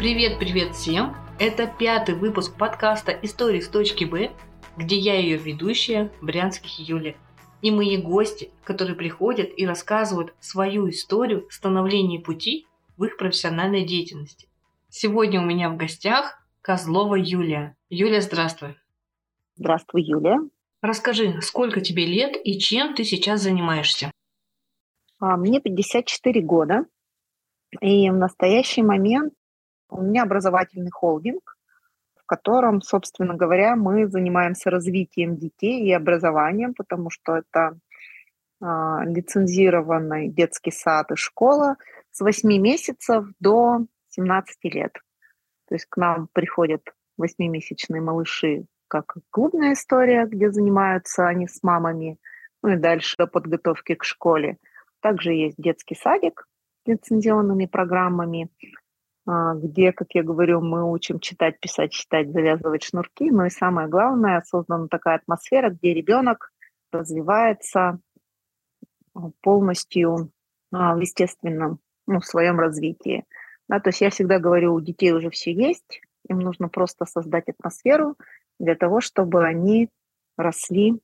Привет-привет 0.00 0.74
всем! 0.74 1.14
Это 1.38 1.66
пятый 1.66 2.14
выпуск 2.14 2.56
подкаста 2.56 3.12
«Истории 3.12 3.60
с 3.60 3.68
точки 3.68 4.04
Б», 4.04 4.30
где 4.78 4.96
я 4.96 5.16
ее 5.16 5.36
ведущая, 5.36 6.10
Брянских 6.22 6.78
Юля, 6.78 7.16
и 7.60 7.70
мои 7.70 7.98
гости, 7.98 8.50
которые 8.64 8.96
приходят 8.96 9.50
и 9.54 9.66
рассказывают 9.66 10.32
свою 10.40 10.88
историю 10.88 11.46
становления 11.50 12.18
пути 12.18 12.66
в 12.96 13.04
их 13.04 13.18
профессиональной 13.18 13.84
деятельности. 13.84 14.48
Сегодня 14.88 15.38
у 15.38 15.44
меня 15.44 15.68
в 15.68 15.76
гостях 15.76 16.42
Козлова 16.62 17.16
Юлия. 17.16 17.76
Юля, 17.90 18.22
здравствуй. 18.22 18.76
Здравствуй, 19.56 20.02
Юлия. 20.02 20.38
Расскажи, 20.80 21.42
сколько 21.42 21.82
тебе 21.82 22.06
лет 22.06 22.38
и 22.42 22.58
чем 22.58 22.94
ты 22.94 23.04
сейчас 23.04 23.42
занимаешься? 23.42 24.10
А, 25.18 25.36
мне 25.36 25.60
54 25.60 26.40
года, 26.40 26.86
и 27.82 28.08
в 28.08 28.14
настоящий 28.14 28.82
момент 28.82 29.34
у 29.90 30.02
меня 30.02 30.22
образовательный 30.22 30.90
холдинг, 30.90 31.56
в 32.16 32.26
котором, 32.26 32.80
собственно 32.80 33.34
говоря, 33.34 33.76
мы 33.76 34.06
занимаемся 34.08 34.70
развитием 34.70 35.36
детей 35.36 35.84
и 35.84 35.92
образованием, 35.92 36.74
потому 36.74 37.10
что 37.10 37.36
это 37.36 37.78
а, 38.62 39.04
лицензированный 39.04 40.28
детский 40.28 40.70
сад 40.70 41.10
и 41.10 41.16
школа 41.16 41.76
с 42.10 42.20
8 42.20 42.48
месяцев 42.60 43.26
до 43.40 43.86
17 44.10 44.74
лет. 44.74 44.92
То 45.68 45.74
есть 45.74 45.86
к 45.86 45.96
нам 45.96 46.28
приходят 46.32 46.82
8-месячные 47.20 48.00
малыши, 48.00 48.66
как 48.88 49.14
клубная 49.30 49.74
история, 49.74 50.26
где 50.26 50.50
занимаются 50.50 51.26
они 51.26 51.46
с 51.46 51.62
мамами, 51.62 52.18
ну 52.62 52.70
и 52.70 52.76
дальше 52.76 53.14
до 53.18 53.26
подготовки 53.26 53.94
к 53.94 54.04
школе. 54.04 54.58
Также 55.00 55.32
есть 55.32 55.56
детский 55.56 55.94
садик 55.94 56.46
с 56.84 56.88
лицензионными 56.88 57.66
программами, 57.66 58.50
где, 59.26 59.92
как 59.92 60.08
я 60.14 60.22
говорю, 60.22 60.60
мы 60.60 60.90
учим 60.90 61.20
читать, 61.20 61.60
писать, 61.60 61.92
читать, 61.92 62.32
завязывать 62.32 62.82
шнурки. 62.82 63.30
Но 63.30 63.46
и 63.46 63.50
самое 63.50 63.88
главное, 63.88 64.42
создана 64.46 64.88
такая 64.88 65.16
атмосфера, 65.16 65.70
где 65.70 65.94
ребенок 65.94 66.50
развивается 66.92 68.00
а, 69.14 69.30
полностью 69.40 70.30
а, 70.72 70.94
в 70.94 71.00
естественном, 71.00 71.78
ну, 72.06 72.20
в 72.20 72.26
своем 72.26 72.58
развитии. 72.58 73.24
Да, 73.68 73.80
то 73.80 73.90
есть 73.90 74.00
я 74.00 74.10
всегда 74.10 74.38
говорю, 74.38 74.74
у 74.74 74.80
детей 74.80 75.12
уже 75.12 75.30
все 75.30 75.52
есть, 75.52 76.00
им 76.28 76.40
нужно 76.40 76.68
просто 76.68 77.04
создать 77.04 77.48
атмосферу 77.48 78.16
для 78.58 78.74
того, 78.74 79.00
чтобы 79.00 79.44
они 79.44 79.88
росли 80.36 80.98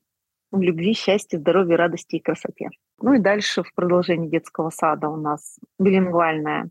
в 0.51 0.61
любви, 0.61 0.93
счастье, 0.93 1.39
здоровье, 1.39 1.75
радости 1.75 2.17
и 2.17 2.21
красоте. 2.21 2.69
Ну 2.99 3.13
и 3.13 3.19
дальше 3.19 3.63
в 3.63 3.73
продолжении 3.73 4.29
детского 4.29 4.69
сада 4.69 5.09
у 5.09 5.17
нас 5.17 5.59
билингвальная 5.79 6.69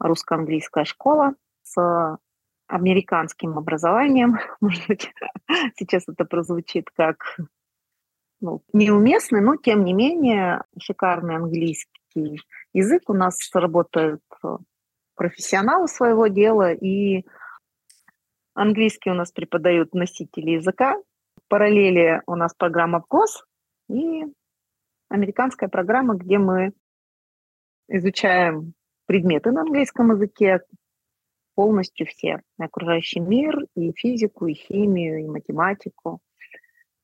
русско-английская 0.00 0.84
школа 0.84 1.34
с 1.62 2.18
американским 2.66 3.58
образованием. 3.58 4.38
Может 4.60 4.86
быть, 4.88 5.12
сейчас 5.76 6.08
это 6.08 6.24
прозвучит 6.24 6.90
как 6.90 7.36
ну, 8.40 8.62
неуместный, 8.72 9.40
но 9.40 9.56
тем 9.56 9.84
не 9.84 9.92
менее 9.92 10.64
шикарный 10.78 11.36
английский 11.36 12.40
язык. 12.72 13.08
У 13.08 13.14
нас 13.14 13.36
работают 13.54 14.22
профессионалы 15.14 15.86
своего 15.86 16.28
дела, 16.28 16.72
и 16.72 17.26
английский 18.54 19.10
у 19.10 19.14
нас 19.14 19.32
преподают 19.32 19.94
носители 19.94 20.52
языка. 20.52 20.96
В 21.36 21.48
параллели 21.48 22.22
у 22.26 22.36
нас 22.36 22.54
программа 22.54 23.00
ВГОС 23.00 23.44
и 23.90 24.24
американская 25.10 25.68
программа, 25.68 26.14
где 26.14 26.38
мы 26.38 26.72
изучаем 27.88 28.72
предметы 29.10 29.50
на 29.50 29.62
английском 29.62 30.12
языке, 30.12 30.60
полностью 31.56 32.06
все. 32.06 32.42
И 32.60 32.62
окружающий 32.62 33.18
мир, 33.18 33.66
и 33.74 33.92
физику, 33.96 34.46
и 34.46 34.54
химию, 34.54 35.24
и 35.24 35.26
математику. 35.26 36.20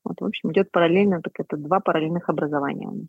Вот, 0.04 0.20
в 0.20 0.24
общем, 0.24 0.52
идет 0.52 0.70
параллельно, 0.70 1.20
так 1.20 1.32
это 1.40 1.56
два 1.56 1.80
параллельных 1.80 2.28
образования 2.28 2.86
у 2.86 2.94
нас. 2.94 3.06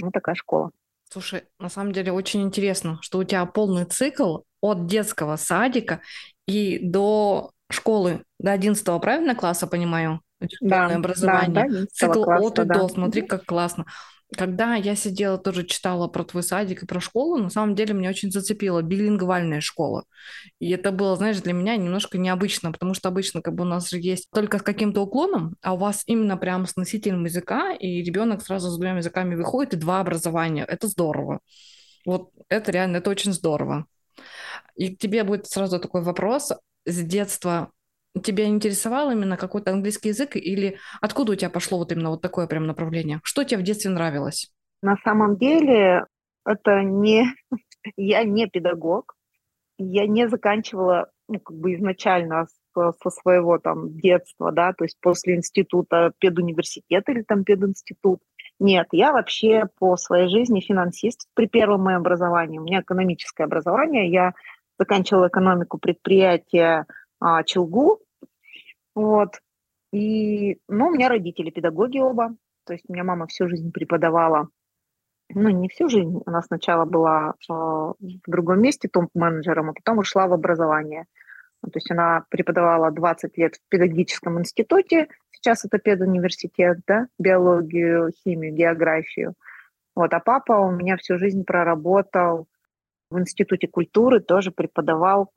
Вот 0.00 0.12
такая 0.12 0.36
школа. 0.36 0.70
Слушай, 1.12 1.42
на 1.58 1.68
самом 1.68 1.90
деле 1.90 2.12
очень 2.12 2.42
интересно, 2.42 2.98
что 3.00 3.18
у 3.18 3.24
тебя 3.24 3.44
полный 3.46 3.84
цикл 3.84 4.42
от 4.60 4.86
детского 4.86 5.34
садика 5.34 6.00
и 6.46 6.78
до 6.78 7.50
школы, 7.68 8.22
до 8.38 8.52
11 8.52 8.84
правильно 9.02 9.34
класса, 9.34 9.66
понимаю? 9.66 10.20
Да, 10.60 10.86
образование. 10.86 11.68
Да, 11.68 11.86
Цикл 11.92 12.22
класса, 12.22 12.46
от 12.46 12.58
и 12.60 12.64
да. 12.64 12.74
до, 12.74 12.88
смотри, 12.88 13.22
как 13.22 13.44
классно 13.44 13.86
когда 14.36 14.74
я 14.76 14.94
сидела, 14.94 15.38
тоже 15.38 15.64
читала 15.64 16.08
про 16.08 16.24
твой 16.24 16.42
садик 16.42 16.82
и 16.82 16.86
про 16.86 17.00
школу, 17.00 17.36
на 17.38 17.50
самом 17.50 17.74
деле 17.74 17.94
меня 17.94 18.10
очень 18.10 18.30
зацепила 18.30 18.82
билингвальная 18.82 19.60
школа. 19.60 20.04
И 20.58 20.70
это 20.70 20.92
было, 20.92 21.16
знаешь, 21.16 21.40
для 21.40 21.52
меня 21.52 21.76
немножко 21.76 22.18
необычно, 22.18 22.72
потому 22.72 22.94
что 22.94 23.08
обычно 23.08 23.42
как 23.42 23.54
бы 23.54 23.64
у 23.64 23.66
нас 23.66 23.90
же 23.90 23.98
есть 23.98 24.30
только 24.30 24.58
с 24.58 24.62
каким-то 24.62 25.02
уклоном, 25.02 25.56
а 25.62 25.74
у 25.74 25.76
вас 25.76 26.04
именно 26.06 26.36
прям 26.36 26.66
с 26.66 26.76
носителем 26.76 27.24
языка, 27.24 27.72
и 27.72 28.02
ребенок 28.02 28.42
сразу 28.42 28.70
с 28.70 28.76
двумя 28.76 28.96
языками 28.96 29.34
выходит, 29.34 29.74
и 29.74 29.76
два 29.78 30.00
образования. 30.00 30.64
Это 30.64 30.86
здорово. 30.86 31.40
Вот 32.06 32.30
это 32.48 32.70
реально, 32.72 32.98
это 32.98 33.10
очень 33.10 33.32
здорово. 33.32 33.86
И 34.76 34.94
к 34.94 34.98
тебе 34.98 35.24
будет 35.24 35.46
сразу 35.46 35.78
такой 35.78 36.02
вопрос. 36.02 36.52
С 36.86 37.02
детства 37.02 37.72
тебя 38.22 38.46
интересовал 38.46 39.10
именно 39.10 39.36
какой-то 39.36 39.70
английский 39.70 40.08
язык 40.08 40.36
или 40.36 40.78
откуда 41.00 41.32
у 41.32 41.34
тебя 41.34 41.50
пошло 41.50 41.78
вот 41.78 41.92
именно 41.92 42.10
вот 42.10 42.22
такое 42.22 42.46
прям 42.46 42.66
направление? 42.66 43.20
Что 43.22 43.44
тебе 43.44 43.60
в 43.60 43.64
детстве 43.64 43.90
нравилось? 43.90 44.50
На 44.82 44.96
самом 45.04 45.36
деле 45.36 46.06
это 46.44 46.82
не... 46.82 47.26
Я 47.96 48.24
не 48.24 48.46
педагог, 48.46 49.14
я 49.78 50.06
не 50.06 50.28
заканчивала 50.28 51.10
ну, 51.28 51.40
как 51.40 51.56
бы 51.56 51.74
изначально 51.74 52.46
со, 52.74 52.92
со 53.02 53.10
своего 53.10 53.58
там 53.58 53.96
детства, 53.98 54.52
да, 54.52 54.72
то 54.72 54.84
есть 54.84 54.98
после 55.00 55.36
института 55.36 56.12
педуниверситет 56.18 57.08
или 57.08 57.22
там 57.22 57.44
пединститут. 57.44 58.20
Нет, 58.58 58.88
я 58.92 59.12
вообще 59.12 59.68
по 59.78 59.96
своей 59.96 60.28
жизни 60.28 60.60
финансист 60.60 61.28
при 61.34 61.46
первом 61.46 61.84
моем 61.84 62.00
образовании. 62.00 62.58
У 62.58 62.64
меня 62.64 62.80
экономическое 62.80 63.44
образование. 63.44 64.10
Я 64.10 64.34
заканчивала 64.78 65.28
экономику 65.28 65.78
предприятия 65.78 66.84
а, 67.20 67.44
Челгу. 67.44 68.00
Вот. 68.94 69.40
И, 69.92 70.58
ну, 70.68 70.88
у 70.88 70.90
меня 70.90 71.08
родители 71.08 71.50
педагоги 71.50 71.98
оба. 71.98 72.34
То 72.64 72.72
есть 72.72 72.84
у 72.88 72.92
меня 72.92 73.04
мама 73.04 73.26
всю 73.26 73.48
жизнь 73.48 73.72
преподавала. 73.72 74.48
Ну, 75.32 75.48
не 75.50 75.68
всю 75.68 75.88
жизнь. 75.88 76.20
Она 76.26 76.42
сначала 76.42 76.84
была 76.84 77.34
э, 77.48 77.52
в 77.52 77.94
другом 78.26 78.60
месте 78.60 78.88
топ-менеджером, 78.88 79.70
а 79.70 79.72
потом 79.74 79.98
ушла 79.98 80.26
в 80.26 80.32
образование. 80.32 81.06
То 81.62 81.70
есть 81.74 81.90
она 81.90 82.24
преподавала 82.30 82.90
20 82.90 83.36
лет 83.36 83.56
в 83.56 83.68
педагогическом 83.68 84.38
институте. 84.40 85.08
Сейчас 85.30 85.64
это 85.64 85.78
педуниверситет, 85.78 86.78
да, 86.86 87.06
биологию, 87.18 88.10
химию, 88.12 88.54
географию. 88.54 89.34
Вот, 89.94 90.12
а 90.14 90.20
папа 90.20 90.52
у 90.52 90.70
меня 90.70 90.96
всю 90.96 91.18
жизнь 91.18 91.44
проработал 91.44 92.46
в 93.10 93.18
Институте 93.18 93.68
культуры, 93.68 94.20
тоже 94.20 94.50
преподавал 94.52 95.30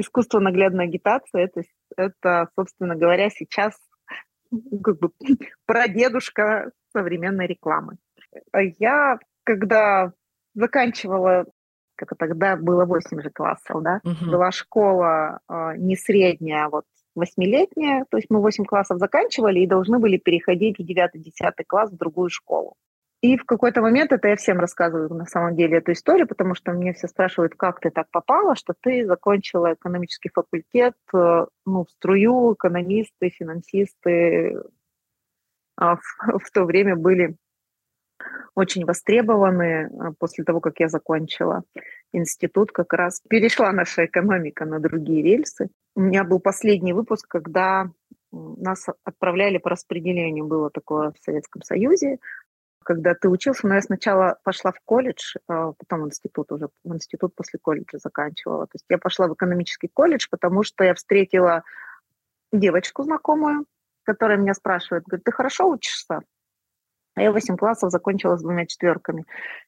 искусство 0.00 0.40
наглядной 0.40 0.84
агитации 0.84 1.44
это, 1.44 1.62
это, 1.96 2.48
собственно 2.56 2.96
говоря, 2.96 3.30
сейчас 3.30 3.74
ну, 4.50 4.80
как 4.80 4.98
бы 4.98 5.10
прадедушка 5.66 6.70
современной 6.92 7.46
рекламы. 7.46 7.96
Я, 8.78 9.18
когда 9.44 10.12
заканчивала, 10.54 11.46
как 11.96 12.16
тогда 12.18 12.56
было 12.56 12.84
8 12.84 13.22
же 13.22 13.30
классов, 13.30 13.82
да, 13.82 14.00
uh-huh. 14.04 14.30
была 14.30 14.50
школа 14.50 15.40
э, 15.48 15.76
не 15.76 15.96
средняя, 15.96 16.66
а 16.66 16.68
вот 16.70 16.84
восьмилетняя, 17.14 18.04
то 18.10 18.16
есть 18.16 18.28
мы 18.30 18.40
8 18.40 18.64
классов 18.64 18.98
заканчивали 18.98 19.60
и 19.60 19.66
должны 19.66 19.98
были 19.98 20.16
переходить 20.16 20.78
в 20.78 20.82
9-10 20.82 21.52
класс 21.66 21.90
в 21.90 21.96
другую 21.96 22.30
школу. 22.30 22.74
И 23.24 23.38
в 23.38 23.46
какой-то 23.46 23.80
момент, 23.80 24.12
это 24.12 24.28
я 24.28 24.36
всем 24.36 24.60
рассказываю 24.60 25.08
на 25.14 25.24
самом 25.24 25.56
деле 25.56 25.78
эту 25.78 25.92
историю, 25.92 26.28
потому 26.28 26.54
что 26.54 26.72
мне 26.72 26.92
все 26.92 27.08
спрашивают, 27.08 27.54
как 27.54 27.80
ты 27.80 27.90
так 27.90 28.10
попала, 28.10 28.54
что 28.54 28.74
ты 28.78 29.06
закончила 29.06 29.72
экономический 29.72 30.28
факультет, 30.28 30.92
э, 31.14 31.46
ну, 31.64 31.86
струю, 31.86 32.52
экономисты, 32.52 33.30
финансисты? 33.30 34.60
А 35.74 35.96
в, 35.96 36.02
в 36.44 36.50
то 36.52 36.64
время 36.64 36.96
были 36.96 37.36
очень 38.54 38.84
востребованы 38.84 39.86
а, 39.86 40.12
после 40.18 40.44
того, 40.44 40.60
как 40.60 40.78
я 40.80 40.88
закончила 40.88 41.62
институт, 42.12 42.72
как 42.72 42.92
раз 42.92 43.22
перешла 43.26 43.72
наша 43.72 44.04
экономика 44.04 44.66
на 44.66 44.80
другие 44.80 45.22
рельсы. 45.22 45.70
У 45.96 46.02
меня 46.02 46.24
был 46.24 46.40
последний 46.40 46.92
выпуск, 46.92 47.26
когда 47.26 47.90
нас 48.32 48.86
отправляли 49.04 49.58
по 49.58 49.70
распределению, 49.70 50.46
было 50.46 50.70
такое 50.70 51.12
в 51.12 51.18
Советском 51.24 51.62
Союзе, 51.62 52.18
когда 52.84 53.14
ты 53.14 53.28
учился, 53.28 53.66
но 53.66 53.74
я 53.74 53.82
сначала 53.82 54.38
пошла 54.44 54.72
в 54.72 54.80
колледж, 54.84 55.36
а 55.48 55.72
потом 55.72 56.02
в 56.02 56.06
институт 56.06 56.52
уже, 56.52 56.68
в 56.84 56.94
институт 56.94 57.34
после 57.34 57.58
колледжа 57.60 57.98
заканчивала. 57.98 58.66
То 58.66 58.74
есть 58.74 58.84
я 58.88 58.98
пошла 58.98 59.26
в 59.26 59.34
экономический 59.34 59.88
колледж, 59.92 60.26
потому 60.30 60.62
что 60.62 60.84
я 60.84 60.94
встретила 60.94 61.64
девочку 62.52 63.02
знакомую, 63.02 63.66
которая 64.04 64.38
меня 64.38 64.54
спрашивает, 64.54 65.04
говорит, 65.04 65.24
ты 65.24 65.32
хорошо 65.32 65.68
учишься? 65.68 66.20
А 67.16 67.22
я 67.22 67.32
8 67.32 67.56
классов 67.56 67.90
закончила 67.90 68.36
с 68.36 68.42
двумя 68.42 68.66
четверками. 68.66 69.24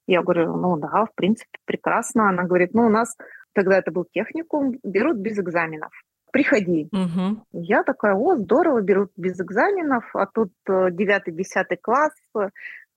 Я 0.06 0.22
говорю, 0.22 0.56
ну 0.56 0.76
да, 0.76 1.06
в 1.06 1.14
принципе, 1.14 1.58
прекрасно. 1.64 2.28
Она 2.28 2.42
говорит, 2.42 2.74
ну 2.74 2.86
у 2.86 2.90
нас 2.90 3.16
тогда 3.52 3.78
это 3.78 3.90
был 3.90 4.04
техникум, 4.04 4.78
берут 4.82 5.16
без 5.16 5.38
экзаменов. 5.38 5.92
Приходи. 6.32 6.88
Угу. 6.92 7.44
Я 7.52 7.82
такая, 7.82 8.14
о, 8.14 8.36
здорово, 8.36 8.82
берут 8.82 9.12
без 9.16 9.40
экзаменов, 9.40 10.04
а 10.14 10.26
тут 10.26 10.52
9-10 10.68 11.22
э, 11.70 11.76
класс, 11.80 12.12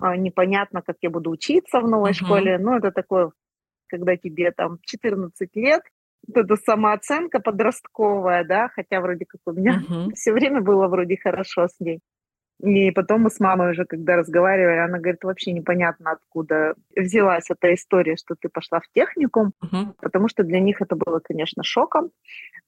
непонятно, 0.02 0.82
как 0.82 0.98
я 1.02 1.10
буду 1.10 1.30
учиться 1.32 1.80
в 1.80 1.88
новой 1.88 2.12
угу. 2.12 2.16
школе. 2.16 2.58
Ну, 2.58 2.78
это 2.78 2.92
такое, 2.92 3.32
когда 3.88 4.16
тебе 4.16 4.52
там 4.52 4.80
14 4.84 5.56
лет, 5.56 5.82
вот 6.28 6.38
эта 6.38 6.56
самооценка 6.56 7.40
подростковая, 7.40 8.44
да, 8.44 8.70
хотя 8.70 9.02
вроде 9.02 9.26
как 9.26 9.42
у 9.46 9.52
меня 9.52 9.82
угу. 9.88 10.12
все 10.16 10.32
время 10.32 10.62
было 10.62 10.88
вроде 10.88 11.18
хорошо 11.18 11.68
с 11.68 11.80
ней. 11.80 12.00
И 12.62 12.92
потом 12.92 13.22
мы 13.22 13.30
с 13.30 13.40
мамой 13.40 13.72
уже, 13.72 13.86
когда 13.86 14.18
разговаривали, 14.18 14.80
она 14.80 15.00
говорит, 15.00 15.24
вообще 15.24 15.54
непонятно, 15.54 16.12
откуда 16.12 16.76
взялась 16.96 17.50
эта 17.50 17.74
история, 17.74 18.18
что 18.18 18.36
ты 18.36 18.50
пошла 18.50 18.80
в 18.80 18.92
техникум, 18.94 19.54
uh-huh. 19.64 19.94
потому 20.02 20.28
что 20.28 20.44
для 20.44 20.60
них 20.60 20.82
это 20.82 20.96
было, 20.96 21.20
конечно, 21.20 21.64
шоком. 21.64 22.12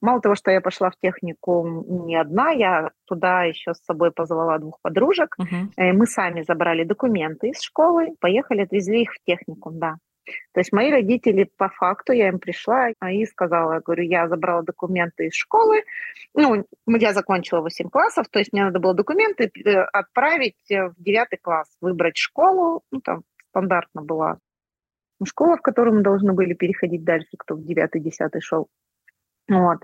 Мало 0.00 0.20
того, 0.20 0.34
что 0.34 0.50
я 0.50 0.60
пошла 0.60 0.90
в 0.90 0.96
техникум 0.98 2.06
не 2.06 2.16
одна, 2.16 2.50
я 2.50 2.90
туда 3.06 3.44
еще 3.44 3.74
с 3.74 3.84
собой 3.84 4.12
позвала 4.12 4.58
двух 4.58 4.80
подружек. 4.80 5.36
Uh-huh. 5.38 5.92
Мы 5.92 6.06
сами 6.06 6.42
забрали 6.42 6.84
документы 6.84 7.50
из 7.50 7.60
школы, 7.60 8.14
поехали, 8.20 8.62
отвезли 8.62 9.02
их 9.02 9.12
в 9.12 9.18
техникум, 9.26 9.78
да. 9.78 9.96
То 10.52 10.60
есть 10.60 10.72
мои 10.72 10.90
родители 10.90 11.50
по 11.56 11.68
факту, 11.68 12.12
я 12.12 12.28
им 12.28 12.38
пришла 12.38 12.90
и 12.90 13.26
сказала, 13.26 13.80
говорю, 13.80 14.04
я 14.04 14.28
забрала 14.28 14.62
документы 14.62 15.26
из 15.26 15.34
школы, 15.34 15.82
ну, 16.34 16.64
я 16.86 17.12
закончила 17.12 17.60
8 17.60 17.88
классов, 17.88 18.28
то 18.30 18.38
есть 18.38 18.52
мне 18.52 18.64
надо 18.64 18.78
было 18.78 18.94
документы 18.94 19.50
э, 19.64 19.80
отправить 19.92 20.70
э, 20.70 20.88
в 20.88 20.94
9 20.98 21.40
класс, 21.40 21.68
выбрать 21.80 22.16
школу, 22.16 22.82
ну, 22.90 23.00
там 23.00 23.22
стандартно 23.48 24.02
была 24.02 24.38
школа, 25.26 25.56
в 25.56 25.62
которую 25.62 25.96
мы 25.96 26.02
должны 26.02 26.32
были 26.32 26.54
переходить 26.54 27.04
дальше, 27.04 27.28
кто 27.38 27.54
в 27.54 27.60
9-10 27.60 28.40
шел. 28.40 28.68
Вот. 29.48 29.78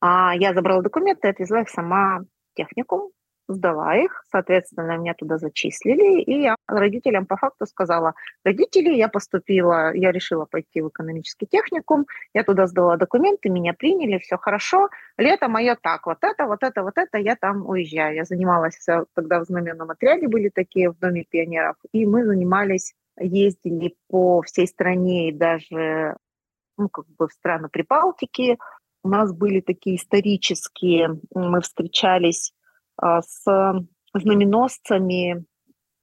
А 0.00 0.34
я 0.34 0.52
забрала 0.54 0.82
документы, 0.82 1.28
отвезла 1.28 1.62
их 1.62 1.70
сама 1.70 2.20
в 2.20 2.54
техникум, 2.54 3.10
сдала 3.48 3.96
их, 3.96 4.24
соответственно, 4.30 4.96
меня 4.96 5.14
туда 5.14 5.38
зачислили, 5.38 6.22
и 6.22 6.42
я 6.42 6.56
родителям 6.66 7.26
по 7.26 7.36
факту 7.36 7.66
сказала, 7.66 8.14
родители, 8.44 8.94
я 8.94 9.08
поступила, 9.08 9.94
я 9.94 10.12
решила 10.12 10.46
пойти 10.46 10.80
в 10.80 10.88
экономический 10.88 11.46
техникум, 11.46 12.06
я 12.32 12.44
туда 12.44 12.66
сдала 12.66 12.96
документы, 12.96 13.50
меня 13.50 13.74
приняли, 13.74 14.18
все 14.18 14.36
хорошо, 14.38 14.88
лето 15.18 15.48
мое 15.48 15.76
так, 15.80 16.06
вот 16.06 16.18
это, 16.22 16.46
вот 16.46 16.62
это, 16.62 16.82
вот 16.82 16.96
это, 16.96 17.18
я 17.18 17.36
там 17.36 17.66
уезжаю. 17.68 18.16
Я 18.16 18.24
занималась, 18.24 18.78
тогда 19.14 19.40
в 19.40 19.44
знаменном 19.44 19.90
отряде 19.90 20.28
были 20.28 20.48
такие 20.48 20.90
в 20.90 20.98
Доме 20.98 21.24
пионеров, 21.24 21.76
и 21.92 22.06
мы 22.06 22.24
занимались, 22.24 22.94
ездили 23.18 23.94
по 24.08 24.42
всей 24.42 24.66
стране 24.66 25.28
и 25.28 25.32
даже 25.32 26.16
ну, 26.76 26.88
как 26.88 27.06
бы 27.18 27.28
в 27.28 27.32
страны 27.32 27.68
Прибалтики, 27.68 28.58
у 29.04 29.08
нас 29.08 29.32
были 29.32 29.60
такие 29.60 29.96
исторические, 29.96 31.20
мы 31.34 31.60
встречались 31.60 32.53
с 33.00 33.44
знаменосцами, 34.14 35.44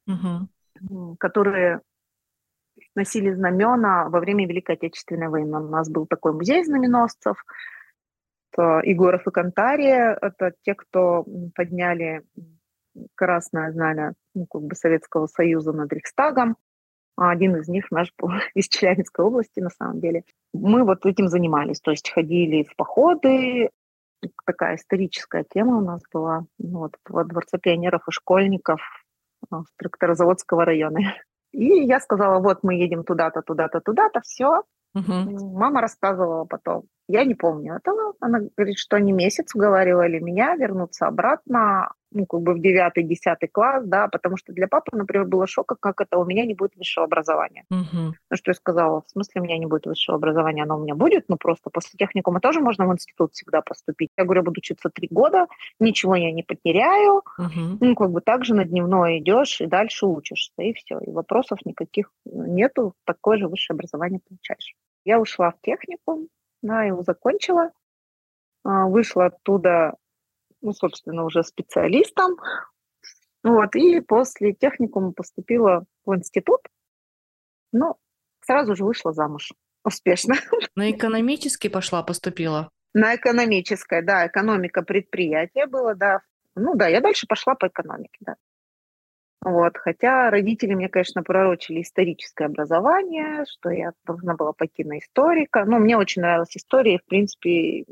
угу. 0.07 1.15
которые 1.19 1.81
носили 2.95 3.31
знамена 3.33 4.09
во 4.09 4.19
время 4.19 4.47
Великой 4.47 4.75
Отечественной 4.75 5.29
войны. 5.29 5.59
У 5.59 5.69
нас 5.69 5.89
был 5.89 6.05
такой 6.05 6.33
музей 6.33 6.63
знаменосцев. 6.63 7.43
Это 8.51 8.81
Егоров 8.83 9.25
и 9.27 9.31
Кантария– 9.31 10.17
это 10.21 10.53
те, 10.63 10.75
кто 10.75 11.25
подняли 11.55 12.23
красное 13.15 13.71
знамя 13.71 14.13
ну, 14.35 14.45
как 14.45 14.63
бы 14.63 14.75
Советского 14.75 15.27
Союза 15.27 15.71
над 15.71 15.91
Рейхстагом. 15.93 16.57
Один 17.15 17.55
из 17.57 17.67
них 17.67 17.91
наш 17.91 18.11
был 18.17 18.29
из 18.55 18.67
Челябинской 18.67 19.23
области, 19.23 19.59
на 19.59 19.69
самом 19.69 20.01
деле. 20.01 20.23
Мы 20.53 20.83
вот 20.83 21.05
этим 21.05 21.27
занимались, 21.27 21.79
то 21.79 21.91
есть 21.91 22.11
ходили 22.11 22.63
в 22.63 22.75
походы, 22.75 23.69
такая 24.45 24.75
историческая 24.75 25.43
тема 25.43 25.77
у 25.77 25.81
нас 25.81 26.01
была 26.13 26.45
ну, 26.59 26.79
вот, 26.79 26.95
во 27.07 27.23
Дворце 27.23 27.57
пионеров 27.57 28.01
и 28.07 28.11
школьников 28.11 28.81
а, 29.49 29.63
Тракторозаводского 29.77 30.65
района. 30.65 30.99
И 31.51 31.65
я 31.65 31.99
сказала, 31.99 32.39
вот 32.39 32.63
мы 32.63 32.75
едем 32.75 33.03
туда-то, 33.03 33.41
туда-то, 33.41 33.81
туда-то, 33.81 34.21
все. 34.21 34.63
Угу. 34.93 35.57
Мама 35.57 35.81
рассказывала 35.81 36.45
потом. 36.45 36.83
Я 37.11 37.25
не 37.25 37.35
помню 37.35 37.75
этого. 37.75 38.13
Она 38.19 38.39
говорит, 38.55 38.77
что 38.77 38.95
они 38.95 39.11
месяц 39.11 39.53
уговаривали 39.55 40.19
меня 40.19 40.55
вернуться 40.55 41.07
обратно 41.07 41.91
ну, 42.11 42.25
как 42.25 42.41
бы 42.41 42.53
в 42.53 42.61
девятый, 42.61 43.03
десятый 43.03 43.47
класс, 43.47 43.83
да, 43.85 44.07
потому 44.07 44.37
что 44.37 44.51
для 44.51 44.67
папы, 44.67 44.95
например, 44.95 45.25
было 45.25 45.47
шока, 45.47 45.75
как 45.79 46.01
это 46.01 46.17
у 46.17 46.25
меня 46.25 46.45
не 46.45 46.53
будет 46.53 46.75
высшего 46.75 47.05
образования. 47.05 47.63
Uh-huh. 47.71 48.11
Ну, 48.29 48.37
что 48.37 48.51
я 48.51 48.53
сказала, 48.53 49.01
в 49.01 49.09
смысле 49.09 49.41
у 49.41 49.43
меня 49.43 49.57
не 49.57 49.65
будет 49.65 49.85
высшего 49.85 50.17
образования, 50.17 50.63
оно 50.63 50.77
у 50.77 50.83
меня 50.83 50.95
будет, 50.95 51.29
но 51.29 51.37
просто 51.37 51.69
после 51.69 51.97
техникума 51.97 52.41
тоже 52.41 52.59
можно 52.59 52.87
в 52.87 52.93
институт 52.93 53.33
всегда 53.33 53.61
поступить. 53.61 54.09
Я 54.17 54.25
говорю, 54.25 54.41
я 54.41 54.45
буду 54.45 54.59
учиться 54.59 54.89
три 54.89 55.07
года, 55.09 55.47
ничего 55.79 56.15
я 56.15 56.31
не 56.31 56.43
потеряю, 56.43 57.23
uh-huh. 57.39 57.77
ну, 57.79 57.95
как 57.95 58.11
бы 58.11 58.21
так 58.21 58.45
же 58.45 58.55
на 58.55 58.65
дневное 58.65 59.19
идешь 59.19 59.61
и 59.61 59.65
дальше 59.65 60.05
учишься, 60.05 60.61
и 60.61 60.73
все, 60.73 60.99
и 60.99 61.09
вопросов 61.09 61.59
никаких 61.65 62.11
нету, 62.25 62.93
такое 63.05 63.37
же 63.37 63.47
высшее 63.47 63.75
образование 63.75 64.19
получаешь. 64.27 64.75
Я 65.05 65.19
ушла 65.19 65.51
в 65.51 65.61
техникум, 65.61 66.27
да, 66.61 66.83
его 66.83 67.03
закончила, 67.03 67.71
а, 68.63 68.87
вышла 68.87 69.27
оттуда 69.27 69.95
ну, 70.61 70.73
собственно, 70.73 71.25
уже 71.25 71.43
специалистом. 71.43 72.37
Вот, 73.43 73.75
и 73.75 73.99
после 74.01 74.53
техникума 74.53 75.11
поступила 75.13 75.85
в 76.05 76.15
институт, 76.15 76.61
но 77.71 77.97
сразу 78.45 78.75
же 78.75 78.85
вышла 78.85 79.13
замуж 79.13 79.51
успешно. 79.83 80.35
На 80.75 80.91
экономический 80.91 81.69
пошла, 81.69 82.03
поступила? 82.03 82.69
На 82.93 83.15
экономическое, 83.15 84.03
да, 84.03 84.27
экономика 84.27 84.83
предприятия 84.83 85.65
было, 85.65 85.95
да. 85.95 86.21
Ну 86.55 86.75
да, 86.75 86.87
я 86.87 87.01
дальше 87.01 87.25
пошла 87.27 87.55
по 87.55 87.67
экономике, 87.67 88.17
да. 88.19 88.35
Вот, 89.43 89.75
хотя 89.77 90.29
родители 90.29 90.75
мне, 90.75 90.87
конечно, 90.87 91.23
пророчили 91.23 91.81
историческое 91.81 92.45
образование, 92.45 93.45
что 93.49 93.69
я 93.69 93.91
должна 94.05 94.35
была 94.35 94.53
пойти 94.53 94.83
на 94.83 94.99
историка. 94.99 95.65
Но 95.65 95.79
мне 95.79 95.97
очень 95.97 96.21
нравилась 96.21 96.55
история, 96.55 96.95
и, 96.95 96.99
в 96.99 97.05
принципе, 97.05 97.85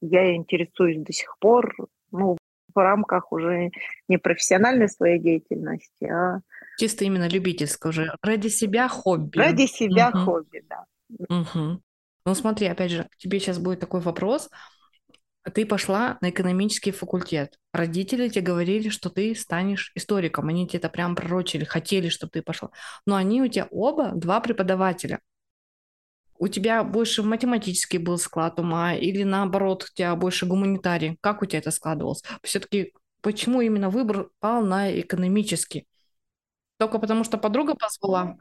я 0.00 0.34
интересуюсь 0.34 0.98
до 0.98 1.12
сих 1.12 1.36
пор, 1.38 1.74
ну, 2.10 2.36
в 2.74 2.78
рамках 2.78 3.32
уже 3.32 3.70
не 4.08 4.18
профессиональной 4.18 4.88
своей 4.88 5.18
деятельности, 5.18 6.04
а... 6.04 6.40
Чисто 6.78 7.04
именно 7.04 7.28
любительское 7.28 7.90
уже. 7.90 8.12
Ради 8.20 8.48
себя 8.48 8.88
хобби. 8.88 9.38
Ради 9.38 9.66
себя 9.66 10.10
угу. 10.10 10.18
хобби, 10.18 10.64
да. 10.68 10.84
Угу. 11.08 11.80
Ну 12.26 12.34
смотри, 12.34 12.66
опять 12.66 12.90
же, 12.90 13.08
тебе 13.16 13.38
сейчас 13.38 13.58
будет 13.58 13.80
такой 13.80 14.00
вопрос. 14.00 14.50
Ты 15.54 15.64
пошла 15.64 16.18
на 16.20 16.30
экономический 16.30 16.90
факультет. 16.90 17.58
Родители 17.72 18.28
тебе 18.28 18.42
говорили, 18.42 18.88
что 18.88 19.10
ты 19.10 19.34
станешь 19.34 19.92
историком. 19.94 20.48
Они 20.48 20.66
тебе 20.66 20.78
это 20.78 20.88
прям 20.88 21.14
пророчили, 21.14 21.64
хотели, 21.64 22.08
чтобы 22.08 22.32
ты 22.32 22.42
пошла. 22.42 22.70
Но 23.06 23.16
они 23.16 23.42
у 23.42 23.48
тебя 23.48 23.68
оба 23.70 24.12
два 24.14 24.40
преподавателя 24.40 25.20
у 26.38 26.48
тебя 26.48 26.84
больше 26.84 27.22
математический 27.22 27.98
был 27.98 28.18
склад 28.18 28.58
ума 28.58 28.94
или 28.94 29.22
наоборот, 29.22 29.84
у 29.84 29.94
тебя 29.94 30.14
больше 30.16 30.46
гуманитарий? 30.46 31.18
Как 31.20 31.42
у 31.42 31.46
тебя 31.46 31.58
это 31.60 31.70
складывалось? 31.70 32.22
Все-таки 32.42 32.92
почему 33.22 33.60
именно 33.60 33.90
выбор 33.90 34.28
пал 34.40 34.62
на 34.62 35.00
экономический? 35.00 35.86
Только 36.78 36.98
потому, 36.98 37.24
что 37.24 37.38
подруга 37.38 37.74
позвала? 37.74 38.36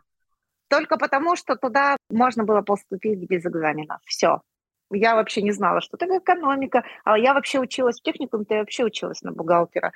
Только 0.67 0.97
потому, 0.97 1.35
что 1.35 1.55
туда 1.55 1.95
можно 2.09 2.43
было 2.43 2.61
поступить 2.61 3.19
без 3.29 3.45
экзамена. 3.45 3.99
Все. 4.05 4.41
Я 4.91 5.15
вообще 5.15 5.41
не 5.41 5.51
знала, 5.51 5.81
что 5.81 5.97
такое 5.97 6.19
экономика. 6.19 6.83
А 7.03 7.17
я 7.17 7.33
вообще 7.33 7.59
училась 7.59 7.99
в 7.99 8.03
техникуме, 8.03 8.45
я 8.49 8.59
вообще 8.59 8.83
училась 8.83 9.21
на 9.21 9.31
бухгалтера. 9.31 9.91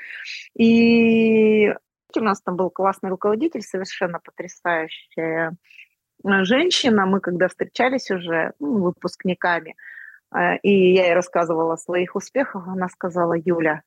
И 0.58 1.74
у 2.16 2.20
нас 2.22 2.42
там 2.42 2.56
был 2.56 2.70
классный 2.70 3.10
руководитель, 3.10 3.62
совершенно 3.62 4.20
потрясающая 4.20 5.56
Э, 6.24 6.44
женщина, 6.44 7.06
мы 7.06 7.20
когда 7.20 7.48
встречались 7.48 8.12
уже 8.12 8.54
ну, 8.60 8.80
выпускниками, 8.84 9.76
э, 10.36 10.58
и 10.58 10.94
я 10.94 11.06
ей 11.06 11.14
рассказывала 11.14 11.74
о 11.74 11.78
своих 11.78 12.16
успехах, 12.16 12.68
она 12.68 12.90
сказала, 12.90 13.34
Юля, 13.34 13.84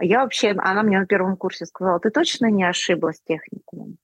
я 0.00 0.22
вообще, 0.22 0.50
она 0.50 0.82
мне 0.82 0.98
на 0.98 1.06
первом 1.06 1.36
курсе 1.36 1.66
сказала, 1.66 2.00
ты 2.00 2.10
точно 2.10 2.46
не 2.46 2.64
ошиблась 2.64 3.20
техникумом? 3.26 3.98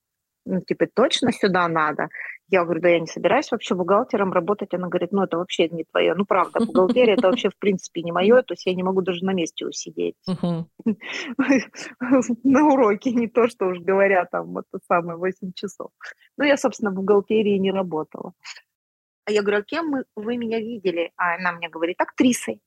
Ну, 0.45 0.61
типа, 0.61 0.87
точно 0.87 1.31
сюда 1.31 1.67
надо? 1.67 2.09
Я 2.51 2.63
говорю, 2.63 2.81
да 2.81 2.89
я 2.89 2.99
не 2.99 3.05
собираюсь 3.05 3.51
вообще 3.51 3.75
бухгалтером 3.75 4.33
работать. 4.33 4.73
Она 4.73 4.87
говорит, 4.87 5.11
ну 5.11 5.23
это 5.23 5.37
вообще 5.37 5.69
не 5.69 5.83
твое. 5.83 6.15
Ну 6.15 6.25
правда, 6.25 6.65
бухгалтерия 6.65 7.13
это 7.13 7.27
вообще 7.27 7.49
в 7.49 7.57
принципе 7.57 8.01
не 8.01 8.11
мое, 8.11 8.41
то 8.41 8.53
есть 8.53 8.65
я 8.65 8.73
не 8.73 8.81
могу 8.81 9.01
даже 9.01 9.23
на 9.23 9.33
месте 9.33 9.65
усидеть. 9.65 10.15
На 12.43 12.65
уроке, 12.65 13.11
не 13.11 13.27
то, 13.27 13.47
что 13.47 13.67
уж 13.67 13.79
говоря 13.79 14.25
там 14.25 14.57
это 14.57 14.79
самое 14.87 15.17
8 15.17 15.53
часов. 15.53 15.91
Ну 16.37 16.43
я, 16.43 16.57
собственно, 16.57 16.91
в 16.91 16.95
бухгалтерии 16.95 17.57
не 17.57 17.71
работала. 17.71 18.33
А 19.25 19.31
я 19.31 19.41
говорю, 19.41 19.59
а 19.59 19.63
кем 19.63 19.93
вы 20.15 20.37
меня 20.37 20.59
видели? 20.59 21.11
А 21.15 21.35
она 21.35 21.51
мне 21.51 21.69
говорит, 21.69 22.01
актрисой. 22.01 22.61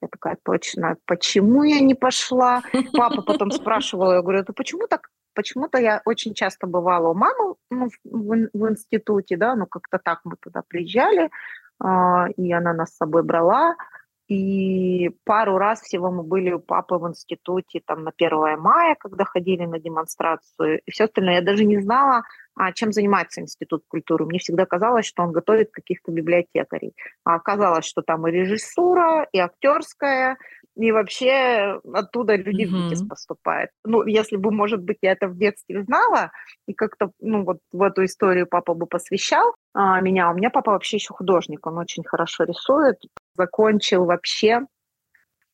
Я 0.00 0.08
такая, 0.08 0.36
точно, 0.42 0.96
почему 1.04 1.62
я 1.62 1.80
не 1.80 1.94
пошла? 1.94 2.62
Папа 2.92 3.22
потом 3.22 3.50
спрашивал, 3.50 4.12
я 4.12 4.22
говорю, 4.22 4.40
это 4.40 4.52
почему 4.52 4.88
так 4.88 5.10
Почему-то 5.34 5.78
я 5.78 6.02
очень 6.04 6.34
часто 6.34 6.66
бывала 6.66 7.08
у 7.08 7.14
мамы 7.14 7.54
ну, 7.70 7.88
в, 8.04 8.48
в 8.52 8.70
институте, 8.70 9.36
да, 9.36 9.54
ну 9.54 9.66
как-то 9.66 9.98
так 9.98 10.20
мы 10.24 10.36
туда 10.40 10.62
приезжали. 10.66 11.30
а, 11.80 12.26
и 12.36 12.52
она 12.52 12.72
нас 12.72 12.90
с 12.90 12.96
собой 12.96 13.22
брала. 13.22 13.76
И 14.28 15.10
пару 15.24 15.58
раз 15.58 15.82
всего 15.82 16.10
мы 16.10 16.22
были 16.22 16.52
у 16.52 16.58
папы 16.58 16.94
в 16.94 17.06
институте 17.06 17.82
там 17.84 18.04
на 18.04 18.12
1 18.16 18.58
мая, 18.58 18.96
когда 18.98 19.24
ходили 19.24 19.66
на 19.66 19.78
демонстрацию, 19.78 20.80
и 20.86 20.90
все 20.90 21.04
остальное. 21.04 21.34
Я 21.34 21.42
даже 21.42 21.64
не 21.64 21.80
знала, 21.80 22.22
а 22.54 22.72
чем 22.72 22.92
занимается 22.92 23.40
Институт 23.40 23.84
культуры. 23.88 24.24
Мне 24.24 24.38
всегда 24.38 24.64
казалось, 24.64 25.06
что 25.06 25.22
он 25.22 25.32
готовит 25.32 25.70
каких-то 25.70 26.12
библиотекарей. 26.12 26.94
А 27.24 27.34
оказалось, 27.34 27.84
что 27.84 28.00
там 28.00 28.26
и 28.26 28.30
режиссура, 28.30 29.28
и 29.32 29.38
актерская, 29.38 30.38
и 30.76 30.90
вообще 30.90 31.80
оттуда 31.92 32.36
люди 32.36 32.62
mm-hmm. 32.62 32.88
в 32.88 32.90
ВИТИС 32.90 33.06
поступают. 33.06 33.70
Ну, 33.84 34.06
если 34.06 34.36
бы, 34.36 34.50
может 34.50 34.82
быть, 34.82 34.98
я 35.02 35.12
это 35.12 35.28
в 35.28 35.36
детстве 35.36 35.82
знала, 35.84 36.30
и 36.66 36.72
как-то, 36.72 37.10
ну, 37.20 37.44
вот 37.44 37.58
в 37.72 37.82
эту 37.82 38.04
историю 38.04 38.46
папа 38.46 38.74
бы 38.74 38.86
посвящал 38.86 39.54
а, 39.74 40.00
меня. 40.00 40.30
У 40.30 40.34
меня 40.34 40.50
папа 40.50 40.72
вообще 40.72 40.96
еще 40.96 41.12
художник, 41.12 41.66
он 41.66 41.78
очень 41.78 42.04
хорошо 42.04 42.44
рисует. 42.44 42.96
Закончил 43.36 44.06
вообще 44.06 44.62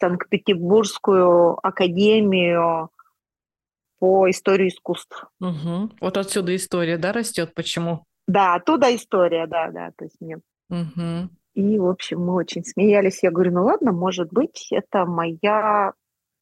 Санкт-Петербургскую 0.00 1.58
академию 1.66 2.90
по 3.98 4.30
истории 4.30 4.68
искусств. 4.68 5.24
Угу. 5.40 5.90
Вот 6.00 6.16
отсюда 6.16 6.54
история, 6.54 6.98
да, 6.98 7.12
растет? 7.12 7.52
Почему? 7.54 8.04
Да, 8.28 8.54
оттуда 8.54 8.94
история, 8.94 9.46
да, 9.48 9.70
да. 9.70 9.90
То 9.96 10.04
есть 10.04 10.16
мне 10.20 10.38
угу. 10.70 11.28
И, 11.58 11.76
в 11.76 11.88
общем, 11.88 12.20
мы 12.24 12.34
очень 12.34 12.62
смеялись. 12.64 13.24
Я 13.24 13.32
говорю, 13.32 13.52
ну 13.52 13.64
ладно, 13.64 13.90
может 13.90 14.32
быть, 14.32 14.68
это 14.70 15.04
моя 15.06 15.92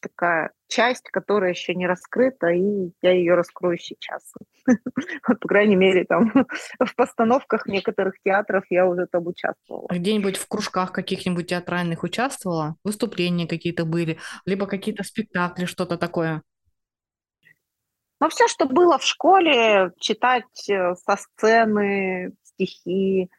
такая 0.01 0.53
часть, 0.69 1.09
которая 1.11 1.53
еще 1.53 1.75
не 1.75 1.87
раскрыта, 1.87 2.49
и 2.49 2.93
я 3.01 3.13
ее 3.13 3.35
раскрою 3.35 3.79
сейчас. 3.79 4.35
Вот, 5.27 5.41
по 5.41 5.49
крайней 5.49 5.75
мере, 5.75 6.05
там 6.05 6.35
в 6.79 6.95
постановках 6.97 7.67
некоторых 7.67 8.17
театров 8.23 8.65
я 8.69 8.87
уже 8.87 9.07
там 9.11 9.27
участвовала. 9.27 9.87
А 9.89 9.97
где-нибудь 9.97 10.37
в 10.37 10.47
кружках 10.49 10.93
каких-нибудь 10.93 11.47
театральных 11.47 12.03
участвовала? 12.03 12.77
Выступления 12.85 13.47
какие-то 13.47 13.87
были? 13.87 14.19
Либо 14.45 14.67
какие-то 14.67 15.03
спектакли, 15.03 15.65
что-то 15.65 15.97
такое? 15.97 16.43
Ну, 18.21 18.29
все, 18.29 18.49
что 18.49 18.67
было 18.67 18.99
в 18.99 19.05
школе, 19.05 19.93
читать 19.99 20.69
э, 20.69 20.95
со 20.95 21.17
сцены 21.17 22.35
стихи, 22.43 23.31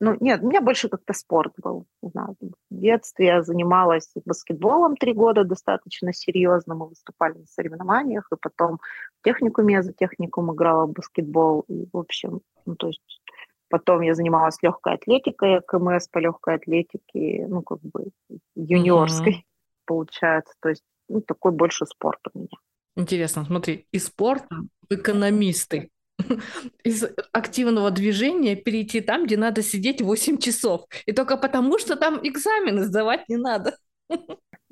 ну, 0.00 0.16
нет, 0.20 0.42
у 0.42 0.48
меня 0.48 0.60
больше 0.60 0.88
как-то 0.88 1.12
спорт 1.12 1.52
был. 1.56 1.86
Не 2.02 2.10
знаю, 2.10 2.36
в 2.40 2.54
детстве 2.70 3.26
я 3.26 3.42
занималась 3.42 4.10
баскетболом 4.24 4.96
три 4.96 5.12
года 5.12 5.44
достаточно 5.44 6.12
серьезно. 6.12 6.74
Мы 6.74 6.88
выступали 6.88 7.38
на 7.38 7.46
соревнованиях, 7.46 8.28
и 8.32 8.36
потом 8.40 8.78
в 9.20 9.24
техникуме 9.24 9.74
я 9.74 9.82
за 9.82 9.92
техникум 9.92 10.52
играла 10.54 10.86
в 10.86 10.92
баскетбол. 10.92 11.64
И, 11.68 11.88
в 11.92 11.96
общем, 11.96 12.42
ну, 12.64 12.76
то 12.76 12.86
есть 12.86 13.22
потом 13.68 14.02
я 14.02 14.14
занималась 14.14 14.62
легкой 14.62 14.94
атлетикой, 14.94 15.60
КМС 15.66 16.06
по 16.08 16.18
легкой 16.18 16.54
атлетике, 16.54 17.46
ну, 17.48 17.62
как 17.62 17.80
бы 17.80 18.10
юниорской 18.54 19.32
mm-hmm. 19.32 19.84
получается. 19.84 20.54
То 20.60 20.68
есть 20.68 20.84
ну, 21.08 21.22
такой 21.22 21.50
больше 21.50 21.86
спорт 21.86 22.20
у 22.32 22.38
меня. 22.38 22.56
Интересно, 22.94 23.44
смотри, 23.44 23.86
из 23.90 24.06
спорта 24.06 24.56
в 24.88 24.94
экономисты. 24.94 25.90
из 26.84 27.04
активного 27.32 27.90
движения 27.90 28.56
перейти 28.56 29.00
там, 29.00 29.24
где 29.24 29.36
надо 29.36 29.62
сидеть 29.62 30.00
8 30.00 30.38
часов. 30.38 30.86
И 31.06 31.12
только 31.12 31.36
потому, 31.36 31.78
что 31.78 31.96
там 31.96 32.20
экзамены 32.22 32.84
сдавать 32.84 33.28
не 33.28 33.36
надо. 33.36 33.76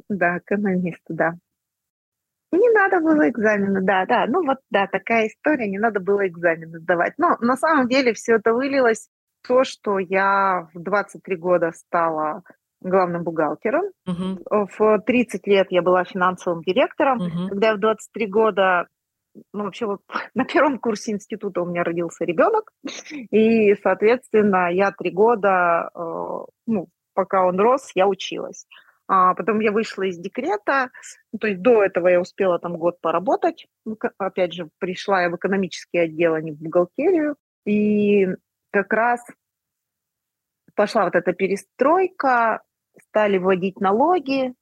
Да, 0.09 0.39
экономист, 0.39 1.03
да. 1.09 1.35
Не 2.53 2.71
надо 2.71 3.01
было 3.01 3.29
экзамены, 3.29 3.81
да, 3.83 4.07
да. 4.07 4.27
Ну 4.29 4.47
вот, 4.47 4.59
да, 4.71 4.87
такая 4.87 5.27
история, 5.27 5.69
не 5.69 5.79
надо 5.79 5.99
было 5.99 6.29
экзамены 6.29 6.79
сдавать. 6.79 7.15
Но 7.19 7.37
на 7.41 7.57
самом 7.57 7.89
деле 7.89 8.15
все 8.15 8.37
это 8.37 8.53
вылилось 8.53 9.09
в 9.43 9.49
то, 9.49 9.65
что 9.65 9.99
я 9.99 10.69
в 10.73 10.81
23 10.81 11.37
года 11.37 11.73
стала 11.73 12.45
главным 12.81 13.25
бухгалтером. 13.25 13.87
Uh-huh. 14.09 14.69
В 14.79 15.01
30 15.01 15.45
лет 15.49 15.67
я 15.71 15.83
была 15.83 16.05
финансовым 16.05 16.63
директором. 16.63 17.21
Uh-huh. 17.21 17.49
Когда 17.49 17.69
я 17.69 17.75
в 17.75 17.81
23 17.81 18.27
года 18.29 18.87
ну, 19.53 19.65
вообще 19.65 19.87
вот 19.87 20.01
на 20.35 20.45
первом 20.45 20.79
курсе 20.79 21.13
института 21.13 21.63
у 21.63 21.67
меня 21.67 21.85
родился 21.85 22.25
ребенок, 22.25 22.73
и, 23.31 23.75
соответственно, 23.83 24.73
я 24.73 24.93
три 24.93 25.11
года, 25.11 25.91
э, 25.95 26.39
ну, 26.67 26.89
пока 27.15 27.47
он 27.47 27.59
рос, 27.59 27.91
я 27.95 28.07
училась. 28.07 28.67
А 29.09 29.35
потом 29.35 29.61
я 29.61 29.71
вышла 29.71 30.03
из 30.03 30.19
декрета, 30.19 30.91
ну, 31.33 31.39
то 31.39 31.47
есть 31.47 31.63
до 31.63 31.85
этого 31.85 32.09
я 32.09 32.21
успела 32.21 32.59
там 32.59 32.77
год 32.77 33.01
поработать. 33.01 33.67
Опять 34.19 34.53
же, 34.53 34.69
пришла 34.79 35.23
я 35.23 35.31
в 35.31 35.37
экономический 35.37 35.99
отдел, 35.99 36.35
а 36.35 36.41
не 36.41 36.51
в 36.51 36.59
бухгалтерию. 36.59 37.37
И 37.65 38.27
как 38.73 38.93
раз 38.93 39.25
пошла 40.75 41.05
вот 41.05 41.15
эта 41.15 41.33
перестройка, 41.33 42.63
стали 43.01 43.39
вводить 43.39 43.81
налоги, 43.81 44.55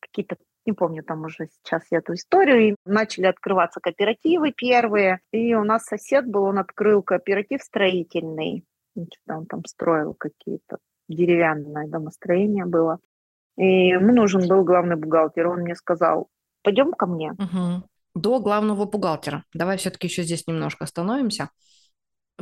какие-то 0.00 0.36
не 0.66 0.72
помню 0.72 1.02
там 1.02 1.24
уже 1.24 1.48
сейчас 1.48 1.82
эту 1.90 2.14
историю, 2.14 2.68
и 2.68 2.76
начали 2.84 3.26
открываться 3.26 3.80
кооперативы 3.80 4.52
первые, 4.52 5.20
и 5.32 5.54
у 5.54 5.64
нас 5.64 5.84
сосед 5.84 6.26
был, 6.26 6.44
он 6.44 6.58
открыл 6.58 7.02
кооператив 7.02 7.62
строительный, 7.62 8.64
он 9.28 9.46
там 9.46 9.64
строил 9.66 10.14
какие-то 10.14 10.78
деревянное 11.08 11.88
домостроение 11.88 12.64
было, 12.64 12.98
и 13.56 13.88
ему 13.88 14.12
нужен 14.12 14.48
был 14.48 14.64
главный 14.64 14.96
бухгалтер, 14.96 15.48
он 15.48 15.60
мне 15.60 15.74
сказал, 15.74 16.28
пойдем 16.62 16.92
ко 16.92 17.06
мне. 17.06 17.32
Угу. 17.32 17.88
До 18.14 18.38
главного 18.40 18.84
бухгалтера. 18.84 19.44
Давай 19.52 19.76
все-таки 19.76 20.06
еще 20.06 20.22
здесь 20.22 20.46
немножко 20.46 20.84
остановимся. 20.84 21.50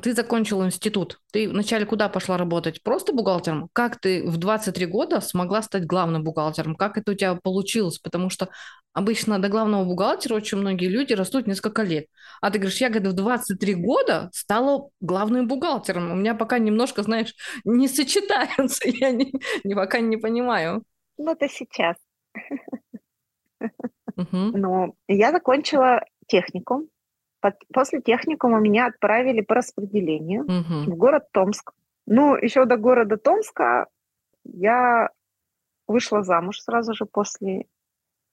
Ты 0.01 0.15
закончил 0.15 0.65
институт. 0.65 1.21
Ты 1.33 1.49
вначале 1.49 1.85
куда 1.85 2.09
пошла 2.09 2.39
работать? 2.39 2.83
Просто 2.83 3.13
бухгалтером? 3.13 3.69
Как 3.75 4.01
ты 4.01 4.27
в 4.27 4.39
23 4.39 4.87
года 4.87 5.21
смогла 5.21 5.61
стать 5.61 5.85
главным 5.85 6.25
бухгалтером? 6.25 6.77
Как 6.77 6.97
это 6.97 7.13
у 7.13 7.15
тебя 7.15 7.35
получилось? 7.35 7.99
Потому 7.99 8.31
что 8.31 8.49
обычно 8.95 9.39
до 9.39 9.49
главного 9.49 9.85
бухгалтера 9.85 10.35
очень 10.35 10.59
многие 10.59 10.89
люди 10.89 11.13
растут 11.13 11.47
несколько 11.47 11.83
лет. 11.83 12.07
А 12.41 12.51
ты 12.51 12.59
говоришь, 12.59 12.81
я 12.81 12.89
говорю, 12.89 13.11
в 13.11 13.15
23 13.15 13.75
года 13.75 14.31
стала 14.33 14.89
главным 15.01 15.47
бухгалтером. 15.47 16.11
У 16.11 16.15
меня 16.15 16.35
пока 16.35 16.59
немножко, 16.59 17.03
знаешь, 17.03 17.35
не 17.65 17.87
сочетаются. 17.87 18.89
Я 18.89 19.11
не, 19.11 19.31
не 19.63 19.75
пока 19.75 20.01
не 20.01 20.17
понимаю. 20.17 20.85
Ну, 21.19 21.33
это 21.33 21.49
сейчас. 21.49 21.97
Ну, 24.17 24.95
я 25.07 25.33
закончила 25.33 26.01
техникум 26.27 26.89
После 27.73 28.01
техникума 28.01 28.61
меня 28.61 28.87
отправили 28.87 29.41
по 29.41 29.57
распределению 29.57 30.45
угу. 30.45 30.93
в 30.93 30.97
город 30.97 31.25
Томск. 31.33 31.73
Ну, 32.07 32.37
еще 32.37 32.65
до 32.65 32.77
города 32.77 33.17
Томска 33.17 33.87
я 34.45 35.11
вышла 35.87 36.23
замуж 36.23 36.61
сразу 36.61 36.95
же 36.95 37.07
после 37.07 37.67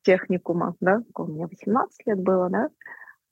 техникума, 0.04 0.75
да, 0.80 1.01
у 1.16 1.25
меня 1.25 1.48
18 1.48 2.08
лет 2.08 2.20
было, 2.20 2.50
да, 2.50 2.70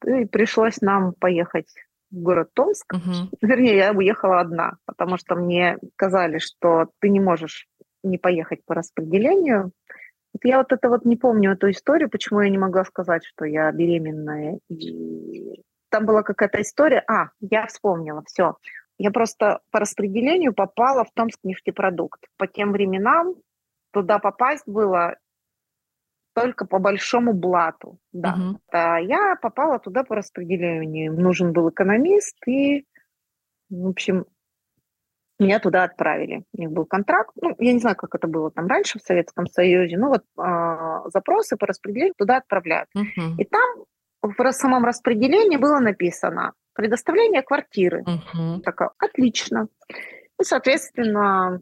и 0.06 0.26
пришлось 0.26 0.82
нам 0.82 1.14
поехать 1.14 1.74
в 2.12 2.22
город 2.22 2.50
Томск. 2.54 2.94
Угу. 2.94 3.38
Вернее, 3.42 3.78
я 3.78 3.92
уехала 3.92 4.40
одна, 4.40 4.78
потому 4.86 5.18
что 5.18 5.36
мне 5.36 5.78
сказали, 5.94 6.40
что 6.40 6.90
ты 7.00 7.10
не 7.10 7.20
можешь 7.20 7.68
не 8.04 8.18
поехать 8.18 8.64
по 8.66 8.76
распределению. 8.76 9.72
Я 10.44 10.58
вот 10.58 10.72
это 10.72 10.90
вот 10.90 11.06
не 11.06 11.16
помню 11.16 11.54
эту 11.54 11.70
историю, 11.70 12.10
почему 12.10 12.42
я 12.42 12.50
не 12.50 12.58
могла 12.58 12.84
сказать, 12.86 13.24
что 13.26 13.46
я 13.46 13.72
беременная 13.72 14.60
и 14.70 15.64
там 15.90 16.06
была 16.06 16.24
какая-то 16.24 16.62
история. 16.62 17.04
А, 17.08 17.30
я 17.40 17.66
вспомнила, 17.68 18.24
все. 18.28 18.58
Я 18.98 19.12
просто 19.12 19.62
по 19.72 19.80
распределению 19.80 20.54
попала 20.54 21.06
в 21.06 21.12
Томск 21.14 21.40
нефтепродукт. 21.44 22.26
По 22.38 22.48
тем 22.48 22.72
временам 22.72 23.36
туда 23.92 24.20
попасть 24.20 24.68
было 24.68 25.16
только 26.34 26.66
по 26.66 26.80
большому 26.80 27.34
блату. 27.34 28.00
Да. 28.12 28.34
Угу. 28.34 28.60
А 28.72 29.00
я 29.00 29.36
попала 29.42 29.80
туда 29.80 30.04
по 30.04 30.16
распределению. 30.16 31.14
Нужен 31.14 31.54
был 31.54 31.70
экономист, 31.70 32.38
и, 32.48 32.86
в 33.70 33.88
общем, 33.88 34.26
меня 35.40 35.60
туда 35.60 35.84
отправили. 35.84 36.44
У 36.54 36.62
них 36.62 36.72
был 36.72 36.86
контракт. 36.86 37.32
Ну, 37.42 37.56
я 37.60 37.74
не 37.74 37.80
знаю, 37.80 37.96
как 37.96 38.16
это 38.16 38.28
было 38.28 38.52
там 38.52 38.68
раньше 38.68 39.00
в 39.00 39.04
Советском 39.04 39.48
Союзе. 39.48 39.98
Ну, 39.98 40.10
вот 40.10 40.24
э, 40.38 41.10
запросы 41.14 41.58
по 41.58 41.68
распределению 41.68 42.16
туда 42.18 42.38
отправляют. 42.38 42.90
Угу. 42.96 43.36
И 43.38 43.46
там 43.46 43.86
в 44.22 44.52
самом 44.52 44.84
распределении 44.86 45.58
было 45.58 45.80
написано 45.80 46.54
предоставление 46.74 47.42
квартиры. 47.44 48.04
Угу. 48.04 48.62
Такая, 48.62 48.92
отлично. 48.98 49.68
И, 50.40 50.44
соответственно, 50.44 51.62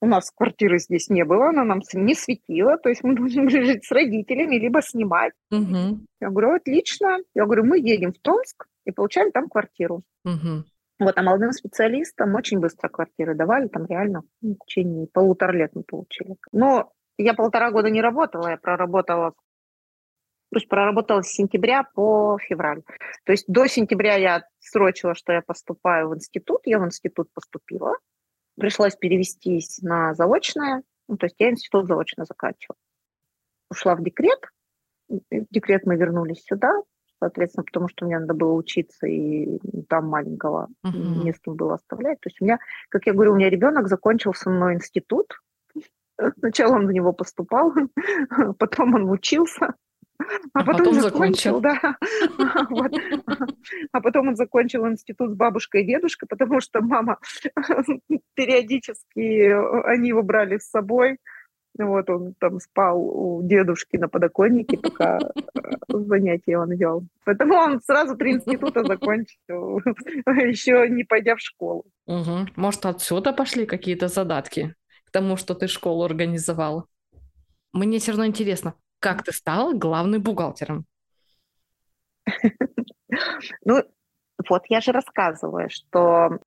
у 0.00 0.06
нас 0.06 0.30
квартиры 0.30 0.78
здесь 0.78 1.08
не 1.08 1.24
было, 1.24 1.48
она 1.48 1.64
нам 1.64 1.80
не 1.94 2.14
светила, 2.14 2.76
то 2.76 2.88
есть 2.88 3.02
мы 3.02 3.14
должны 3.14 3.44
были 3.44 3.64
жить 3.64 3.84
с 3.84 3.90
родителями, 3.90 4.56
либо 4.56 4.82
снимать. 4.82 5.32
Угу. 5.50 6.00
Я 6.20 6.30
говорю, 6.30 6.54
отлично. 6.54 7.18
Я 7.34 7.44
говорю, 7.44 7.64
мы 7.64 7.78
едем 7.78 8.12
в 8.12 8.18
Томск 8.18 8.66
и 8.84 8.92
получаем 8.92 9.32
там 9.32 9.48
квартиру. 9.48 10.02
Угу. 10.24 10.64
Вот, 10.98 11.16
а 11.18 11.22
молодым 11.22 11.52
специалистам 11.52 12.34
очень 12.34 12.58
быстро 12.58 12.88
квартиры 12.88 13.34
давали, 13.34 13.68
там 13.68 13.84
реально 13.86 14.22
в 14.40 14.54
течение 14.64 15.06
полутора 15.06 15.52
лет 15.52 15.72
мы 15.74 15.82
получили. 15.82 16.36
Но 16.52 16.92
я 17.18 17.34
полтора 17.34 17.70
года 17.70 17.90
не 17.90 18.00
работала, 18.00 18.48
я 18.48 18.56
проработала 18.56 19.34
то 20.50 20.58
есть 20.58 20.68
проработала 20.68 21.22
с 21.22 21.28
сентября 21.28 21.82
по 21.82 22.38
февраль. 22.38 22.82
То 23.24 23.32
есть 23.32 23.44
до 23.48 23.66
сентября 23.66 24.14
я 24.14 24.44
срочила, 24.60 25.14
что 25.14 25.32
я 25.32 25.42
поступаю 25.42 26.08
в 26.08 26.14
институт, 26.14 26.60
я 26.64 26.78
в 26.78 26.84
институт 26.86 27.28
поступила. 27.34 27.96
пришлось 28.58 28.96
перевестись 28.96 29.80
на 29.82 30.14
заочное, 30.14 30.82
ну, 31.08 31.16
то 31.16 31.26
есть 31.26 31.36
я 31.38 31.50
институт 31.50 31.86
заочно 31.88 32.24
заканчивала. 32.24 32.78
Ушла 33.70 33.96
в 33.96 34.02
декрет, 34.02 34.40
в 35.08 35.20
декрет 35.50 35.84
мы 35.84 35.96
вернулись 35.96 36.44
сюда, 36.44 36.72
соответственно, 37.20 37.64
потому 37.64 37.88
что 37.88 38.04
мне 38.04 38.18
надо 38.18 38.34
было 38.34 38.52
учиться, 38.52 39.06
и 39.06 39.58
там 39.88 40.08
маленького 40.08 40.68
uh-huh. 40.84 41.24
не 41.24 41.32
с 41.32 41.40
кем 41.40 41.54
было 41.54 41.74
оставлять. 41.74 42.20
То 42.20 42.28
есть 42.28 42.40
у 42.40 42.44
меня, 42.44 42.58
как 42.88 43.06
я 43.06 43.12
говорю, 43.12 43.32
у 43.32 43.36
меня 43.36 43.50
ребенок 43.50 43.88
закончил 43.88 44.34
со 44.34 44.50
мной 44.50 44.74
институт. 44.74 45.40
Сначала 46.38 46.74
он 46.74 46.86
в 46.86 46.92
него 46.92 47.12
поступал, 47.12 47.72
потом 48.58 48.94
он 48.94 49.10
учился, 49.10 49.74
а, 50.52 50.60
а 50.60 50.64
потом, 50.64 50.84
потом 50.84 51.00
закончил, 51.00 51.60
закончил 51.60 51.60
да. 51.60 51.96
вот. 52.70 52.92
А 53.92 54.00
потом 54.00 54.28
он 54.28 54.36
закончил 54.36 54.86
институт 54.86 55.32
с 55.32 55.34
бабушкой 55.34 55.82
и 55.82 55.86
дедушкой, 55.86 56.28
потому 56.28 56.60
что 56.60 56.80
мама 56.80 57.18
периодически 58.34 59.52
они 59.86 60.08
его 60.08 60.22
брали 60.22 60.58
с 60.58 60.70
собой. 60.70 61.18
Вот 61.78 62.08
он 62.08 62.34
там 62.38 62.60
спал 62.60 63.00
у 63.00 63.42
дедушки 63.42 63.96
на 63.96 64.08
подоконнике, 64.08 64.78
пока 64.78 65.18
э, 65.18 65.60
занятия 65.88 66.58
он 66.58 66.72
вел. 66.72 67.04
Поэтому 67.24 67.54
он 67.54 67.82
сразу 67.82 68.16
три 68.16 68.32
института 68.32 68.84
закончил, 68.84 69.80
еще 70.26 70.88
не 70.88 71.04
пойдя 71.04 71.36
в 71.36 71.40
школу. 71.40 71.84
Угу. 72.06 72.48
Может, 72.56 72.86
отсюда 72.86 73.32
пошли 73.32 73.66
какие-то 73.66 74.08
задатки 74.08 74.74
к 75.04 75.10
тому, 75.10 75.36
что 75.36 75.54
ты 75.54 75.66
школу 75.66 76.04
организовала? 76.04 76.86
Мне 77.72 77.98
все 77.98 78.12
равно 78.12 78.26
интересно, 78.26 78.74
как 79.00 79.22
ты 79.22 79.32
стала 79.32 79.72
главным 79.72 80.22
бухгалтером? 80.22 80.86
Ну, 83.64 83.82
вот 84.48 84.62
я 84.68 84.80
же 84.80 84.92
рассказываю, 84.92 85.70
что 85.70 86.40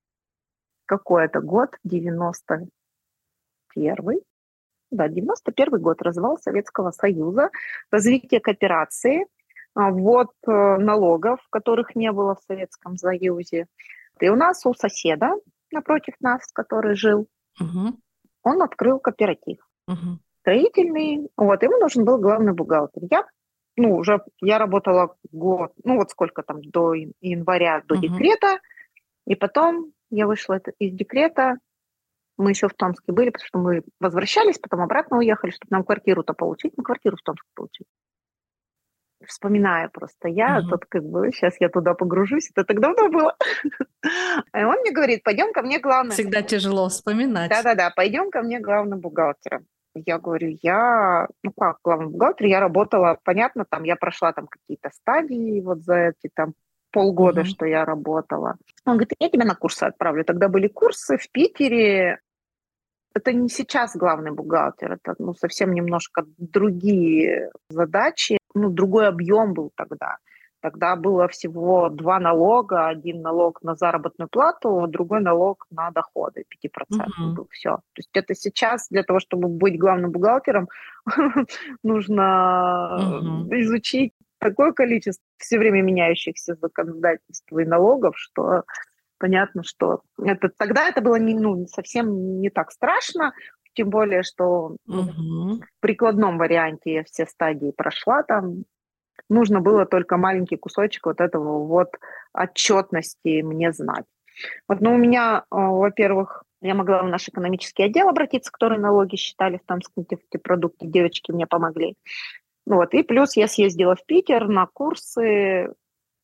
какой 0.85 1.25
это 1.25 1.39
год, 1.39 1.69
91 1.83 2.69
да, 4.91 5.07
91 5.07 5.81
год, 5.81 6.01
развал 6.01 6.37
Советского 6.37 6.91
Союза, 6.91 7.49
развитие 7.91 8.39
кооперации, 8.39 9.25
а, 9.75 9.91
ввод 9.91 10.31
э, 10.47 10.51
налогов, 10.51 11.39
которых 11.49 11.95
не 11.95 12.11
было 12.11 12.35
в 12.35 12.41
Советском 12.47 12.97
Союзе. 12.97 13.67
И 14.19 14.29
у 14.29 14.35
нас 14.35 14.65
у 14.65 14.73
соседа 14.73 15.31
напротив 15.71 16.15
нас, 16.19 16.51
который 16.51 16.95
жил, 16.95 17.27
угу. 17.59 17.95
он 18.43 18.61
открыл 18.61 18.99
кооператив. 18.99 19.59
Угу 19.87 20.19
строительный, 20.49 21.29
вот, 21.37 21.63
ему 21.63 21.77
нужен 21.77 22.05
был 22.05 22.17
главный 22.17 22.53
бухгалтер. 22.53 23.03
Я, 23.09 23.25
ну, 23.77 23.95
уже, 23.95 24.21
я 24.41 24.57
работала 24.57 25.15
год, 25.31 25.71
ну, 25.83 25.97
вот 25.97 26.09
сколько 26.11 26.43
там, 26.43 26.61
до 26.61 26.93
января, 27.21 27.83
до 27.87 27.95
uh-huh. 27.95 27.99
декрета, 27.99 28.59
и 29.25 29.35
потом 29.35 29.93
я 30.09 30.27
вышла 30.27 30.59
из 30.79 30.93
декрета, 30.93 31.57
мы 32.39 32.51
еще 32.51 32.67
в 32.67 32.73
Томске 32.73 33.11
были, 33.11 33.29
потому 33.29 33.45
что 33.45 33.59
мы 33.59 33.83
возвращались, 33.99 34.57
потом 34.57 34.81
обратно 34.81 35.17
уехали, 35.17 35.51
чтобы 35.51 35.67
нам 35.71 35.83
квартиру-то 35.83 36.33
получить, 36.33 36.73
мы 36.77 36.83
квартиру 36.83 37.17
в 37.17 37.21
Томске 37.21 37.47
получили. 37.53 37.87
Вспоминаю 39.25 39.91
просто 39.91 40.29
я, 40.29 40.59
uh-huh. 40.59 40.69
тут 40.69 40.85
как 40.85 41.03
бы, 41.03 41.31
сейчас 41.31 41.59
я 41.59 41.67
туда 41.67 41.93
погружусь, 41.93 42.49
это 42.55 42.63
так 42.63 42.79
давно 42.79 43.09
было. 43.09 43.35
И 44.03 44.07
он 44.63 44.79
мне 44.79 44.91
говорит, 44.91 45.23
пойдем 45.23 45.51
ко 45.51 45.61
мне 45.61 45.79
главным. 45.79 46.13
Всегда 46.13 46.41
тяжело 46.41 46.87
вспоминать. 46.87 47.49
Да-да-да, 47.49 47.91
пойдем 47.93 48.31
ко 48.31 48.41
мне 48.41 48.61
главным 48.61 49.01
бухгалтером. 49.01 49.65
Я 49.93 50.19
говорю, 50.19 50.57
я, 50.61 51.27
ну 51.43 51.51
как, 51.51 51.79
главный 51.83 52.07
бухгалтер, 52.07 52.47
я 52.47 52.61
работала, 52.61 53.19
понятно, 53.23 53.65
там 53.69 53.83
я 53.83 53.97
прошла 53.97 54.31
там 54.31 54.47
какие-то 54.47 54.89
стадии 54.93 55.59
вот 55.59 55.83
за 55.83 56.13
эти 56.13 56.31
там 56.33 56.53
полгода, 56.91 57.41
mm-hmm. 57.41 57.45
что 57.45 57.65
я 57.65 57.85
работала. 57.85 58.55
Он 58.85 58.93
говорит, 58.93 59.13
я 59.19 59.29
тебя 59.29 59.45
на 59.45 59.55
курсы 59.55 59.83
отправлю. 59.83 60.23
Тогда 60.23 60.47
были 60.47 60.67
курсы 60.67 61.17
в 61.17 61.29
Питере. 61.31 62.19
Это 63.19 63.33
не 63.33 63.49
сейчас 63.49 63.97
главный 63.97 64.31
бухгалтер, 64.31 64.93
это 64.93 65.13
ну, 65.19 65.33
совсем 65.33 65.73
немножко 65.73 66.23
другие 66.37 67.51
задачи, 67.69 68.37
ну, 68.53 68.69
другой 68.69 69.07
объем 69.07 69.53
был 69.53 69.71
тогда. 69.75 70.17
Тогда 70.61 70.95
было 70.95 71.27
всего 71.27 71.89
два 71.89 72.19
налога. 72.19 72.87
Один 72.87 73.21
налог 73.21 73.61
на 73.63 73.75
заработную 73.75 74.27
плату, 74.29 74.87
другой 74.87 75.21
налог 75.21 75.65
на 75.71 75.91
доходы. 75.91 76.43
5% 76.65 76.69
uh-huh. 76.91 77.33
был 77.33 77.47
все. 77.49 77.77
То 77.77 77.97
есть 77.97 78.09
это 78.13 78.35
сейчас 78.35 78.87
для 78.89 79.03
того, 79.03 79.19
чтобы 79.19 79.47
быть 79.47 79.79
главным 79.79 80.11
бухгалтером, 80.11 80.67
нужно 81.83 82.97
uh-huh. 82.99 83.61
изучить 83.61 84.13
такое 84.39 84.71
количество 84.73 85.23
все 85.37 85.59
время 85.59 85.81
меняющихся 85.81 86.55
законодательств 86.55 87.51
и 87.51 87.65
налогов, 87.65 88.15
что 88.17 88.63
понятно, 89.19 89.63
что 89.63 90.01
это, 90.21 90.49
тогда 90.49 90.89
это 90.89 91.01
было 91.01 91.15
не, 91.15 91.35
ну, 91.35 91.67
совсем 91.67 92.39
не 92.39 92.49
так 92.49 92.71
страшно, 92.71 93.33
тем 93.73 93.89
более, 93.89 94.23
что 94.23 94.77
uh-huh. 94.89 95.59
в 95.59 95.79
прикладном 95.79 96.37
варианте 96.37 96.93
я 96.93 97.03
все 97.03 97.25
стадии 97.25 97.71
прошла 97.71 98.23
там, 98.23 98.63
Нужно 99.29 99.61
было 99.61 99.85
только 99.85 100.17
маленький 100.17 100.57
кусочек 100.57 101.05
вот 101.05 101.21
этого 101.21 101.65
вот 101.65 101.89
отчетности 102.33 103.41
мне 103.41 103.71
знать. 103.71 104.05
Вот, 104.67 104.81
ну, 104.81 104.95
у 104.95 104.97
меня, 104.97 105.43
а, 105.49 105.69
во-первых, 105.69 106.43
я 106.61 106.73
могла 106.73 107.03
в 107.03 107.09
наш 107.09 107.27
экономический 107.27 107.83
отдел 107.83 108.09
обратиться, 108.09 108.51
которые 108.51 108.79
налоги 108.79 109.15
считали 109.15 109.57
в 109.57 109.65
Томском 109.65 110.05
продукты, 110.41 110.87
девочки 110.87 111.31
мне 111.31 111.45
помогли. 111.45 111.95
Вот, 112.65 112.93
и 112.93 113.03
плюс 113.03 113.35
я 113.35 113.47
съездила 113.47 113.95
в 113.95 114.05
Питер 114.05 114.47
на 114.47 114.67
курсы, 114.67 115.73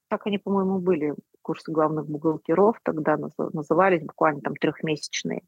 так 0.10 0.26
они, 0.26 0.38
по-моему, 0.38 0.80
были, 0.80 1.16
курсы 1.46 1.72
главных 1.72 2.08
бухгалтеров, 2.08 2.78
тогда 2.82 3.18
назывались 3.54 4.02
буквально 4.02 4.42
там 4.42 4.56
трехмесячные. 4.56 5.44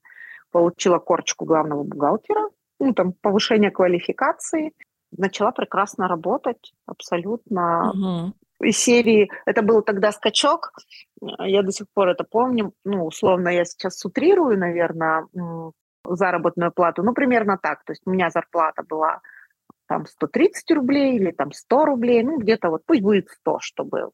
Получила 0.52 1.00
корочку 1.00 1.46
главного 1.46 1.84
бухгалтера, 1.84 2.50
ну, 2.80 2.94
там, 2.94 3.14
повышение 3.14 3.72
квалификации, 3.72 4.74
начала 5.18 5.52
прекрасно 5.52 6.08
работать, 6.08 6.74
абсолютно. 6.86 7.92
Угу. 7.92 8.68
Из 8.68 8.78
серии, 8.78 9.30
это 9.48 9.64
был 9.64 9.82
тогда 9.82 10.12
скачок, 10.12 10.72
я 11.40 11.64
до 11.64 11.72
сих 11.72 11.88
пор 11.94 12.10
это 12.10 12.24
помню, 12.24 12.74
ну, 12.86 13.06
условно, 13.06 13.50
я 13.50 13.66
сейчас 13.66 13.98
сутрирую, 13.98 14.58
наверное, 14.58 15.28
заработную 16.06 16.72
плату, 16.72 17.04
ну, 17.04 17.14
примерно 17.14 17.58
так, 17.58 17.84
то 17.84 17.94
есть 17.94 18.04
у 18.06 18.12
меня 18.12 18.30
зарплата 18.30 18.84
была 18.88 19.22
там 19.88 20.06
130 20.06 20.72
рублей 20.72 21.16
или 21.16 21.32
там 21.32 21.52
100 21.52 21.86
рублей, 21.86 22.24
ну, 22.24 22.38
где-то 22.38 22.70
вот 22.70 22.82
пусть 22.86 23.02
будет 23.02 23.30
100, 23.30 23.60
чтобы 23.62 24.10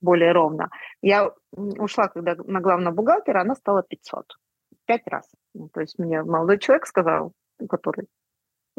более 0.00 0.32
ровно. 0.32 0.70
Я 1.02 1.30
ушла, 1.52 2.08
когда 2.08 2.34
на 2.36 2.60
главного 2.60 2.94
бухгалтера, 2.94 3.40
она 3.40 3.54
стала 3.54 3.82
500. 3.82 4.24
Пять 4.86 5.06
раз. 5.06 5.28
Ну, 5.54 5.68
то 5.68 5.80
есть 5.80 5.98
мне 5.98 6.22
молодой 6.22 6.58
человек 6.58 6.86
сказал, 6.86 7.32
который 7.68 8.06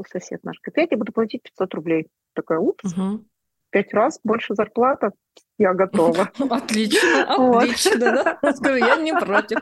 сосед 0.07 0.43
наш, 0.43 0.59
говорит, 0.61 0.77
я 0.77 0.87
тебе 0.87 0.97
буду 0.97 1.11
платить 1.11 1.43
500 1.43 1.73
рублей. 1.75 2.07
Такая, 2.33 2.59
упс, 2.59 2.93
угу. 2.93 3.23
пять 3.69 3.93
раз 3.93 4.19
больше 4.23 4.55
зарплата, 4.55 5.11
я 5.57 5.73
готова. 5.73 6.31
Отлично, 6.49 7.23
отлично, 7.59 7.99
да? 7.99 8.39
Скажи, 8.53 8.79
я 8.79 8.95
не 8.95 9.13
против. 9.13 9.59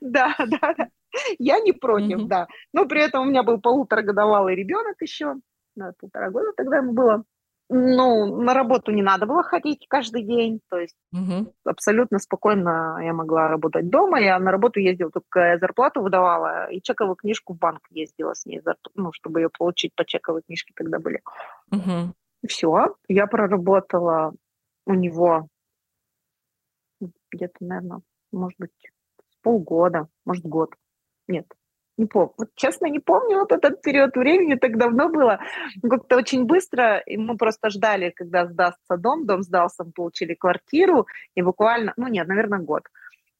Да, 0.00 0.34
да, 0.38 0.74
да. 0.76 0.88
Я 1.38 1.60
не 1.60 1.72
против, 1.72 2.26
да. 2.26 2.46
Но 2.72 2.86
при 2.86 3.02
этом 3.02 3.22
у 3.22 3.30
меня 3.30 3.42
был 3.42 3.60
полуторагодовалый 3.60 4.54
ребенок 4.54 4.96
еще, 5.00 5.36
полтора 5.98 6.30
года 6.30 6.52
тогда 6.56 6.78
ему 6.78 6.92
было 6.92 7.24
ну, 7.72 8.42
на 8.42 8.52
работу 8.52 8.90
не 8.90 9.02
надо 9.02 9.26
было 9.26 9.44
ходить 9.44 9.86
каждый 9.88 10.24
день, 10.24 10.60
то 10.68 10.76
есть 10.76 10.96
угу. 11.12 11.54
абсолютно 11.64 12.18
спокойно 12.18 12.98
я 13.00 13.12
могла 13.12 13.46
работать 13.46 13.88
дома. 13.88 14.20
Я 14.20 14.40
на 14.40 14.50
работу 14.50 14.80
ездила, 14.80 15.10
только 15.10 15.56
зарплату 15.58 16.02
выдавала, 16.02 16.68
и 16.68 16.82
чековую 16.82 17.14
книжку 17.14 17.54
в 17.54 17.58
банк 17.58 17.80
ездила 17.90 18.34
с 18.34 18.44
ней, 18.44 18.60
ну, 18.94 19.12
чтобы 19.12 19.40
ее 19.40 19.50
получить 19.56 19.94
по 19.94 20.04
чековой 20.04 20.42
книжке 20.42 20.72
тогда 20.74 20.98
были. 20.98 21.22
Угу. 21.70 22.12
Все, 22.48 22.96
я 23.06 23.26
проработала 23.28 24.34
у 24.86 24.94
него 24.94 25.46
где-то, 27.30 27.54
наверное, 27.60 28.00
может 28.32 28.58
быть, 28.58 28.72
полгода, 29.42 30.08
может, 30.24 30.44
год. 30.44 30.74
Нет, 31.28 31.46
не 32.00 32.06
помню. 32.06 32.32
Вот 32.38 32.48
честно, 32.54 32.86
не 32.86 32.98
помню 32.98 33.38
вот 33.38 33.52
этот 33.52 33.82
период 33.82 34.16
времени, 34.16 34.56
так 34.56 34.78
давно 34.78 35.08
было. 35.08 35.38
Как-то 35.88 36.16
очень 36.16 36.44
быстро, 36.44 36.98
и 36.98 37.16
мы 37.16 37.36
просто 37.36 37.70
ждали, 37.70 38.10
когда 38.10 38.46
сдастся 38.46 38.96
дом. 38.96 39.26
Дом 39.26 39.42
сдался, 39.42 39.84
мы 39.84 39.92
получили 39.92 40.34
квартиру, 40.34 41.06
и 41.36 41.42
буквально, 41.42 41.92
ну 41.96 42.08
нет, 42.08 42.26
наверное, 42.28 42.58
год. 42.58 42.82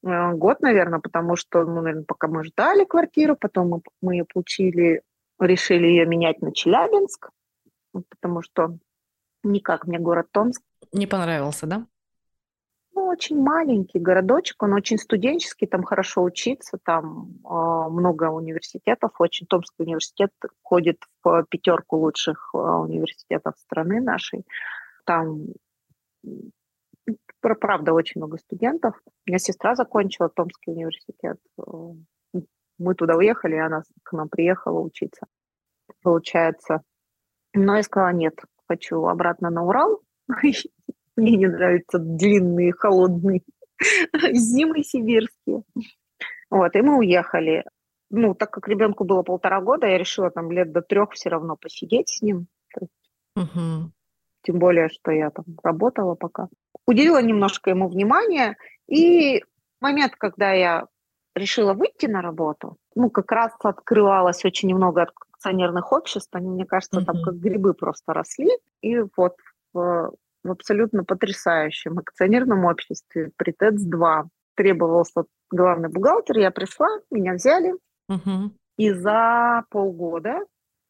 Э, 0.05 0.33
год, 0.33 0.61
наверное, 0.61 1.01
потому 1.01 1.37
что, 1.37 1.65
ну, 1.65 1.81
наверное, 1.81 2.05
пока 2.05 2.29
мы 2.29 2.45
ждали 2.45 2.85
квартиру, 2.85 3.37
потом 3.37 3.69
мы, 3.69 3.81
мы 4.03 4.15
ее 4.15 4.25
получили, 4.25 5.03
решили 5.41 5.87
ее 5.87 6.07
менять 6.07 6.43
на 6.43 6.53
Челябинск, 6.53 7.31
потому 7.93 8.43
что 8.43 8.79
никак 9.43 9.87
мне 9.87 9.99
город 9.99 10.27
Томск. 10.33 10.63
Не 10.93 11.07
понравился, 11.07 11.67
да? 11.67 11.87
Ну, 13.01 13.07
очень 13.07 13.41
маленький 13.41 13.99
городочек, 13.99 14.63
он 14.63 14.75
очень 14.75 14.99
студенческий, 14.99 15.67
там 15.67 15.85
хорошо 15.85 16.23
учиться, 16.23 16.79
там 16.85 17.31
э, 17.43 17.49
много 17.49 18.25
университетов, 18.29 19.13
очень 19.19 19.47
Томский 19.47 19.85
университет 19.85 20.31
входит 20.61 20.99
в 21.25 21.47
пятерку 21.49 21.97
лучших 21.97 22.51
э, 22.53 22.59
университетов 22.59 23.55
страны 23.57 24.03
нашей. 24.03 24.45
Там 25.07 25.47
правда, 27.41 27.95
очень 27.95 28.21
много 28.21 28.37
студентов. 28.37 29.01
Меня 29.25 29.39
сестра 29.39 29.75
закончила 29.75 30.29
Томский 30.29 30.73
университет. 30.73 31.39
Мы 32.77 32.95
туда 32.95 33.17
уехали, 33.17 33.55
и 33.55 33.61
она 33.61 33.83
к 34.03 34.13
нам 34.13 34.29
приехала 34.29 34.79
учиться. 34.79 35.27
Получается. 36.03 36.83
Но 37.55 37.77
я 37.77 37.83
сказала, 37.83 38.13
нет, 38.13 38.35
хочу 38.69 39.07
обратно 39.07 39.49
на 39.49 39.65
Урал. 39.65 40.03
Мне 41.21 41.37
не 41.37 41.47
нравятся 41.47 41.99
длинные, 41.99 42.73
холодные 42.73 43.43
зимы 44.33 44.83
сибирские. 44.83 45.63
Вот, 46.51 46.75
и 46.75 46.83
мы 46.83 46.99
уехали. 46.99 47.65
Ну, 48.11 48.35
так 48.35 48.51
как 48.51 48.67
ребенку 48.69 49.05
было 49.05 49.23
полтора 49.23 49.61
года, 49.61 49.87
я 49.87 49.99
решила 49.99 50.31
там 50.31 50.51
лет 50.51 50.73
до 50.73 50.83
трех 50.83 51.13
все 51.13 51.29
равно 51.29 51.57
посидеть 51.57 52.09
с 52.09 52.23
ним. 52.23 52.49
Угу. 53.37 53.93
Тем 54.43 54.59
более, 54.59 54.89
что 54.89 55.13
я 55.13 55.31
там 55.31 55.45
работала 55.63 56.15
пока. 56.15 56.49
Уделила 56.87 57.23
немножко 57.23 57.71
ему 57.71 57.89
внимания. 57.89 58.57
И 58.89 59.45
момент, 59.81 60.17
когда 60.17 60.51
я 60.53 60.87
решила 61.37 61.75
выйти 61.75 62.07
на 62.07 62.23
работу, 62.23 62.77
ну, 62.95 63.11
как 63.11 63.31
раз 63.31 63.53
открывалось 63.61 64.45
очень 64.45 64.75
много 64.75 65.07
акционерных 65.33 65.93
обществ. 65.93 66.31
Они, 66.33 66.49
мне 66.49 66.67
кажется, 66.67 67.05
там 67.05 67.23
как 67.23 67.37
грибы 67.37 67.75
просто 67.75 68.13
росли. 68.13 68.51
И 68.81 68.99
вот 69.17 69.37
в, 69.73 70.13
в 70.43 70.51
абсолютно 70.51 71.05
потрясающем 71.05 71.99
акционерном 71.99 72.65
обществе 72.65 73.31
при 73.37 73.53
ТЭЦ-2 73.53 74.25
требовался 74.57 75.25
главный 75.51 75.89
бухгалтер. 75.89 76.39
Я 76.39 76.51
пришла, 76.51 76.89
меня 77.11 77.35
взяли. 77.35 77.75
Угу. 78.09 78.53
И 78.79 78.91
за 78.93 79.65
полгода, 79.71 80.41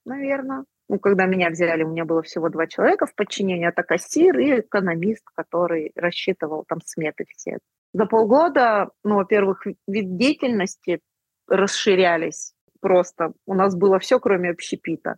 наверное, 0.05 0.65
ну, 0.89 0.99
когда 0.99 1.27
меня 1.27 1.51
взяли, 1.51 1.85
у 1.85 1.89
меня 1.89 2.05
было 2.05 2.23
всего 2.23 2.49
два 2.49 2.67
человека 2.67 3.07
в 3.07 3.15
подчинении, 3.15 3.69
это 3.69 3.83
кассир 3.85 4.39
и 4.39 4.61
экономист, 4.61 5.23
который 5.37 5.93
рассчитывал 5.95 6.65
там 6.67 6.81
сметы 6.85 7.27
все. 7.29 7.59
За 7.93 8.07
полгода, 8.07 8.91
ну, 9.05 9.17
во-первых, 9.17 9.67
вид 9.87 10.17
деятельности 10.17 11.01
расширялись 11.49 12.55
просто. 12.81 13.33
У 13.47 13.55
нас 13.55 13.77
было 13.77 13.99
все, 13.99 14.19
кроме 14.19 14.51
общепита. 14.51 15.17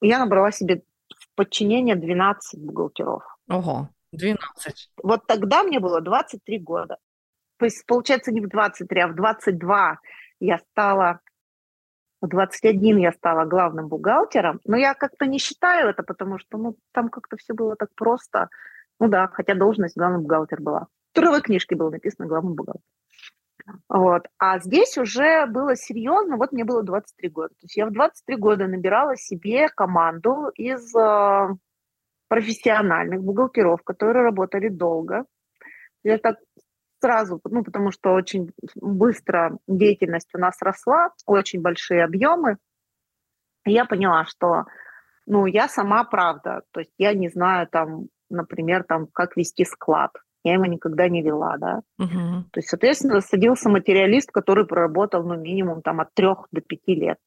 Я 0.00 0.18
набрала 0.18 0.50
себе 0.50 0.82
в 1.16 1.34
подчинение 1.34 1.96
12 1.96 2.60
бухгалтеров. 2.60 3.22
Ого, 3.52 3.90
12. 4.12 4.90
Вот 5.02 5.26
тогда 5.26 5.62
мне 5.62 5.78
было 5.78 6.00
23 6.00 6.58
года. 6.58 6.96
То 7.58 7.66
есть, 7.66 7.84
получается, 7.86 8.32
не 8.32 8.40
в 8.40 8.48
23, 8.48 9.00
а 9.00 9.08
в 9.08 9.14
22 9.14 9.98
я 10.40 10.58
стала, 10.58 11.20
в 12.20 12.28
21 12.28 12.98
я 12.98 13.12
стала 13.12 13.44
главным 13.44 13.88
бухгалтером. 13.88 14.60
Но 14.64 14.76
я 14.76 14.94
как-то 14.94 15.26
не 15.26 15.38
считаю 15.38 15.90
это, 15.90 16.02
потому 16.02 16.38
что 16.38 16.56
ну, 16.56 16.76
там 16.92 17.10
как-то 17.10 17.36
все 17.36 17.52
было 17.52 17.76
так 17.76 17.90
просто. 17.94 18.48
Ну 18.98 19.08
да, 19.08 19.28
хотя 19.28 19.54
должность 19.54 19.96
главный 19.96 20.20
бухгалтер 20.20 20.60
была. 20.60 20.86
В 21.12 21.14
трудовой 21.14 21.42
книжке 21.42 21.76
было 21.76 21.90
написано 21.90 22.26
главный 22.26 22.54
бухгалтер. 22.54 22.82
Вот. 23.88 24.26
А 24.38 24.58
здесь 24.60 24.96
уже 24.96 25.46
было 25.46 25.76
серьезно, 25.76 26.36
вот 26.36 26.52
мне 26.52 26.64
было 26.64 26.82
23 26.82 27.28
года. 27.28 27.48
То 27.50 27.64
есть 27.64 27.76
я 27.76 27.86
в 27.86 27.92
23 27.92 28.36
года 28.36 28.66
набирала 28.66 29.16
себе 29.16 29.68
команду 29.68 30.48
из 30.54 30.94
э, 30.96 31.48
профессиональных 32.32 33.22
бухгалтеров, 33.22 33.82
которые 33.82 34.24
работали 34.24 34.68
долго. 34.68 35.26
Я 36.02 36.16
так 36.16 36.36
сразу, 36.98 37.42
ну, 37.44 37.62
потому 37.62 37.90
что 37.90 38.14
очень 38.14 38.50
быстро 38.74 39.58
деятельность 39.66 40.30
у 40.34 40.38
нас 40.38 40.56
росла, 40.62 41.10
очень 41.26 41.60
большие 41.60 42.02
объемы. 42.02 42.56
я 43.66 43.84
поняла, 43.84 44.24
что, 44.24 44.64
ну, 45.26 45.44
я 45.44 45.68
сама 45.68 46.04
правда, 46.04 46.62
то 46.70 46.80
есть 46.80 46.92
я 46.96 47.12
не 47.12 47.28
знаю 47.28 47.68
там, 47.70 48.06
например, 48.30 48.84
там, 48.84 49.08
как 49.12 49.36
вести 49.36 49.66
склад, 49.66 50.12
я 50.42 50.54
его 50.54 50.64
никогда 50.64 51.10
не 51.10 51.22
вела, 51.22 51.58
да. 51.58 51.80
Угу. 51.98 52.44
То 52.50 52.60
есть, 52.60 52.70
соответственно, 52.70 53.20
садился 53.20 53.68
материалист, 53.68 54.30
который 54.30 54.66
проработал, 54.66 55.22
ну, 55.22 55.36
минимум 55.36 55.82
там 55.82 56.00
от 56.00 56.14
трех 56.14 56.46
до 56.50 56.62
пяти 56.62 56.94
лет. 56.94 57.18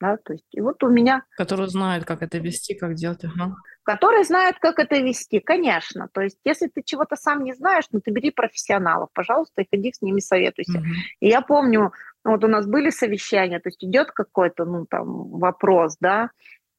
Да, 0.00 0.16
то 0.16 0.32
есть, 0.32 0.46
и 0.52 0.60
вот 0.60 0.84
у 0.84 0.88
меня... 0.88 1.24
Который 1.36 1.66
знает, 1.66 2.04
как 2.04 2.22
это 2.22 2.38
вести, 2.38 2.74
как 2.74 2.94
делать. 2.94 3.24
Ага. 3.24 3.56
Который 3.88 4.22
знает, 4.24 4.58
как 4.58 4.78
это 4.78 4.98
вести, 4.98 5.40
конечно. 5.40 6.10
То 6.12 6.20
есть, 6.20 6.38
если 6.44 6.66
ты 6.66 6.82
чего-то 6.82 7.16
сам 7.16 7.42
не 7.42 7.54
знаешь, 7.54 7.86
ну, 7.90 8.02
ты 8.02 8.10
бери 8.10 8.30
профессионалов, 8.30 9.08
пожалуйста, 9.14 9.62
и 9.62 9.66
ходи 9.70 9.94
с 9.94 10.02
ними 10.02 10.20
советуйся. 10.20 10.80
Угу. 10.80 10.86
И 11.20 11.28
я 11.28 11.40
помню, 11.40 11.92
вот 12.22 12.44
у 12.44 12.48
нас 12.48 12.66
были 12.66 12.90
совещания, 12.90 13.60
то 13.60 13.70
есть 13.70 13.82
идет 13.82 14.10
какой-то, 14.10 14.66
ну, 14.66 14.84
там, 14.84 15.30
вопрос, 15.30 15.96
да, 16.00 16.28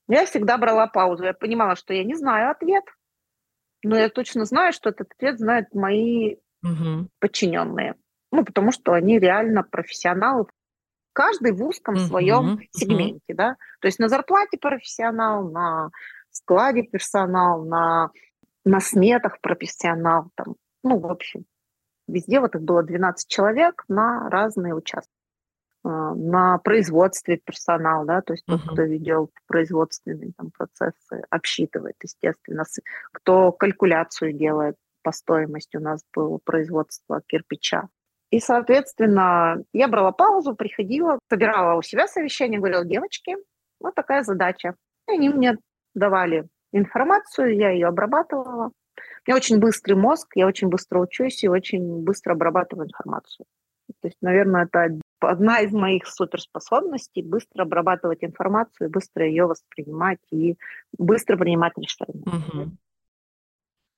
я 0.08 0.28
всегда 0.28 0.60
брала 0.60 0.86
паузу, 0.86 1.24
я 1.24 1.34
понимала, 1.34 1.76
что 1.76 1.96
я 1.96 2.04
не 2.04 2.14
знаю 2.14 2.52
ответ, 2.52 2.84
но 3.84 3.98
я 3.98 4.10
точно 4.10 4.46
знаю, 4.46 4.72
что 4.72 4.92
этот 4.92 5.12
ответ 5.12 5.40
знают 5.40 5.74
мои 5.74 6.36
угу. 6.62 7.08
подчиненные. 7.18 7.96
Ну, 8.32 8.46
потому 8.46 8.72
что 8.72 8.94
они 8.94 9.18
реально 9.18 9.64
профессионалы. 9.64 10.46
Каждый 11.14 11.54
в 11.54 11.64
узком 11.64 11.96
угу, 11.96 12.04
своем 12.04 12.54
угу. 12.54 12.62
сегменте, 12.70 13.34
да. 13.34 13.56
То 13.82 13.88
есть 13.88 13.98
на 13.98 14.10
зарплате 14.10 14.60
профессионал, 14.60 15.50
на 15.50 15.90
складе 16.32 16.84
персонал, 16.84 17.66
на, 17.66 18.12
на 18.66 18.80
сметах 18.80 19.40
профессионал. 19.42 20.30
Там, 20.36 20.56
ну, 20.84 21.00
в 21.00 21.08
общем, 21.08 21.46
везде 22.08 22.40
вот 22.40 22.56
их 22.56 22.62
было 22.62 22.84
12 22.84 23.28
человек 23.28 23.84
на 23.88 24.30
разные 24.30 24.74
участки. 24.74 25.14
А, 25.84 26.14
на 26.14 26.58
производстве 26.58 27.38
персонал, 27.38 28.06
да, 28.06 28.22
то 28.22 28.34
есть 28.34 28.46
тот, 28.46 28.60
uh-huh. 28.60 28.74
кто 28.74 28.82
ведет 28.84 29.32
производственные 29.48 30.34
там, 30.38 30.52
процессы, 30.52 31.24
обсчитывает, 31.30 31.96
естественно, 32.04 32.66
кто 33.14 33.52
калькуляцию 33.52 34.34
делает 34.34 34.76
по 35.02 35.12
стоимости, 35.14 35.78
у 35.78 35.82
нас 35.82 36.04
было 36.14 36.38
производство 36.44 37.22
кирпича. 37.26 37.88
И, 38.30 38.40
соответственно, 38.40 39.64
я 39.74 39.88
брала 39.88 40.12
паузу, 40.12 40.54
приходила, 40.54 41.18
собирала 41.30 41.78
у 41.78 41.82
себя 41.82 42.08
совещание, 42.08 42.60
говорила, 42.60 42.86
девочки, 42.86 43.36
вот 43.80 43.96
такая 43.96 44.24
задача. 44.24 44.76
И 45.08 45.14
они 45.14 45.30
мне 45.30 45.58
давали 46.00 46.48
информацию, 46.72 47.56
я 47.56 47.70
ее 47.70 47.88
обрабатывала. 47.88 48.68
У 48.68 48.72
меня 49.28 49.36
очень 49.36 49.60
быстрый 49.60 49.94
мозг, 49.94 50.32
я 50.36 50.48
очень 50.48 50.70
быстро 50.70 51.00
учусь 51.00 51.44
и 51.44 51.48
очень 51.48 52.04
быстро 52.04 52.34
обрабатываю 52.34 52.88
информацию. 52.88 53.46
То 54.02 54.08
есть, 54.08 54.18
наверное, 54.22 54.66
это 54.66 55.00
одна 55.20 55.60
из 55.60 55.72
моих 55.72 56.08
суперспособностей 56.08 57.24
быстро 57.24 57.64
обрабатывать 57.64 58.24
информацию, 58.24 58.90
быстро 58.90 59.28
ее 59.28 59.46
воспринимать 59.46 60.20
и 60.32 60.56
быстро 60.98 61.38
принимать 61.38 61.74
решения. 61.78 62.24
Угу. 62.26 62.72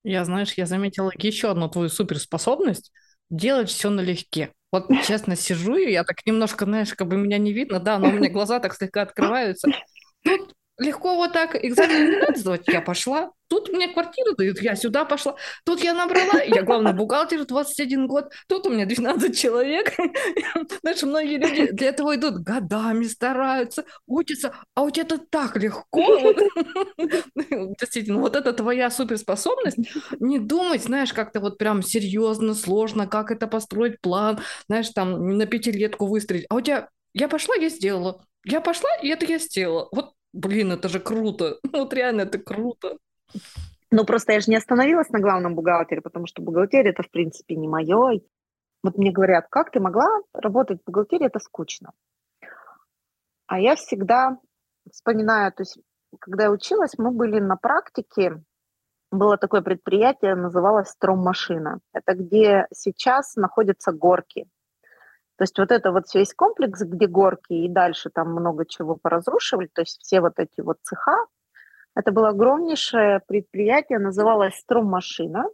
Я, 0.04 0.26
знаешь, 0.26 0.54
я 0.54 0.66
заметила 0.66 1.12
еще 1.16 1.52
одну 1.52 1.70
твою 1.70 1.90
суперспособность 1.90 2.92
делать 3.30 3.70
все 3.70 3.90
налегке. 3.90 4.52
Вот 4.72 4.88
честно 5.08 5.36
сижу, 5.36 5.76
и 5.76 5.92
я 5.92 6.04
так 6.04 6.26
немножко, 6.26 6.66
знаешь, 6.66 6.94
как 6.94 7.08
бы 7.08 7.18
меня 7.18 7.38
не 7.38 7.54
видно, 7.54 7.80
да, 7.80 8.00
но 8.00 8.10
у 8.10 8.12
меня 8.12 8.30
глаза 8.30 8.60
так 8.60 8.74
слегка 8.74 9.04
открываются. 9.04 9.70
Тут 10.24 10.54
легко 10.82 11.16
вот 11.16 11.34
так 11.34 11.56
экзамен 11.64 12.12
не 12.12 12.18
надо 12.18 12.40
сдавать. 12.40 12.68
Я 12.68 12.82
пошла, 12.82 13.32
тут 13.48 13.70
мне 13.70 13.88
квартиру 13.88 14.36
дают, 14.36 14.62
я 14.62 14.76
сюда 14.76 15.06
пошла, 15.06 15.36
тут 15.64 15.84
я 15.84 15.94
набрала, 15.94 16.42
я 16.42 16.64
главный 16.64 16.94
бухгалтер 16.94 17.46
21 17.46 18.08
год, 18.08 18.32
тут 18.48 18.66
у 18.66 18.72
меня 18.72 18.86
12 18.86 19.38
человек. 19.38 19.94
Знаешь, 20.82 21.04
многие 21.04 21.38
люди 21.38 21.72
для 21.72 21.90
этого 21.90 22.16
идут 22.16 22.40
годами, 22.40 23.04
стараются, 23.04 23.86
учатся, 24.08 24.56
а 24.74 24.82
у 24.82 24.90
тебя 24.90 25.04
это 25.04 25.20
так 25.20 25.56
легко. 25.58 26.34
Действительно, 27.80 28.20
вот 28.20 28.36
это 28.36 28.52
твоя 28.52 28.90
суперспособность, 28.90 29.78
не 30.20 30.40
думать, 30.40 30.84
знаешь, 30.84 31.14
как-то 31.14 31.40
вот 31.42 31.58
прям 31.58 31.84
серьезно, 31.84 32.56
сложно, 32.56 33.06
как 33.06 33.32
это 33.32 33.48
построить 33.48 34.02
план, 34.02 34.40
знаешь, 34.68 34.90
там 34.90 35.38
на 35.38 35.46
пятилетку 35.46 36.08
выстроить, 36.08 36.46
а 36.50 36.56
у 36.56 36.62
тебя 36.62 36.90
я 37.14 37.28
пошла, 37.28 37.56
я 37.56 37.70
сделала. 37.70 38.26
Я 38.44 38.62
пошла, 38.62 38.90
и 39.04 39.10
это 39.10 39.26
я 39.26 39.38
сделала. 39.38 39.88
Вот 39.92 40.14
Блин, 40.34 40.72
это 40.72 40.90
же 40.90 41.00
круто. 41.00 41.60
Вот 41.72 41.94
реально 41.94 42.22
это 42.22 42.40
круто. 42.40 42.98
Ну, 43.92 44.06
просто 44.06 44.34
я 44.34 44.40
же 44.40 44.50
не 44.50 44.58
остановилась 44.58 45.10
на 45.10 45.20
главном 45.20 45.56
бухгалтере, 45.56 46.02
потому 46.02 46.26
что 46.26 46.42
бухгалтерия 46.42 46.92
это, 46.92 47.04
в 47.04 47.12
принципе, 47.12 47.56
не 47.56 47.68
мое. 47.68 48.22
Вот 48.84 48.98
мне 48.98 49.12
говорят, 49.12 49.48
как 49.50 49.72
ты 49.72 49.80
могла 49.80 50.08
работать 50.34 50.80
в 50.82 50.86
бухгалтерии, 50.86 51.28
это 51.28 51.40
скучно. 51.40 51.92
А 53.48 53.60
я 53.60 53.76
всегда 53.76 54.38
вспоминаю, 54.90 55.52
то 55.52 55.64
есть, 55.64 55.78
когда 56.20 56.46
я 56.46 56.52
училась, 56.52 56.98
мы 56.98 57.12
были 57.12 57.40
на 57.40 57.58
практике, 57.58 58.42
было 59.12 59.38
такое 59.38 59.62
предприятие, 59.62 60.36
называлось 60.36 60.90
«Строммашина». 60.90 61.80
Это 61.94 62.14
где 62.14 62.66
сейчас 62.74 63.36
находятся 63.36 63.92
горки. 63.92 64.48
То 65.42 65.44
есть 65.44 65.58
вот 65.58 65.72
это 65.72 65.92
вот 65.92 66.04
весь 66.14 66.36
комплекс, 66.36 66.84
где 66.84 67.08
горки 67.08 67.54
и 67.54 67.68
дальше 67.68 68.12
там 68.12 68.32
много 68.32 68.64
чего 68.64 68.96
поразрушивали, 68.96 69.72
то 69.74 69.82
есть 69.82 70.00
все 70.00 70.22
вот 70.22 70.34
эти 70.38 70.62
вот 70.62 70.78
цеха, 70.84 71.26
это 71.96 72.12
было 72.12 72.30
огромнейшее 72.30 73.22
предприятие, 73.28 73.98
называлось 73.98 74.54
«Струммашина». 74.58 75.46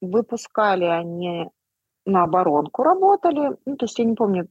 Выпускали 0.00 0.84
они 0.84 1.50
на 2.06 2.22
оборонку, 2.22 2.84
работали. 2.84 3.56
Ну, 3.66 3.76
то 3.76 3.86
есть 3.86 3.98
я 3.98 4.04
не 4.04 4.14
помню, 4.14 4.46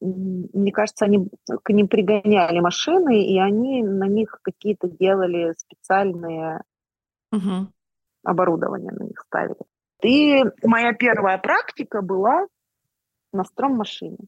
мне 0.00 0.72
кажется, 0.72 1.04
они 1.04 1.30
к 1.62 1.70
ним 1.70 1.86
пригоняли 1.86 2.58
машины, 2.58 3.24
и 3.26 3.38
они 3.38 3.84
на 3.84 4.08
них 4.08 4.40
какие-то 4.42 4.88
делали 4.88 5.54
специальные 5.56 6.64
угу. 7.30 7.68
оборудование 8.24 8.90
на 8.90 9.04
них 9.04 9.20
ставили. 9.20 9.60
И 10.02 10.44
моя 10.62 10.92
первая 10.92 11.38
практика 11.38 12.02
была 12.02 12.46
на 13.32 13.44
стром-машине. 13.44 14.18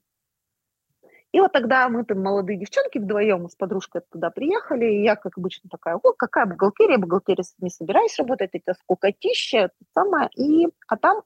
И 1.33 1.41
вот 1.41 1.53
тогда 1.53 1.89
мы 1.89 2.05
там 2.05 2.23
молодые 2.23 2.59
девчонки 2.59 2.99
вдвоем 2.99 3.49
с 3.49 3.55
подружкой 3.55 4.03
туда 4.11 4.31
приехали, 4.31 4.87
и 4.87 5.05
я, 5.05 5.15
как 5.15 5.39
обычно, 5.39 5.71
такая, 5.71 5.95
о, 5.95 6.13
какая 6.13 6.47
бухгалтерия, 6.47 6.99
бухгалтерия 6.99 7.45
не 7.59 7.71
собираюсь 7.71 8.19
работать, 8.19 8.51
это 8.53 8.75
скукотища, 8.75 9.71
самое. 9.95 10.29
И, 10.37 10.67
а 10.89 10.97
там 10.97 11.23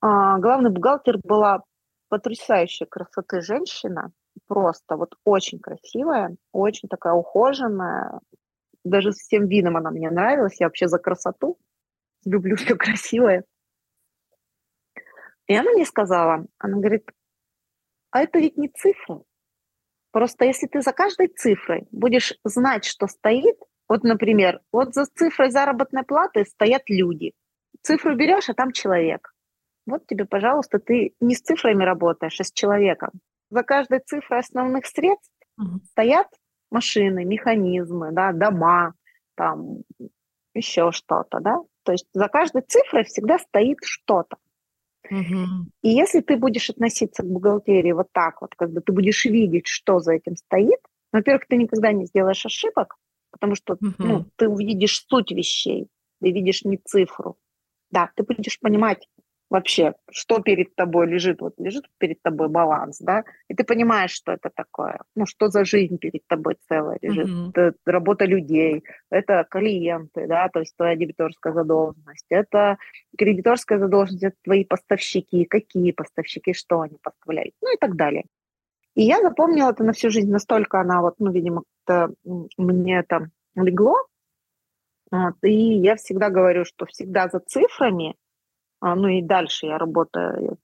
а, 0.00 0.38
главный 0.38 0.70
бухгалтер 0.70 1.18
была 1.24 1.64
потрясающая 2.08 2.86
красоты 2.86 3.40
женщина, 3.40 4.12
просто 4.46 4.96
вот 4.96 5.16
очень 5.24 5.58
красивая, 5.58 6.36
очень 6.52 6.88
такая 6.88 7.14
ухоженная, 7.14 8.20
даже 8.84 9.12
с 9.12 9.16
всем 9.16 9.48
видом 9.48 9.76
она 9.76 9.90
мне 9.90 10.10
нравилась, 10.10 10.60
я 10.60 10.66
вообще 10.66 10.86
за 10.86 10.98
красоту, 10.98 11.58
люблю 12.28 12.56
все 12.56 12.76
красивое. 12.76 13.44
И 15.46 15.54
она 15.54 15.70
мне 15.72 15.86
сказала, 15.86 16.46
она 16.58 16.78
говорит, 16.78 17.10
а 18.10 18.20
это 18.20 18.38
ведь 18.38 18.56
не 18.56 18.68
цифры. 18.68 19.22
Просто 20.10 20.44
если 20.44 20.66
ты 20.66 20.82
за 20.82 20.92
каждой 20.92 21.28
цифрой 21.28 21.86
будешь 21.90 22.34
знать, 22.44 22.84
что 22.84 23.06
стоит, 23.06 23.56
вот, 23.88 24.02
например, 24.04 24.60
вот 24.72 24.94
за 24.94 25.06
цифрой 25.06 25.50
заработной 25.50 26.04
платы 26.04 26.44
стоят 26.44 26.82
люди. 26.88 27.32
Цифру 27.82 28.14
берешь, 28.16 28.48
а 28.48 28.54
там 28.54 28.72
человек. 28.72 29.32
Вот 29.86 30.06
тебе, 30.06 30.26
пожалуйста, 30.26 30.78
ты 30.78 31.14
не 31.20 31.34
с 31.34 31.40
цифрами 31.40 31.84
работаешь, 31.84 32.38
а 32.40 32.44
с 32.44 32.52
человеком. 32.52 33.10
За 33.50 33.62
каждой 33.62 34.00
цифрой 34.00 34.40
основных 34.40 34.86
средств 34.86 35.32
угу. 35.56 35.80
стоят 35.90 36.28
машины, 36.70 37.24
механизмы, 37.24 38.12
да, 38.12 38.32
дома, 38.32 38.94
там 39.34 39.78
еще 40.52 40.92
что-то, 40.92 41.40
да. 41.40 41.58
То 41.88 41.92
есть 41.92 42.06
за 42.12 42.28
каждой 42.28 42.60
цифрой 42.60 43.04
всегда 43.04 43.38
стоит 43.38 43.78
что-то. 43.82 44.36
И 45.10 45.88
если 45.88 46.20
ты 46.20 46.36
будешь 46.36 46.68
относиться 46.68 47.22
к 47.22 47.26
бухгалтерии 47.26 47.92
вот 47.92 48.08
так 48.12 48.42
вот, 48.42 48.54
когда 48.56 48.82
ты 48.82 48.92
будешь 48.92 49.24
видеть, 49.24 49.66
что 49.66 49.98
за 49.98 50.12
этим 50.12 50.36
стоит, 50.36 50.80
во-первых, 51.12 51.46
ты 51.48 51.56
никогда 51.56 51.92
не 51.92 52.04
сделаешь 52.04 52.44
ошибок, 52.44 52.96
потому 53.30 53.54
что 53.54 53.78
угу. 53.80 53.94
ну, 53.96 54.26
ты 54.36 54.50
увидишь 54.50 55.02
суть 55.08 55.30
вещей, 55.30 55.88
ты 56.20 56.30
видишь 56.30 56.62
не 56.62 56.76
цифру. 56.76 57.38
Да, 57.90 58.10
ты 58.14 58.22
будешь 58.22 58.60
понимать, 58.60 59.08
вообще, 59.50 59.94
что 60.10 60.40
перед 60.40 60.74
тобой 60.74 61.06
лежит, 61.06 61.40
вот 61.40 61.54
лежит 61.58 61.86
перед 61.98 62.20
тобой 62.22 62.48
баланс, 62.48 62.98
да, 62.98 63.24
и 63.48 63.54
ты 63.54 63.64
понимаешь, 63.64 64.10
что 64.10 64.32
это 64.32 64.50
такое, 64.54 65.00
ну, 65.14 65.26
что 65.26 65.48
за 65.48 65.64
жизнь 65.64 65.98
перед 65.98 66.26
тобой 66.26 66.56
целая 66.68 66.98
лежит, 67.00 67.28
mm-hmm. 67.28 67.50
это 67.50 67.74
работа 67.86 68.24
людей, 68.26 68.84
это 69.10 69.46
клиенты, 69.50 70.26
да, 70.26 70.48
то 70.48 70.60
есть 70.60 70.76
твоя 70.76 70.96
дебиторская 70.96 71.52
задолженность, 71.52 72.26
это 72.28 72.78
кредиторская 73.16 73.78
задолженность, 73.78 74.24
это 74.24 74.36
твои 74.44 74.64
поставщики, 74.64 75.44
какие 75.44 75.92
поставщики, 75.92 76.52
что 76.52 76.82
они 76.82 76.98
поставляют, 77.02 77.54
ну 77.62 77.74
и 77.74 77.78
так 77.78 77.96
далее. 77.96 78.24
И 78.94 79.02
я 79.02 79.20
запомнила 79.22 79.70
это 79.70 79.84
на 79.84 79.92
всю 79.92 80.10
жизнь, 80.10 80.30
настолько 80.30 80.80
она 80.80 81.00
вот, 81.00 81.14
ну, 81.18 81.30
видимо, 81.30 81.62
мне 82.58 82.98
это 82.98 83.30
легло, 83.54 83.96
вот, 85.10 85.36
и 85.42 85.78
я 85.78 85.96
всегда 85.96 86.28
говорю, 86.28 86.66
что 86.66 86.84
всегда 86.84 87.28
за 87.28 87.40
цифрами– 87.40 88.14
а, 88.80 88.94
ну 88.94 89.08
и 89.08 89.22
дальше 89.22 89.66
я 89.66 89.78
работаю. 89.78 90.58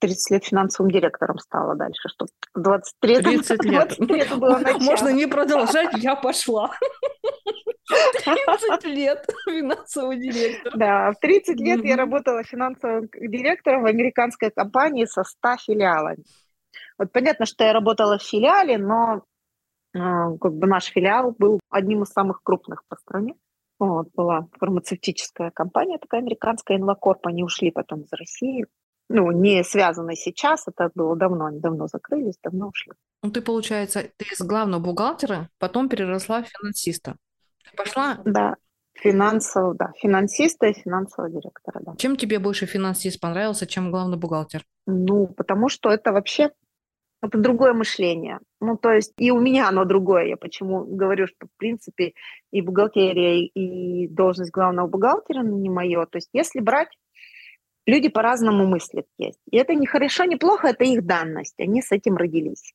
30 0.00 0.30
лет 0.30 0.44
финансовым 0.44 0.92
директором 0.92 1.38
стала 1.38 1.74
дальше, 1.74 2.08
что 2.08 2.26
23 2.54 3.20
30 3.20 3.64
лет. 3.64 3.94
23 3.98 4.38
было 4.38 4.60
Можно 4.80 5.08
не 5.08 5.26
продолжать, 5.26 5.92
я 5.98 6.14
пошла. 6.14 6.70
30 7.88 8.84
лет 8.84 9.26
финансового 9.46 10.14
директора. 10.14 10.76
Да, 10.76 11.12
в 11.12 11.20
30 11.20 11.58
лет 11.60 11.84
я 11.84 11.96
работала 11.96 12.44
финансовым 12.44 13.08
директором 13.12 13.82
в 13.82 13.86
американской 13.86 14.50
компании 14.50 15.06
со 15.06 15.24
100 15.24 15.56
филиалами. 15.66 16.22
Вот 16.98 17.12
понятно, 17.12 17.46
что 17.46 17.64
я 17.64 17.72
работала 17.72 18.18
в 18.18 18.22
филиале, 18.22 18.78
но 18.78 19.22
а, 19.96 20.36
как 20.38 20.52
бы 20.54 20.66
наш 20.66 20.86
филиал 20.86 21.34
был 21.38 21.60
одним 21.70 22.02
из 22.02 22.08
самых 22.08 22.42
крупных 22.42 22.84
по 22.88 22.96
стране. 22.96 23.34
Вот, 23.78 24.08
была 24.14 24.48
фармацевтическая 24.58 25.50
компания 25.50 25.98
такая 25.98 26.20
американская, 26.20 26.78
Инлокорп, 26.78 27.26
они 27.26 27.44
ушли 27.44 27.70
потом 27.70 28.02
из 28.02 28.12
России. 28.12 28.66
Ну, 29.08 29.30
не 29.30 29.64
связано 29.64 30.14
сейчас, 30.16 30.66
это 30.66 30.90
было 30.94 31.16
давно, 31.16 31.46
они 31.46 31.60
давно 31.60 31.86
закрылись, 31.86 32.38
давно 32.42 32.68
ушли. 32.68 32.92
Ну, 33.22 33.30
ты, 33.30 33.40
получается, 33.40 34.02
ты 34.16 34.26
из 34.32 34.40
главного 34.40 34.80
бухгалтера 34.80 35.48
потом 35.58 35.88
переросла 35.88 36.42
в 36.42 36.48
финансиста. 36.48 37.16
пошла? 37.76 38.20
Да, 38.24 38.56
финансового, 38.92 39.74
да, 39.74 39.92
финансиста 39.96 40.66
и 40.66 40.74
финансового 40.74 41.30
директора, 41.30 41.80
да. 41.84 41.94
Чем 41.96 42.16
тебе 42.16 42.38
больше 42.38 42.66
финансист 42.66 43.20
понравился, 43.20 43.66
чем 43.66 43.90
главный 43.90 44.18
бухгалтер? 44.18 44.64
Ну, 44.86 45.26
потому 45.28 45.68
что 45.68 45.90
это 45.90 46.12
вообще 46.12 46.50
это 47.20 47.38
другое 47.38 47.72
мышление. 47.72 48.38
Ну, 48.60 48.76
то 48.76 48.92
есть 48.92 49.12
и 49.18 49.30
у 49.30 49.40
меня 49.40 49.68
оно 49.68 49.84
другое. 49.84 50.26
Я 50.26 50.36
почему 50.36 50.84
говорю, 50.84 51.26
что, 51.26 51.46
в 51.46 51.56
принципе, 51.56 52.12
и 52.52 52.60
бухгалтерия, 52.60 53.44
и 53.44 54.06
должность 54.08 54.52
главного 54.52 54.86
бухгалтера 54.86 55.42
не 55.42 55.68
мое. 55.68 56.06
То 56.06 56.18
есть 56.18 56.30
если 56.32 56.60
брать, 56.60 56.88
люди 57.86 58.08
по-разному 58.08 58.66
мыслят 58.66 59.06
есть. 59.18 59.40
И 59.50 59.56
это 59.56 59.74
не 59.74 59.86
хорошо, 59.86 60.24
не 60.24 60.36
плохо, 60.36 60.68
это 60.68 60.84
их 60.84 61.04
данность. 61.04 61.58
Они 61.58 61.82
с 61.82 61.90
этим 61.90 62.16
родились. 62.16 62.72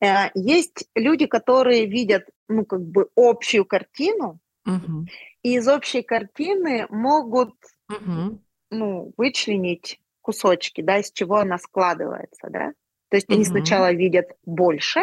Э, 0.00 0.30
есть 0.34 0.86
люди, 0.94 1.26
которые 1.26 1.86
видят, 1.86 2.24
ну, 2.48 2.64
как 2.64 2.82
бы 2.82 3.08
общую 3.16 3.64
картину, 3.64 4.40
угу. 4.66 5.06
и 5.42 5.54
из 5.54 5.66
общей 5.68 6.02
картины 6.02 6.86
могут, 6.90 7.54
угу. 7.88 8.40
ну, 8.70 9.12
вычленить 9.16 10.00
кусочки, 10.20 10.80
да, 10.82 10.98
из 10.98 11.12
чего 11.12 11.36
она 11.36 11.58
складывается, 11.58 12.48
да. 12.50 12.72
То 13.14 13.18
есть 13.18 13.28
угу. 13.28 13.36
они 13.36 13.44
сначала 13.44 13.92
видят 13.92 14.32
больше, 14.44 14.98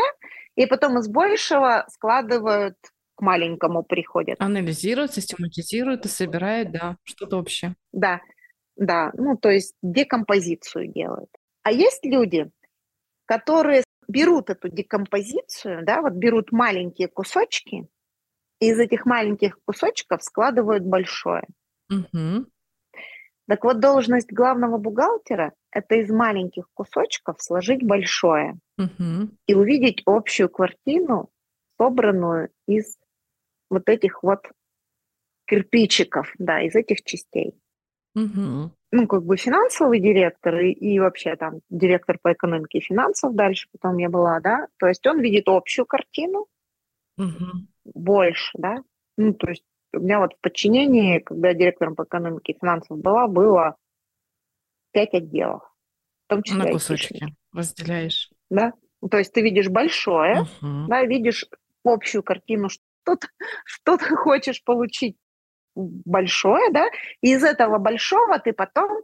и 0.58 0.66
потом 0.66 1.00
из 1.00 1.08
большего 1.08 1.86
складывают 1.88 2.76
к 3.16 3.22
маленькому 3.22 3.84
приходят. 3.84 4.36
Анализируют, 4.42 5.14
систематизируют 5.14 6.04
и 6.06 6.10
собирают, 6.10 6.74
да, 6.74 6.98
что-то 7.04 7.38
общее. 7.38 7.74
Да, 7.94 8.20
да, 8.76 9.12
ну 9.14 9.38
то 9.38 9.50
есть 9.50 9.76
декомпозицию 9.82 10.92
делают. 10.92 11.30
А 11.64 11.72
есть 11.72 12.04
люди, 12.04 12.52
которые 13.24 13.86
берут 14.10 14.50
эту 14.50 14.68
декомпозицию, 14.68 15.86
да, 15.86 16.02
вот 16.02 16.12
берут 16.12 16.52
маленькие 16.52 17.08
кусочки, 17.08 17.88
и 18.60 18.72
из 18.72 18.78
этих 18.78 19.06
маленьких 19.06 19.58
кусочков 19.64 20.22
складывают 20.22 20.84
большое. 20.84 21.48
Угу. 21.90 22.46
Так 23.48 23.64
вот, 23.64 23.80
должность 23.80 24.34
главного 24.34 24.78
бухгалтера– 24.78 25.54
это 25.72 25.96
из 25.96 26.10
маленьких 26.10 26.66
кусочков 26.74 27.42
сложить 27.42 27.84
большое 27.84 28.58
угу. 28.78 29.30
и 29.48 29.54
увидеть 29.54 30.02
общую 30.06 30.50
картину, 30.50 31.30
собранную 31.78 32.50
из 32.68 32.98
вот 33.70 33.88
этих 33.90 34.24
вот 34.24 34.40
кирпичиков, 35.46 36.34
да, 36.38 36.62
из 36.62 36.76
этих 36.76 37.04
частей. 37.04 37.56
Угу. 38.16 38.72
Ну, 38.94 39.08
как 39.08 39.24
бы 39.24 39.38
финансовый 39.38 40.02
директор 40.02 40.60
и, 40.60 40.72
и 40.72 41.00
вообще 41.00 41.36
там 41.38 41.62
директор 41.70 42.20
по 42.22 42.34
экономике 42.34 42.80
и 42.80 42.82
финансов 42.82 43.34
дальше 43.34 43.68
потом 43.72 43.98
я 43.98 44.10
была, 44.10 44.40
да, 44.42 44.68
то 44.78 44.88
есть 44.88 45.06
он 45.08 45.22
видит 45.22 45.48
общую 45.48 45.86
картину 45.86 46.48
угу. 47.18 47.66
больше, 47.86 48.52
да, 48.58 48.84
ну, 49.18 49.34
то 49.34 49.50
есть 49.50 49.64
у 49.94 50.00
меня 50.00 50.20
вот 50.20 50.34
в 50.34 50.42
подчинении, 50.42 51.20
когда 51.20 51.50
я 51.50 51.54
директором 51.54 51.96
по 51.96 52.04
экономике 52.04 52.54
и 52.54 52.58
финансов 52.60 52.98
была, 53.00 53.28
было 53.28 53.78
пять 54.92 55.14
отделов. 55.14 55.64
В 56.26 56.30
том 56.30 56.44
числе 56.44 56.64
На 56.64 56.72
кусочки 56.72 57.14
айтишники. 57.14 57.36
разделяешь. 57.54 58.30
Да. 58.50 58.74
То 59.10 59.18
есть 59.18 59.34
ты 59.34 59.42
видишь 59.42 59.70
большое, 59.70 60.42
угу. 60.42 60.88
да, 60.88 61.04
видишь 61.04 61.46
общую 61.84 62.24
картину, 62.24 62.70
что 62.70 63.16
ты, 63.16 63.28
что 63.66 63.98
ты 63.98 64.16
хочешь 64.16 64.64
получить 64.64 65.18
большое, 65.76 66.72
да, 66.72 66.88
и 67.22 67.34
из 67.34 67.44
этого 67.44 67.78
большого 67.78 68.40
ты 68.40 68.54
потом 68.54 69.02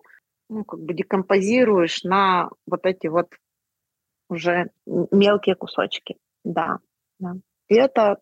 ну, 0.50 0.64
как 0.64 0.80
бы 0.80 0.94
декомпозируешь 0.94 2.04
на 2.04 2.50
вот 2.66 2.86
эти 2.86 3.08
вот 3.08 3.34
уже 4.30 4.70
мелкие 4.86 5.56
кусочки. 5.56 6.18
Да, 6.44 6.80
да. 7.20 7.34
И 7.68 7.76
это 7.76 8.20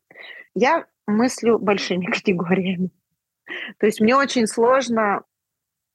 я 0.53 0.85
мыслю 1.07 1.59
большими 1.59 2.05
категориями. 2.11 2.89
То 3.79 3.85
есть 3.85 4.01
мне 4.01 4.15
очень 4.15 4.47
сложно 4.47 5.23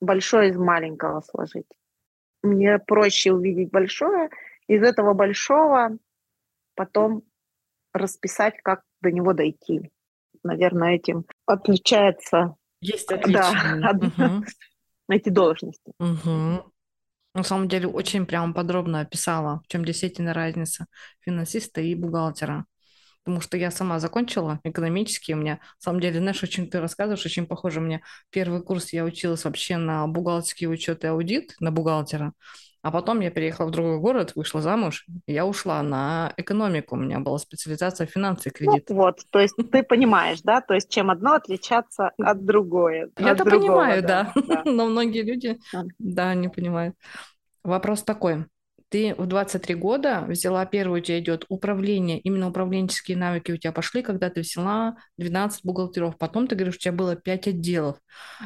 большое 0.00 0.50
из 0.50 0.56
маленького 0.56 1.20
сложить. 1.20 1.66
Мне 2.42 2.78
проще 2.78 3.32
увидеть 3.32 3.70
большое, 3.70 4.30
из 4.66 4.82
этого 4.82 5.14
большого 5.14 5.98
потом 6.74 7.22
расписать, 7.92 8.54
как 8.62 8.82
до 9.00 9.10
него 9.10 9.32
дойти. 9.32 9.90
Наверное, 10.42 10.94
этим 10.94 11.24
отличается 11.46 12.56
Есть 12.80 13.12
отличие. 13.12 13.80
Да, 13.80 13.90
угу. 13.90 14.44
эти 15.08 15.28
должности. 15.28 15.92
Угу. 15.98 16.72
На 17.34 17.42
самом 17.42 17.68
деле 17.68 17.86
очень 17.86 18.26
прям 18.26 18.54
подробно 18.54 19.00
описала, 19.00 19.60
в 19.64 19.68
чем 19.68 19.84
действительно 19.84 20.32
разница 20.34 20.86
финансиста 21.20 21.80
и 21.80 21.94
бухгалтера. 21.94 22.64
Потому 23.24 23.40
что 23.40 23.56
я 23.56 23.70
сама 23.70 23.98
закончила 23.98 24.60
экономический. 24.64 25.34
У 25.34 25.38
меня, 25.38 25.54
на 25.54 25.60
самом 25.78 26.00
деле, 26.00 26.20
знаешь, 26.20 26.42
очень 26.42 26.68
ты 26.70 26.80
рассказываешь, 26.80 27.24
очень 27.24 27.46
похоже. 27.46 27.80
Мне 27.80 28.02
первый 28.30 28.62
курс 28.62 28.92
я 28.92 29.04
училась 29.04 29.44
вообще 29.44 29.76
на 29.76 30.06
бухгалтерский 30.06 30.66
учет 30.66 31.04
и 31.04 31.08
аудит, 31.08 31.54
на 31.60 31.70
бухгалтера. 31.70 32.32
А 32.82 32.90
потом 32.90 33.20
я 33.20 33.30
переехала 33.30 33.66
в 33.66 33.72
другой 33.72 33.98
город, 33.98 34.32
вышла 34.34 34.62
замуж, 34.62 35.04
и 35.26 35.34
я 35.34 35.44
ушла 35.44 35.82
на 35.82 36.32
экономику. 36.38 36.96
У 36.96 36.98
меня 36.98 37.20
была 37.20 37.38
специализация 37.38 38.06
финансы 38.06 38.48
и 38.48 38.52
кредит. 38.52 38.86
Ну, 38.88 38.96
вот, 38.96 39.20
то 39.30 39.38
есть 39.38 39.54
ты 39.70 39.82
понимаешь, 39.82 40.40
да, 40.42 40.62
то 40.62 40.72
есть 40.72 40.88
чем 40.88 41.10
одно 41.10 41.34
отличаться 41.34 42.12
от 42.16 42.44
другое. 42.44 43.10
Я-то 43.18 43.44
понимаю, 43.44 44.02
да, 44.02 44.32
да. 44.34 44.62
но 44.64 44.86
многие 44.86 45.22
люди, 45.22 45.58
да, 45.98 46.34
не 46.34 46.48
понимают. 46.48 46.96
Вопрос 47.62 48.02
такой. 48.02 48.46
Ты 48.90 49.14
в 49.16 49.26
23 49.26 49.76
года 49.76 50.24
взяла 50.26 50.66
первую, 50.66 51.00
у 51.00 51.04
тебя 51.04 51.20
идет 51.20 51.44
управление, 51.48 52.18
именно 52.18 52.48
управленческие 52.48 53.16
навыки 53.16 53.52
у 53.52 53.56
тебя 53.56 53.72
пошли, 53.72 54.02
когда 54.02 54.30
ты 54.30 54.40
взяла 54.40 54.96
12 55.16 55.64
бухгалтеров. 55.64 56.18
Потом 56.18 56.48
ты 56.48 56.56
говоришь, 56.56 56.74
у 56.74 56.78
тебя 56.78 56.92
было 56.92 57.14
5 57.14 57.48
отделов. 57.48 57.98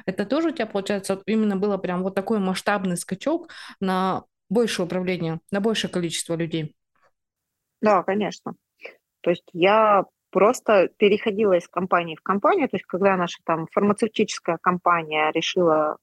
Это 0.05 0.27
тоже 0.27 0.49
у 0.49 0.53
тебя, 0.53 0.67
получается, 0.67 1.23
именно 1.25 1.57
было 1.57 1.79
прям 1.79 2.03
вот 2.03 2.15
такой 2.15 2.41
масштабный 2.41 2.99
скачок 2.99 3.49
на 3.81 4.25
большее 4.51 4.85
управление, 4.85 5.41
на 5.51 5.61
большее 5.61 5.91
количество 5.91 6.35
людей? 6.35 6.77
Да, 7.81 8.03
конечно. 8.03 8.55
То 9.23 9.31
есть 9.31 9.49
я 9.55 10.05
просто 10.31 10.91
переходила 10.99 11.55
из 11.55 11.69
компании 11.69 12.17
в 12.17 12.23
компанию, 12.23 12.69
то 12.69 12.77
есть 12.77 12.85
когда 12.85 13.17
наша 13.17 13.39
там 13.45 13.67
фармацевтическая 13.73 14.59
компания 14.61 15.31
решила 15.33 15.97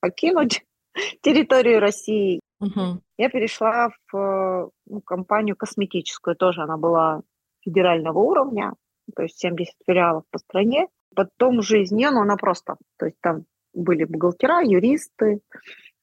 покинуть 0.00 0.64
территорию 1.22 1.78
России, 1.78 2.40
угу. 2.60 3.00
я 3.16 3.28
перешла 3.28 3.90
в 4.12 4.70
ну, 4.86 5.00
компанию 5.00 5.56
косметическую, 5.56 6.36
тоже 6.36 6.62
она 6.62 6.76
была 6.76 7.22
федерального 7.60 8.18
уровня, 8.18 8.74
то 9.14 9.22
есть 9.22 9.38
70 9.38 9.74
филиалов 9.86 10.24
по 10.30 10.38
стране. 10.38 10.88
Потом 11.14 11.58
уже 11.58 11.82
из 11.82 11.92
нее, 11.92 12.10
ну 12.10 12.20
она 12.20 12.36
просто, 12.36 12.76
то 12.98 13.06
есть 13.06 13.18
там 13.20 13.44
были 13.72 14.04
бухгалтера, 14.04 14.62
юристы 14.62 15.40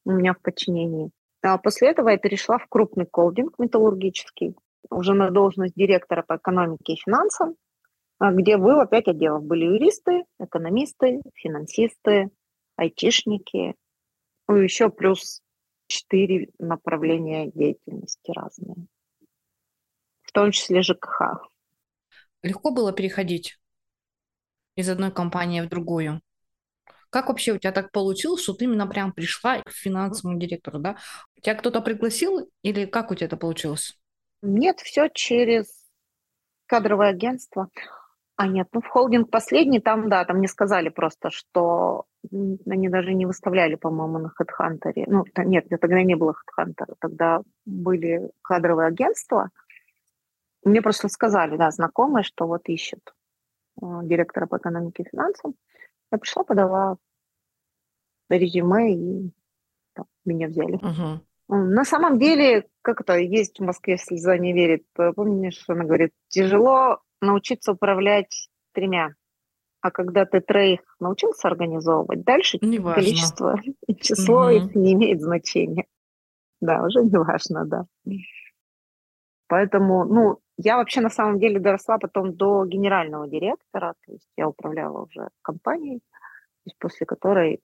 у 0.05 0.11
меня 0.11 0.33
в 0.33 0.41
подчинении. 0.41 1.11
А 1.43 1.57
после 1.57 1.89
этого 1.89 2.09
я 2.09 2.17
перешла 2.17 2.57
в 2.57 2.67
крупный 2.67 3.07
холдинг 3.11 3.57
металлургический, 3.57 4.55
уже 4.89 5.13
на 5.13 5.31
должность 5.31 5.75
директора 5.75 6.23
по 6.23 6.37
экономике 6.37 6.93
и 6.93 7.01
финансам, 7.03 7.55
а, 8.19 8.31
где 8.31 8.57
было 8.57 8.85
пять 8.85 9.07
отделов. 9.07 9.43
Были 9.43 9.65
юристы, 9.65 10.23
экономисты, 10.39 11.21
финансисты, 11.33 12.29
айтишники, 12.75 13.75
ну, 14.47 14.57
еще 14.57 14.89
плюс 14.89 15.41
четыре 15.91 16.49
направления 16.57 17.51
деятельности 17.51 18.31
разные, 18.31 18.87
в 20.21 20.31
том 20.31 20.51
числе 20.51 20.81
ЖКХ. 20.81 21.43
Легко 22.41 22.71
было 22.71 22.93
переходить 22.93 23.59
из 24.75 24.89
одной 24.89 25.11
компании 25.11 25.61
в 25.61 25.67
другую? 25.67 26.21
Как 27.09 27.27
вообще 27.27 27.51
у 27.51 27.57
тебя 27.57 27.73
так 27.73 27.91
получилось, 27.91 28.41
что 28.41 28.53
ты 28.53 28.63
именно 28.63 28.87
прям 28.87 29.11
пришла 29.11 29.59
к 29.59 29.69
финансовому 29.71 30.39
директору, 30.39 30.79
да? 30.79 30.97
Тебя 31.41 31.55
кто-то 31.55 31.81
пригласил 31.81 32.49
или 32.63 32.85
как 32.85 33.11
у 33.11 33.15
тебя 33.15 33.27
это 33.27 33.35
получилось? 33.35 33.99
Нет, 34.41 34.79
все 34.79 35.09
через 35.13 35.67
кадровое 36.67 37.09
агентство. 37.09 37.69
А 38.41 38.47
нет, 38.47 38.69
ну 38.73 38.81
в 38.81 38.87
холдинг 38.87 39.29
последний, 39.29 39.79
там, 39.79 40.09
да, 40.09 40.25
там 40.25 40.37
мне 40.37 40.47
сказали 40.47 40.89
просто, 40.89 41.29
что 41.29 42.05
они 42.31 42.89
даже 42.89 43.13
не 43.13 43.27
выставляли, 43.27 43.75
по-моему, 43.75 44.17
на 44.17 44.33
HeadHunter. 44.35 45.03
Ну, 45.05 45.25
нет, 45.45 45.67
тогда 45.69 46.01
не 46.01 46.15
было 46.15 46.33
HeadHunter, 46.33 46.95
тогда 46.99 47.43
были 47.65 48.31
кадровые 48.41 48.87
агентства. 48.87 49.51
Мне 50.63 50.81
просто 50.81 51.07
сказали, 51.07 51.55
да, 51.55 51.69
знакомые, 51.69 52.23
что 52.23 52.47
вот 52.47 52.67
ищут 52.67 53.13
э, 53.79 53.85
директора 54.05 54.47
по 54.47 54.57
экономике 54.57 55.03
и 55.03 55.09
финансам. 55.09 55.53
Я 56.11 56.17
пришла, 56.17 56.43
подала 56.43 56.97
резюме, 58.27 58.95
и 58.95 59.31
там, 59.93 60.07
меня 60.25 60.47
взяли. 60.47 60.79
Uh-huh. 60.79 61.19
На 61.47 61.83
самом 61.83 62.17
деле, 62.17 62.65
как 62.81 63.01
это 63.01 63.17
есть 63.17 63.59
в 63.59 63.63
Москве, 63.63 63.97
слеза 63.97 64.35
не 64.39 64.51
верит. 64.51 64.83
Помнишь, 64.95 65.63
она 65.67 65.83
говорит, 65.83 66.11
тяжело 66.27 67.01
научиться 67.21 67.73
управлять 67.73 68.49
тремя. 68.73 69.15
А 69.81 69.89
когда 69.89 70.25
ты 70.25 70.41
троих 70.41 70.81
научился 70.99 71.47
организовывать, 71.47 72.23
дальше 72.23 72.59
не 72.61 72.77
количество 72.77 73.59
и 73.87 73.95
число 73.95 74.45
угу. 74.45 74.49
их 74.51 74.75
не 74.75 74.93
имеет 74.93 75.21
значения. 75.21 75.85
Да, 76.59 76.83
уже 76.83 77.03
не 77.03 77.17
важно, 77.17 77.65
да. 77.65 77.85
Поэтому, 79.47 80.05
ну, 80.05 80.39
я 80.57 80.77
вообще 80.77 81.01
на 81.01 81.09
самом 81.09 81.39
деле 81.39 81.59
доросла 81.59 81.97
потом 81.97 82.35
до 82.35 82.65
генерального 82.65 83.27
директора, 83.27 83.95
то 84.05 84.11
есть 84.13 84.29
я 84.37 84.47
управляла 84.47 85.03
уже 85.03 85.29
компанией, 85.41 86.01
после 86.79 87.07
которой 87.07 87.61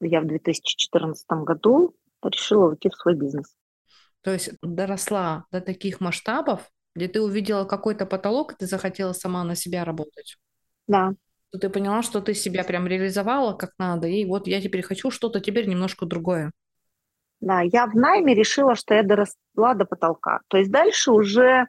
я 0.00 0.22
в 0.22 0.26
2014 0.26 1.26
году 1.44 1.94
решила 2.22 2.70
уйти 2.70 2.88
в 2.88 2.94
свой 2.94 3.14
бизнес. 3.14 3.54
То 4.22 4.32
есть 4.32 4.52
доросла 4.62 5.44
до 5.52 5.60
таких 5.60 6.00
масштабов, 6.00 6.70
где 6.94 7.08
ты 7.08 7.20
увидела 7.20 7.64
какой-то 7.64 8.06
потолок, 8.06 8.52
и 8.52 8.56
ты 8.56 8.66
захотела 8.66 9.12
сама 9.12 9.44
на 9.44 9.54
себя 9.54 9.84
работать. 9.84 10.36
Да. 10.86 11.14
То 11.50 11.58
ты 11.58 11.68
поняла, 11.68 12.02
что 12.02 12.20
ты 12.20 12.34
себя 12.34 12.64
прям 12.64 12.86
реализовала 12.86 13.54
как 13.54 13.72
надо, 13.78 14.06
и 14.06 14.24
вот 14.24 14.46
я 14.46 14.60
теперь 14.60 14.82
хочу 14.82 15.10
что-то 15.10 15.40
теперь 15.40 15.68
немножко 15.68 16.06
другое. 16.06 16.50
Да, 17.40 17.60
я 17.60 17.86
в 17.86 17.94
найме 17.94 18.34
решила, 18.34 18.74
что 18.74 18.94
я 18.94 19.02
доросла 19.02 19.74
до 19.74 19.84
потолка. 19.84 20.40
То 20.48 20.56
есть 20.56 20.70
дальше 20.70 21.12
уже, 21.12 21.66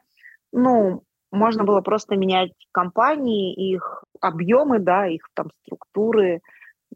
ну, 0.52 1.02
можно 1.30 1.64
было 1.64 1.82
просто 1.82 2.16
менять 2.16 2.52
компании, 2.72 3.54
их 3.54 4.04
объемы, 4.20 4.78
да, 4.78 5.06
их 5.06 5.28
там 5.34 5.50
структуры, 5.62 6.40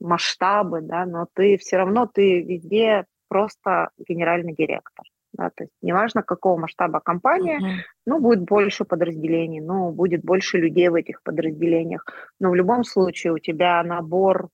масштабы, 0.01 0.81
да, 0.81 1.05
но 1.05 1.27
ты 1.35 1.59
все 1.59 1.77
равно, 1.77 2.07
ты 2.07 2.43
везде 2.43 3.05
просто 3.29 3.91
генеральный 3.99 4.55
директор. 4.55 5.05
Да, 5.33 5.51
то 5.51 5.65
есть 5.65 5.73
неважно, 5.81 6.23
какого 6.23 6.59
масштаба 6.59 7.01
компания, 7.01 7.61
uh-huh. 7.61 7.83
ну, 8.07 8.21
будет 8.21 8.41
больше 8.41 8.85
подразделений, 8.85 9.61
ну, 9.61 9.93
будет 9.93 10.23
больше 10.23 10.59
людей 10.59 10.89
в 10.89 10.97
этих 10.97 11.23
подразделениях. 11.23 12.05
Но 12.41 12.51
в 12.51 12.55
любом 12.57 12.83
случае 12.83 13.33
у 13.33 13.39
тебя 13.39 13.83
набор 13.85 14.49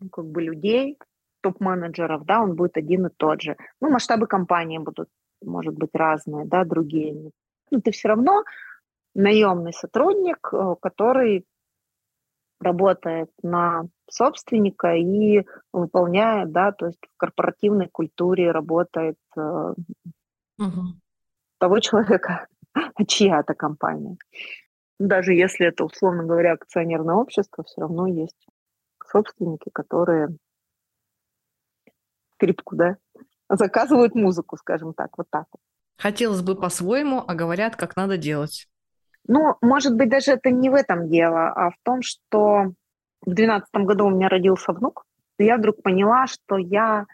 ну, 0.00 0.08
как 0.10 0.26
бы 0.26 0.42
людей, 0.42 0.96
топ-менеджеров, 1.40 2.24
да, 2.24 2.40
он 2.40 2.54
будет 2.54 2.76
один 2.76 3.06
и 3.06 3.10
тот 3.16 3.42
же. 3.42 3.56
Ну, 3.80 3.90
масштабы 3.90 4.26
компании 4.26 4.78
будут, 4.78 5.08
может 5.42 5.74
быть, 5.74 5.90
разные, 5.92 6.46
да, 6.46 6.64
другие. 6.64 7.14
Но 7.14 7.30
ну, 7.70 7.80
ты 7.80 7.90
все 7.90 8.08
равно 8.08 8.44
наемный 9.14 9.72
сотрудник, 9.72 10.48
э, 10.52 10.74
который 10.80 11.44
работает 12.60 13.30
на 13.42 13.88
собственника 14.10 14.94
и 14.94 15.44
выполняет, 15.72 16.50
да, 16.52 16.72
то 16.72 16.86
есть 16.86 16.98
в 17.02 17.16
корпоративной 17.16 17.88
культуре 17.88 18.50
работает 18.50 19.18
э, 19.36 19.74
угу. 20.58 20.82
того 21.58 21.78
человека, 21.80 22.48
чья 23.06 23.40
это 23.40 23.54
компания. 23.54 24.16
Даже 24.98 25.32
если 25.32 25.66
это, 25.66 25.84
условно 25.84 26.24
говоря, 26.24 26.54
акционерное 26.54 27.14
общество, 27.14 27.62
все 27.64 27.82
равно 27.82 28.06
есть 28.06 28.46
собственники, 29.06 29.70
которые 29.72 30.28
скрипку, 32.34 32.76
да, 32.76 32.96
заказывают 33.48 34.14
музыку, 34.14 34.56
скажем 34.56 34.94
так, 34.94 35.16
вот 35.16 35.26
так. 35.30 35.46
Хотелось 35.96 36.42
бы 36.42 36.54
по-своему, 36.54 37.24
а 37.26 37.34
говорят, 37.34 37.76
как 37.76 37.96
надо 37.96 38.16
делать. 38.16 38.68
Ну, 39.28 39.56
может 39.60 39.94
быть, 39.94 40.08
даже 40.08 40.32
это 40.32 40.50
не 40.50 40.70
в 40.70 40.74
этом 40.74 41.08
дело, 41.08 41.50
а 41.50 41.70
в 41.70 41.74
том, 41.82 42.02
что 42.02 42.72
в 43.20 43.34
двенадцатом 43.34 43.84
году 43.84 44.06
у 44.06 44.10
меня 44.10 44.28
родился 44.28 44.72
внук, 44.72 45.04
и 45.38 45.44
я 45.44 45.58
вдруг 45.58 45.82
поняла, 45.82 46.26
что 46.26 46.56
я 46.56 47.06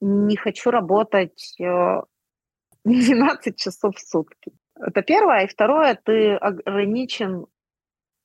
не 0.00 0.36
хочу 0.36 0.70
работать 0.70 1.54
12 1.58 3.46
э, 3.46 3.52
часов 3.56 3.96
в 3.96 4.00
сутки. 4.00 4.52
Это 4.76 5.02
первое. 5.02 5.44
И 5.44 5.48
второе, 5.48 5.98
ты 6.02 6.34
ограничен 6.34 7.46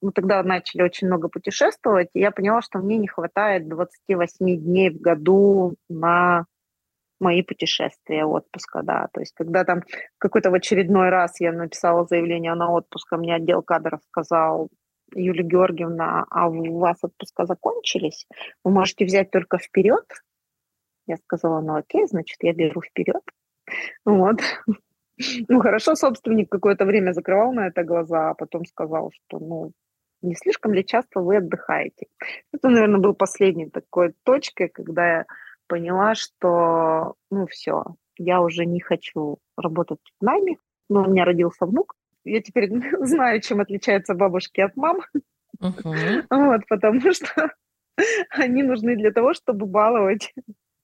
мы 0.02 0.12
тогда 0.12 0.42
начали 0.44 0.82
очень 0.82 1.08
много 1.08 1.28
путешествовать, 1.28 2.10
и 2.14 2.20
я 2.20 2.32
поняла, 2.32 2.62
что 2.62 2.80
мне 2.80 2.98
не 2.98 3.08
хватает 3.08 3.68
28 3.68 4.58
дней 4.58 4.90
в 4.92 5.02
году 5.02 5.76
на 5.90 6.46
мои 7.20 7.42
путешествия, 7.42 8.26
отпуска, 8.26 8.82
да. 8.84 9.08
То 9.14 9.20
есть 9.20 9.34
когда 9.34 9.64
там 9.64 9.84
какой-то 10.18 10.52
в 10.52 10.54
очередной 10.54 11.10
раз 11.10 11.40
я 11.40 11.52
написала 11.52 12.06
заявление 12.06 12.56
на 12.56 12.72
отпуск, 12.72 13.12
а 13.14 13.18
мне 13.18 13.36
отдел 13.36 13.62
кадров 13.62 14.02
сказал, 14.10 14.70
Юлия 15.14 15.44
Георгиевна, 15.44 16.26
а 16.30 16.48
у 16.48 16.78
вас 16.78 16.98
отпуска 17.04 17.46
закончились? 17.46 18.28
Вы 18.64 18.72
можете 18.72 19.06
взять 19.06 19.32
только 19.32 19.58
вперед? 19.58 20.06
Я 21.08 21.18
сказала, 21.18 21.62
ну 21.62 21.76
окей, 21.76 22.06
значит, 22.08 22.38
я 22.42 22.54
беру 22.54 22.82
вперед. 22.82 23.24
Вот. 24.06 24.42
Ну, 25.50 25.60
хорошо, 25.60 25.96
собственник 25.96 26.50
какое-то 26.50 26.86
время 26.86 27.12
закрывал 27.12 27.52
на 27.52 27.68
это 27.68 27.84
глаза, 27.84 28.30
а 28.30 28.34
потом 28.36 28.66
сказал, 28.66 29.12
что, 29.12 29.40
ну, 29.40 29.72
не 30.22 30.36
слишком 30.36 30.74
ли 30.74 30.86
часто 30.86 31.20
вы 31.20 31.38
отдыхаете? 31.38 32.08
Это, 32.54 32.70
наверное, 32.70 33.00
был 33.00 33.14
последней 33.14 33.70
такой 33.70 34.14
точкой, 34.24 34.70
когда 34.70 35.08
я 35.08 35.26
поняла, 35.70 36.16
что, 36.16 37.14
ну, 37.32 37.48
все, 37.48 37.84
я 38.18 38.42
уже 38.42 38.66
не 38.66 38.82
хочу 38.82 39.38
работать 39.56 40.00
в 40.20 40.26
найме. 40.26 40.58
Но 40.90 41.04
у 41.04 41.10
меня 41.10 41.24
родился 41.24 41.66
внук, 41.66 41.96
я 42.26 42.42
теперь 42.42 42.70
знаю, 43.06 43.42
чем 43.42 43.62
отличаются 43.62 44.14
бабушки 44.14 44.62
от 44.62 44.76
мам. 44.76 45.00
Uh-huh. 45.62 46.26
Вот, 46.30 46.62
потому 46.68 47.02
что 47.14 47.52
они 48.32 48.64
нужны 48.64 48.96
для 48.96 49.12
того, 49.12 49.34
чтобы 49.34 49.66
баловать 49.66 50.34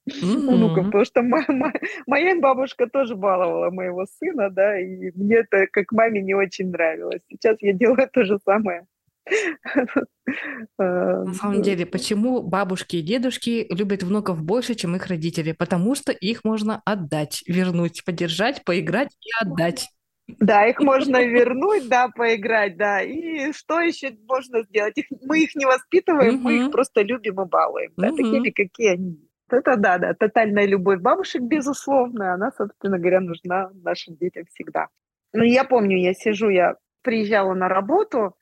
mm-hmm. 0.10 0.48
внуков, 0.48 0.86
потому 0.86 1.06
что 1.06 1.22
моя, 1.22 1.74
моя 2.08 2.40
бабушка 2.40 2.88
тоже 2.88 3.16
баловала 3.16 3.72
моего 3.72 4.06
сына, 4.06 4.50
да, 4.50 4.80
и 4.80 5.12
мне 5.16 5.38
это 5.38 5.68
как 5.72 5.92
маме 5.92 6.22
не 6.22 6.34
очень 6.34 6.72
нравилось. 6.72 7.22
Сейчас 7.30 7.58
я 7.62 7.74
делаю 7.74 8.10
то 8.12 8.24
же 8.24 8.38
самое. 8.46 8.86
На 10.78 11.34
самом 11.34 11.62
деле, 11.62 11.86
почему 11.86 12.42
бабушки 12.42 12.98
и 12.98 13.02
дедушки 13.02 13.68
любят 13.70 14.04
внуков 14.04 14.44
больше, 14.44 14.76
чем 14.76 14.96
их 14.96 15.08
родители? 15.08 15.52
Потому 15.52 15.96
что 15.96 16.12
их 16.12 16.44
можно 16.44 16.82
отдать, 16.86 17.44
вернуть, 17.48 18.04
поддержать, 18.04 18.64
поиграть 18.64 19.16
и 19.22 19.30
отдать. 19.42 19.90
Да, 20.28 20.66
их 20.66 20.80
можно 20.80 21.24
вернуть, 21.26 21.88
да, 21.88 22.10
поиграть, 22.10 22.78
да. 22.78 23.02
И 23.02 23.52
что 23.54 23.80
еще 23.80 24.16
можно 24.28 24.64
сделать? 24.64 24.98
Их, 24.98 25.06
мы 25.22 25.44
их 25.44 25.56
не 25.56 25.66
воспитываем, 25.66 26.42
мы 26.42 26.58
их 26.58 26.72
просто 26.72 27.02
любим 27.02 27.42
и 27.42 27.46
балуем, 27.46 27.92
да, 27.98 28.10
такими, 28.10 28.50
какие 28.50 28.94
они. 28.94 29.20
Это 29.48 29.76
да, 29.78 30.00
да, 30.00 30.14
тотальная 30.16 30.66
любовь 30.66 31.00
бабушек, 31.00 31.44
безусловно, 31.44 32.34
она, 32.34 32.52
собственно 32.58 32.98
говоря, 32.98 33.20
нужна 33.20 33.70
нашим 33.84 34.16
детям 34.16 34.46
всегда. 34.48 34.88
Ну, 35.34 35.44
я 35.44 35.64
помню, 35.64 35.98
я 35.98 36.14
сижу, 36.16 36.50
я 36.50 36.76
приезжала 37.04 37.54
на 37.54 37.70
работу 37.70 38.36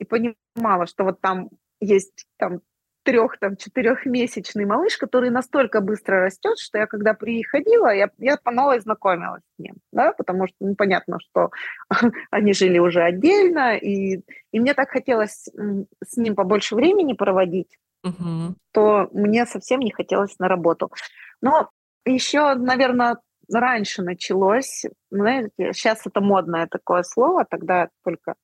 и 0.00 0.04
понимала, 0.04 0.86
что 0.86 1.04
вот 1.04 1.20
там 1.20 1.50
есть 1.80 2.26
там 2.38 2.60
трех, 3.02 3.38
там, 3.38 3.56
четырехмесячный 3.56 4.66
малыш, 4.66 4.98
который 4.98 5.30
настолько 5.30 5.80
быстро 5.80 6.20
растет, 6.20 6.58
что 6.58 6.78
я 6.78 6.86
когда 6.86 7.14
приходила, 7.14 7.94
я, 7.94 8.10
я 8.18 8.36
по 8.36 8.50
новой 8.50 8.80
знакомилась 8.80 9.42
с 9.56 9.58
ним, 9.58 9.76
да, 9.92 10.12
потому 10.12 10.46
что 10.46 10.56
ну, 10.60 10.74
понятно, 10.74 11.18
что 11.20 11.50
они 12.30 12.52
жили 12.52 12.78
уже 12.78 13.02
отдельно, 13.02 13.76
и, 13.76 14.20
и 14.52 14.60
мне 14.60 14.74
так 14.74 14.90
хотелось 14.90 15.48
с 16.04 16.16
ним 16.16 16.34
побольше 16.34 16.74
времени 16.74 17.14
проводить, 17.14 17.78
угу. 18.04 18.54
то 18.72 19.08
мне 19.12 19.46
совсем 19.46 19.80
не 19.80 19.92
хотелось 19.92 20.38
на 20.38 20.48
работу. 20.48 20.90
Но 21.40 21.70
еще, 22.04 22.54
наверное, 22.54 23.16
раньше 23.52 24.02
началось, 24.02 24.84
знаете, 25.10 25.72
сейчас 25.72 26.06
это 26.06 26.20
модное 26.20 26.66
такое 26.66 27.02
слово, 27.02 27.46
тогда 27.48 27.88
только 28.04 28.34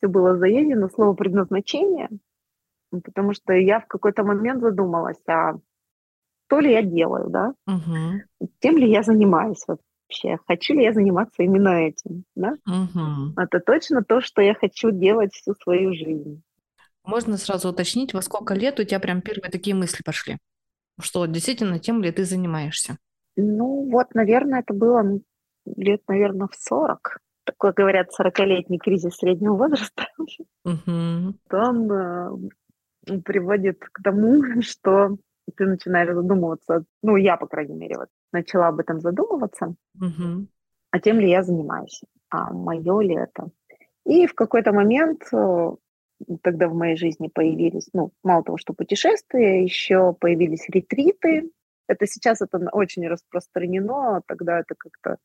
все 0.00 0.08
было 0.08 0.36
заедено, 0.36 0.88
слово 0.88 1.14
предназначение– 1.14 2.08
потому 2.90 3.34
что 3.34 3.52
я 3.52 3.80
в 3.80 3.86
какой-то 3.86 4.24
момент 4.24 4.60
задумалась, 4.60 5.20
а 5.26 5.54
то 6.48 6.60
ли 6.60 6.72
я 6.72 6.82
делаю, 6.82 7.30
да, 7.30 7.54
угу. 7.66 8.48
тем 8.58 8.76
ли 8.76 8.90
я 8.90 9.02
занимаюсь 9.02 9.64
вообще, 9.66 10.38
хочу 10.48 10.74
ли 10.74 10.82
я 10.82 10.92
заниматься 10.92 11.42
именно 11.42 11.68
этим, 11.68 12.24
да. 12.34 12.56
Угу. 12.66 13.40
Это 13.40 13.60
точно 13.60 14.02
то, 14.02 14.20
что 14.20 14.42
я 14.42 14.54
хочу 14.54 14.90
делать 14.90 15.32
всю 15.32 15.54
свою 15.54 15.94
жизнь. 15.94 16.42
Можно 17.04 17.36
сразу 17.38 17.70
уточнить, 17.70 18.12
во 18.12 18.22
сколько 18.22 18.54
лет 18.54 18.78
у 18.80 18.84
тебя 18.84 19.00
прям 19.00 19.22
первые 19.22 19.50
такие 19.50 19.74
мысли 19.74 20.02
пошли? 20.02 20.38
Что 21.00 21.24
действительно 21.26 21.78
тем 21.78 22.02
ли 22.02 22.10
ты 22.10 22.24
занимаешься? 22.24 22.98
Ну 23.36 23.88
вот, 23.90 24.14
наверное, 24.14 24.60
это 24.60 24.74
было 24.74 25.20
лет, 25.64 26.02
наверное, 26.08 26.48
в 26.48 26.56
40 26.56 27.20
такой, 27.50 27.72
говорят, 27.72 28.08
40-летний 28.18 28.78
кризис 28.78 29.16
среднего 29.16 29.54
возраста, 29.54 30.06
угу. 30.64 31.34
он 31.52 31.92
э, 31.92 33.18
приводит 33.24 33.80
к 33.80 34.02
тому, 34.02 34.42
что 34.62 35.16
ты 35.56 35.66
начинаешь 35.66 36.14
задумываться, 36.14 36.84
ну, 37.02 37.16
я, 37.16 37.36
по 37.36 37.46
крайней 37.46 37.74
мере, 37.74 37.96
вот 37.98 38.08
начала 38.32 38.68
об 38.68 38.78
этом 38.78 39.00
задумываться, 39.00 39.74
угу. 39.96 40.46
а 40.90 41.00
тем 41.00 41.18
ли 41.20 41.28
я 41.28 41.42
занимаюсь, 41.42 42.02
а 42.30 42.52
мое 42.52 43.00
ли 43.00 43.14
это. 43.14 43.50
И 44.06 44.26
в 44.26 44.34
какой-то 44.34 44.72
момент 44.72 45.22
э, 45.32 45.70
тогда 46.42 46.68
в 46.68 46.74
моей 46.74 46.96
жизни 46.96 47.28
появились, 47.28 47.88
ну, 47.92 48.12
мало 48.22 48.44
того, 48.44 48.58
что 48.58 48.72
путешествия, 48.72 49.62
еще 49.62 50.14
появились 50.14 50.68
ретриты. 50.68 51.50
Это 51.86 52.06
сейчас 52.06 52.40
это 52.40 52.58
очень 52.72 53.08
распространено, 53.08 54.18
а 54.18 54.22
тогда 54.26 54.60
это 54.60 54.74
как-то 54.78 55.16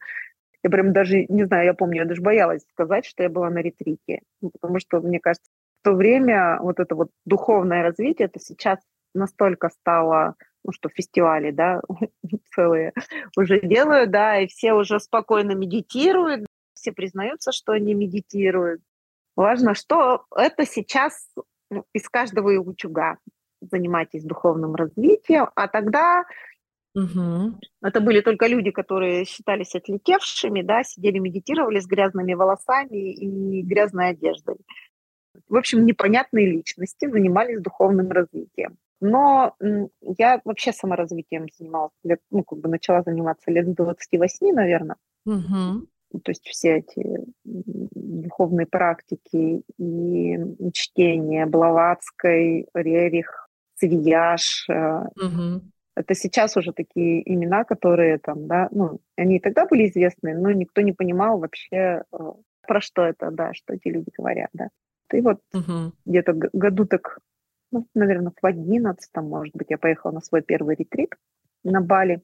я 0.66 0.72
прям 0.72 0.94
даже, 0.94 1.28
не 1.30 1.46
знаю, 1.46 1.66
я 1.66 1.74
помню, 1.76 1.98
я 1.98 2.06
даже 2.06 2.24
боялась 2.24 2.66
сказать, 2.72 3.06
что 3.06 3.22
я 3.22 3.30
была 3.30 3.52
на 3.52 3.60
ретрите, 3.60 4.22
ну, 4.42 4.50
потому 4.50 4.80
что, 4.80 5.00
мне 5.00 5.20
кажется, 5.20 5.52
то 5.84 5.94
время 5.94 6.58
вот 6.60 6.80
это 6.80 6.96
вот 6.96 7.12
духовное 7.24 7.84
развитие, 7.84 8.26
это 8.26 8.40
сейчас 8.40 8.80
настолько 9.14 9.70
стало, 9.70 10.34
ну 10.64 10.72
что 10.72 10.90
фестивали, 10.90 11.52
да, 11.52 11.82
целые 12.56 12.94
уже 13.38 13.62
делают, 13.62 14.10
да, 14.10 14.40
и 14.40 14.48
все 14.48 14.74
уже 14.74 15.00
спокойно 15.00 15.52
медитируют, 15.52 16.48
все 16.74 16.92
признаются, 16.92 17.52
что 17.52 17.74
они 17.74 17.94
медитируют. 17.94 18.82
Важно, 19.36 19.76
что 19.76 20.26
это 20.36 20.66
сейчас 20.66 21.30
ну, 21.70 21.86
из 21.94 22.10
каждого 22.10 22.50
и 22.50 22.58
утюга. 22.58 23.18
Занимайтесь 23.62 24.24
духовным 24.24 24.74
развитием, 24.74 25.50
а 25.54 25.68
тогда 25.68 26.26
Угу. 26.96 27.60
Это 27.84 28.00
были 28.00 28.22
только 28.22 28.48
люди, 28.48 28.72
которые 28.72 29.26
считались 29.26 29.76
отлетевшими, 29.76 30.62
да, 30.62 30.84
сидели, 30.84 31.20
медитировали 31.20 31.80
с 31.80 31.86
грязными 31.86 32.34
волосами 32.34 33.14
и 33.14 33.62
грязной 33.62 34.10
одеждой 34.10 34.56
в 35.48 35.56
общем, 35.56 35.86
непонятные 35.86 36.48
личности 36.48 37.10
занимались 37.10 37.62
духовным 37.62 38.12
развитием. 38.12 38.78
Но 39.02 39.56
я 40.02 40.42
вообще 40.46 40.72
саморазвитием 40.72 41.48
занималась, 41.58 41.92
лет, 42.04 42.22
ну, 42.32 42.44
как 42.44 42.60
бы 42.60 42.70
начала 42.70 43.04
заниматься 43.04 43.52
лет 43.52 43.68
с 43.68 43.76
28, 43.76 44.54
наверное. 44.54 44.96
Угу. 45.26 46.22
То 46.24 46.32
есть 46.32 46.46
все 46.46 46.78
эти 46.78 47.26
духовные 47.44 48.68
практики 48.68 49.64
и 49.78 50.72
чтение 50.72 51.46
Блаватской, 51.46 52.68
Рерих, 52.74 53.50
Цвияш. 53.76 54.66
Угу. 54.70 55.62
Это 55.96 56.14
сейчас 56.14 56.58
уже 56.58 56.74
такие 56.74 57.22
имена, 57.32 57.64
которые 57.64 58.18
там, 58.18 58.48
да, 58.48 58.68
ну, 58.72 59.00
они 59.16 59.38
и 59.38 59.40
тогда 59.40 59.66
были 59.66 59.88
известны, 59.88 60.38
но 60.38 60.52
никто 60.52 60.82
не 60.82 60.92
понимал 60.92 61.40
вообще, 61.40 62.04
э, 62.12 62.32
про 62.68 62.82
что 62.82 63.04
это, 63.04 63.32
да, 63.32 63.54
что 63.54 63.74
эти 63.74 63.88
люди 63.88 64.12
говорят, 64.16 64.50
да. 64.54 64.70
И 65.14 65.22
вот 65.22 65.40
угу. 65.54 65.94
где-то 66.06 66.34
году 66.34 66.86
так, 66.86 67.20
ну, 67.72 67.88
наверное, 67.94 68.34
в 68.40 68.46
одиннадцатом, 68.46 69.30
может 69.30 69.56
быть, 69.56 69.68
я 69.70 69.78
поехала 69.78 70.12
на 70.12 70.22
свой 70.22 70.42
первый 70.42 70.76
ретрит 70.76 71.16
на 71.64 71.82
Бали. 71.82 72.22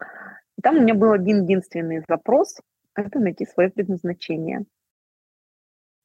И 0.00 0.62
там 0.62 0.76
у 0.76 0.80
меня 0.82 0.94
был 0.94 1.12
один 1.12 1.42
единственный 1.42 2.04
запрос– 2.08 2.60
это 2.94 3.18
найти 3.18 3.46
свое 3.46 3.70
предназначение. 3.70 4.64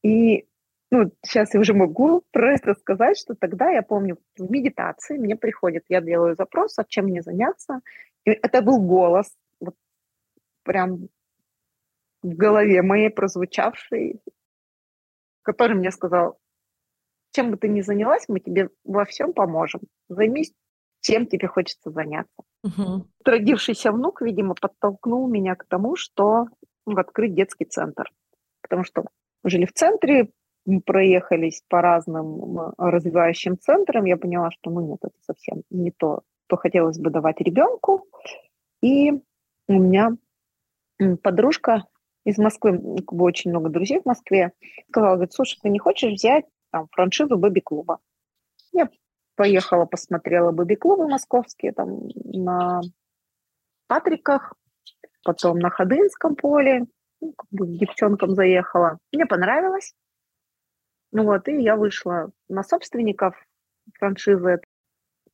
И 0.04 0.46
ну, 0.92 1.12
сейчас 1.26 1.54
я 1.54 1.60
уже 1.60 1.74
могу 1.74 2.24
просто 2.32 2.74
сказать, 2.76 3.18
что 3.18 3.36
тогда 3.36 3.70
я 3.70 3.82
помню 3.82 4.18
в 4.38 4.50
медитации 4.50 5.18
мне 5.18 5.36
приходит, 5.36 5.84
я 5.90 6.02
делаю 6.02 6.36
запрос, 6.36 6.78
а 6.78 6.84
чем 6.84 7.06
мне 7.06 7.22
заняться. 7.22 7.82
И 8.26 8.32
это 8.32 8.62
был 8.62 8.80
голос, 8.80 9.36
вот 9.60 9.76
прям 10.64 11.10
в 12.22 12.36
голове 12.36 12.82
моей 12.82 13.10
прозвучавший, 13.10 14.22
который 15.42 15.76
мне 15.76 15.92
сказал, 15.92 16.38
чем 17.32 17.52
бы 17.52 17.58
ты 17.58 17.68
ни 17.68 17.82
занялась, 17.82 18.26
мы 18.28 18.40
тебе 18.40 18.70
во 18.84 19.06
всем 19.06 19.34
поможем. 19.34 19.82
Займись, 20.08 20.54
чем 21.02 21.28
тебе 21.28 21.48
хочется 21.48 21.92
заняться. 21.92 22.44
Угу. 22.64 23.08
Родившийся 23.26 23.92
внук, 23.92 24.22
видимо, 24.22 24.56
подтолкнул 24.56 25.28
меня 25.28 25.56
к 25.56 25.66
тому, 25.66 25.96
что 25.96 26.48
ну, 26.86 26.98
открыть 26.98 27.36
детский 27.36 27.66
центр. 27.66 28.10
Потому 28.62 28.84
что 28.84 29.06
жили 29.44 29.66
в 29.66 29.74
центре, 29.74 30.32
мы 30.66 30.82
проехались 30.82 31.64
по 31.68 31.82
разным 31.82 32.74
развивающим 32.78 33.58
центрам, 33.60 34.06
я 34.06 34.18
поняла, 34.18 34.52
что 34.52 34.72
ну 34.72 34.82
нет, 34.82 35.00
это 35.02 35.16
совсем 35.22 35.64
не 35.70 35.92
то, 35.92 36.22
что 36.48 36.58
хотелось 36.58 37.00
бы 37.00 37.10
давать 37.10 37.40
ребенку. 37.40 38.08
И 38.82 39.12
у 39.68 39.74
меня 39.74 40.12
подружка 41.22 41.86
из 42.24 42.38
Москвы, 42.38 42.80
как 42.98 43.14
бы 43.14 43.26
очень 43.26 43.52
много 43.52 43.70
друзей 43.70 44.02
в 44.02 44.06
Москве, 44.06 44.52
сказала, 44.90 45.16
говорит, 45.16 45.34
слушай, 45.34 45.60
ты 45.62 45.70
не 45.70 45.80
хочешь 45.80 46.14
взять 46.14 46.46
там, 46.72 46.88
франшизу 46.92 47.38
бэби-клуба? 47.38 48.00
Я 48.72 48.90
поехала, 49.36 49.86
посмотрела 49.86 50.52
бэби-клубы 50.52 51.08
московские, 51.08 51.74
там 51.74 52.08
на 52.16 52.82
Патриках, 53.88 54.54
потом 55.24 55.60
на 55.60 55.70
Ходынском 55.70 56.36
поле, 56.36 56.86
ну, 57.22 57.34
как 57.34 57.48
бы 57.52 57.68
к 57.68 57.78
девчонкам 57.78 58.34
заехала. 58.34 58.98
Мне 59.12 59.26
понравилось. 59.26 59.94
Ну 61.16 61.24
вот, 61.24 61.48
и 61.48 61.62
я 61.62 61.78
вышла 61.78 62.30
на 62.50 62.62
собственников 62.62 63.42
франшизы. 63.98 64.60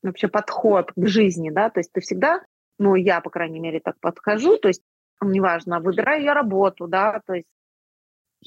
Вообще 0.04 0.28
подход 0.28 0.92
к 0.96 1.08
жизни, 1.08 1.50
да, 1.50 1.72
то 1.72 1.80
есть 1.80 1.92
ты 1.92 2.02
всегда, 2.02 2.46
ну, 2.78 2.94
я, 2.94 3.20
по 3.20 3.32
крайней 3.32 3.60
мере, 3.60 3.80
так 3.80 4.00
подхожу, 4.00 4.58
то 4.58 4.68
есть 4.68 4.84
неважно, 5.22 5.80
выбираю 5.80 6.24
я 6.24 6.36
работу, 6.36 6.88
да, 6.88 7.22
то 7.26 7.34
есть 7.34 7.48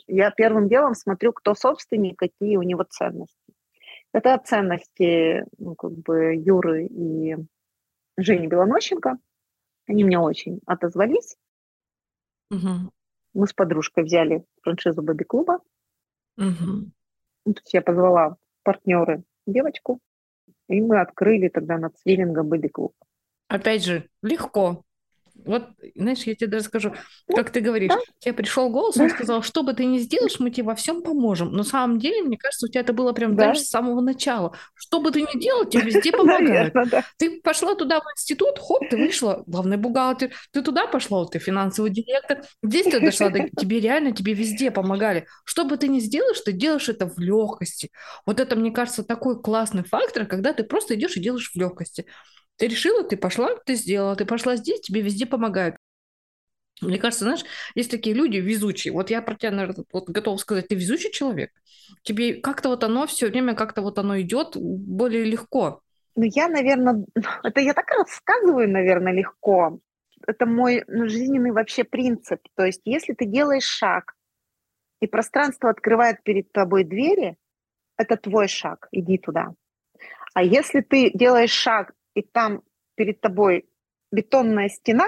я 0.07 0.31
первым 0.31 0.69
делом 0.69 0.95
смотрю, 0.95 1.33
кто 1.33 1.57
собственник, 1.57 2.17
какие 2.17 2.57
у 2.57 2.63
него 2.63 2.85
ценности. 2.85 3.53
Это 4.13 4.41
ценности 4.45 5.45
ну, 5.59 5.75
как 5.75 5.91
бы 5.91 6.37
Юры 6.37 6.87
и 6.87 7.37
Жени 8.17 8.47
Белонощенко. 8.47 9.19
Они 9.89 10.05
мне 10.05 10.21
очень 10.21 10.61
отозвались. 10.67 11.37
Угу. 12.53 12.93
Мы 13.35 13.47
с 13.49 13.53
подружкой 13.53 14.05
взяли 14.05 14.45
франшизу 14.63 15.03
Бэби-клуба. 15.03 15.59
Мгм. 16.37 16.93
Ну, 17.45 17.55
то 17.55 17.61
есть 17.61 17.75
я 17.75 17.83
позвала 17.83 18.37
партнеры 18.63 19.25
девочку, 19.47 20.01
и 20.69 20.81
мы 20.81 21.01
открыли 21.01 21.49
тогда 21.49 21.79
над 21.79 21.99
свиллингом 21.99 22.49
Бэби-клуб. 22.49 22.95
Опять 23.49 23.85
же, 23.85 24.09
легко. 24.23 24.83
Вот, 25.35 25.69
знаешь, 25.97 26.23
я 26.23 26.35
тебе 26.35 26.47
даже 26.47 26.65
скажу, 26.65 26.95
как 27.35 27.51
ты 27.51 27.61
говоришь, 27.61 27.91
да. 27.91 27.99
тебе 28.19 28.35
пришел 28.35 28.71
голос, 28.71 28.97
он 28.97 29.11
сказал, 29.11 29.43
что 29.43 29.63
бы 29.63 29.75
ты 29.75 29.85
ни 29.85 29.99
сделаешь, 29.99 30.39
мы 30.39 30.51
тебе 30.51 30.65
во 30.65 30.75
всем 30.75 31.03
поможем. 31.03 31.51
Но 31.51 31.59
на 31.59 31.65
самом 31.65 31.99
деле, 31.99 32.23
мне 32.23 32.39
кажется, 32.39 32.67
у 32.67 32.69
тебя 32.69 32.81
это 32.81 32.93
было 32.93 33.13
прям 33.13 33.35
Да. 33.37 33.47
дальше 33.47 33.63
с 33.63 33.69
самого 33.69 34.01
начала. 34.01 34.57
Что 34.75 35.01
бы 35.01 35.11
ты 35.11 35.23
ни 35.23 35.39
делал, 35.39 35.65
тебе 35.65 35.83
везде 35.83 36.13
помогают. 36.17 36.75
Наверно, 36.75 36.87
да. 36.87 37.05
Ты 37.19 37.41
пошла 37.41 37.75
туда 37.75 38.01
в 38.01 38.05
институт, 38.17 38.59
хоп, 38.59 38.89
ты 38.89 38.97
вышла, 38.97 39.43
главный 39.47 39.77
бухгалтер. 39.77 40.31
Ты 40.53 40.63
туда 40.63 40.87
пошла, 40.87 41.27
ты 41.27 41.39
финансовый 41.39 41.91
директор. 41.91 42.43
Здесь 42.63 42.85
ты 42.87 43.01
дошла, 43.01 43.29
до... 43.29 43.49
тебе 43.59 43.81
реально, 43.81 44.13
тебе 44.13 44.35
везде 44.35 44.71
помогали. 44.71 45.27
Что 45.45 45.65
бы 45.65 45.77
ты 45.77 45.89
ни 45.89 45.99
сделаешь, 45.99 46.41
ты 46.41 46.53
делаешь 46.53 46.89
это 46.89 47.07
в 47.07 47.19
легкости. 47.19 47.91
Вот 48.25 48.41
это, 48.41 48.57
мне 48.57 48.71
кажется, 48.71 49.03
такой 49.05 49.41
классный 49.41 49.85
фактор, 49.85 50.27
когда 50.27 50.53
ты 50.53 50.65
просто 50.65 50.95
идешь 50.95 51.17
и 51.17 51.21
делаешь 51.21 51.51
в 51.53 51.57
легкости. 51.59 52.07
Ты 52.57 52.69
решила, 52.69 53.05
ты 53.05 53.17
пошла, 53.17 53.57
ты 53.67 53.75
сделала, 53.75 54.17
ты 54.17 54.25
пошла 54.25 54.57
здесь, 54.57 54.81
тебе 54.81 55.01
везде 55.01 55.27
помогают. 55.27 55.77
Мне 56.81 56.99
кажется, 56.99 57.25
знаешь, 57.25 57.45
есть 57.75 57.91
такие 57.91 58.15
люди 58.15 58.39
везучие. 58.39 58.93
Вот 58.93 59.11
я 59.11 59.23
про 59.23 59.35
тебя, 59.35 59.53
наверное, 59.53 59.85
вот 59.93 60.09
готова 60.09 60.37
сказать, 60.37 60.69
ты 60.69 60.75
везучий 60.75 61.11
человек. 61.11 61.51
Тебе 62.03 62.35
как-то 62.35 62.69
вот 62.69 62.83
оно 62.85 63.07
все 63.07 63.29
время, 63.29 63.55
как-то 63.55 63.83
вот 63.83 63.99
оно 63.99 64.21
идет 64.21 64.57
более 64.57 65.25
легко. 65.25 65.81
Ну, 66.17 66.25
я, 66.25 66.49
наверное, 66.49 67.05
это 67.43 67.61
я 67.61 67.75
так 67.75 67.91
рассказываю, 67.91 68.69
наверное, 68.69 69.13
легко. 69.13 69.79
Это 70.27 70.47
мой 70.47 70.85
ну, 70.89 71.09
жизненный 71.09 71.53
вообще 71.53 71.85
принцип. 71.85 72.41
То 72.57 72.65
есть, 72.65 72.81
если 72.85 73.15
ты 73.15 73.27
делаешь 73.27 73.65
шаг, 73.65 74.15
и 75.01 75.07
пространство 75.07 75.71
открывает 75.71 76.23
перед 76.23 76.51
тобой 76.51 76.85
двери, 76.85 77.37
это 77.97 78.17
твой 78.17 78.49
шаг, 78.49 78.89
иди 78.91 79.19
туда. 79.19 79.53
А 80.33 80.43
если 80.43 80.81
ты 80.81 81.11
делаешь 81.13 81.53
шаг, 81.53 81.93
и 82.15 82.23
там 82.23 82.63
перед 82.95 83.21
тобой 83.21 83.67
бетонная 84.13 84.69
стена, 84.69 85.07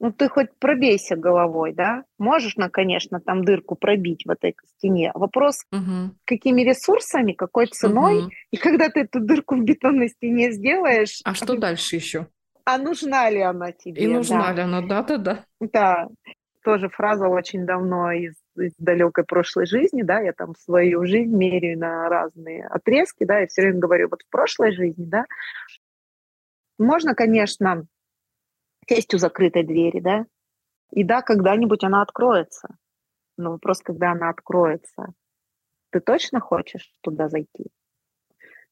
ну 0.00 0.12
ты 0.12 0.28
хоть 0.28 0.54
пробейся 0.58 1.16
головой, 1.16 1.72
да? 1.72 2.04
Можешь, 2.18 2.56
ну, 2.56 2.68
конечно, 2.70 3.20
там 3.20 3.44
дырку 3.44 3.74
пробить 3.74 4.24
в 4.26 4.30
этой 4.30 4.54
стене. 4.76 5.10
Вопрос, 5.14 5.64
Мгм. 5.70 6.18
какими 6.24 6.62
ресурсами, 6.62 7.32
какой 7.32 7.66
ценой, 7.66 8.22
Мгм. 8.22 8.30
и 8.50 8.56
когда 8.56 8.88
ты 8.90 9.00
эту 9.00 9.20
дырку 9.20 9.56
в 9.56 9.64
бетонной 9.64 10.08
стене 10.08 10.52
сделаешь, 10.52 11.20
А 11.24 11.34
что 11.34 11.56
дальше 11.56 11.96
еще? 11.96 12.26
а 12.66 12.78
нужна 12.78 13.30
ли 13.30 13.40
она 13.40 13.72
тебе? 13.72 14.02
И 14.02 14.06
нужна 14.06 14.48
да. 14.48 14.52
ли 14.52 14.60
она? 14.62 14.80
Да-да-да. 14.80 15.44
Да, 15.60 16.08
тоже 16.64 16.88
фраза 16.88 17.28
очень 17.28 17.66
давно 17.66 18.10
из, 18.12 18.34
из 18.56 18.72
далекой 18.78 19.24
прошлой 19.24 19.66
жизни, 19.66 20.02
да, 20.02 20.20
я 20.20 20.32
там 20.32 20.54
свою 20.56 21.06
жизнь 21.06 21.34
меряю 21.34 21.78
на 21.78 22.08
разные 22.08 22.66
отрезки, 22.66 23.24
да, 23.24 23.42
и 23.42 23.46
все 23.46 23.62
время 23.62 23.78
говорю, 23.78 24.08
вот 24.10 24.22
в 24.22 24.30
прошлой 24.30 24.72
жизни, 24.72 25.04
да, 25.04 25.26
можно, 26.78 27.14
конечно, 27.14 27.86
сесть 28.88 29.14
у 29.14 29.18
закрытой 29.18 29.64
двери, 29.64 30.00
да, 30.00 30.26
и 30.90 31.04
да, 31.04 31.22
когда-нибудь 31.22 31.84
она 31.84 32.02
откроется, 32.02 32.76
но 33.36 33.52
вопрос, 33.52 33.80
когда 33.80 34.12
она 34.12 34.30
откроется, 34.30 35.12
ты 35.90 36.00
точно 36.00 36.40
хочешь 36.40 36.92
туда 37.02 37.28
зайти? 37.28 37.66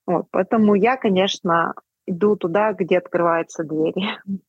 Вот, 0.07 0.26
поэтому 0.30 0.74
я, 0.74 0.96
конечно, 0.96 1.74
иду 2.07 2.36
туда, 2.36 2.72
где 2.72 2.98
открываются 2.98 3.64
двери. 3.64 4.05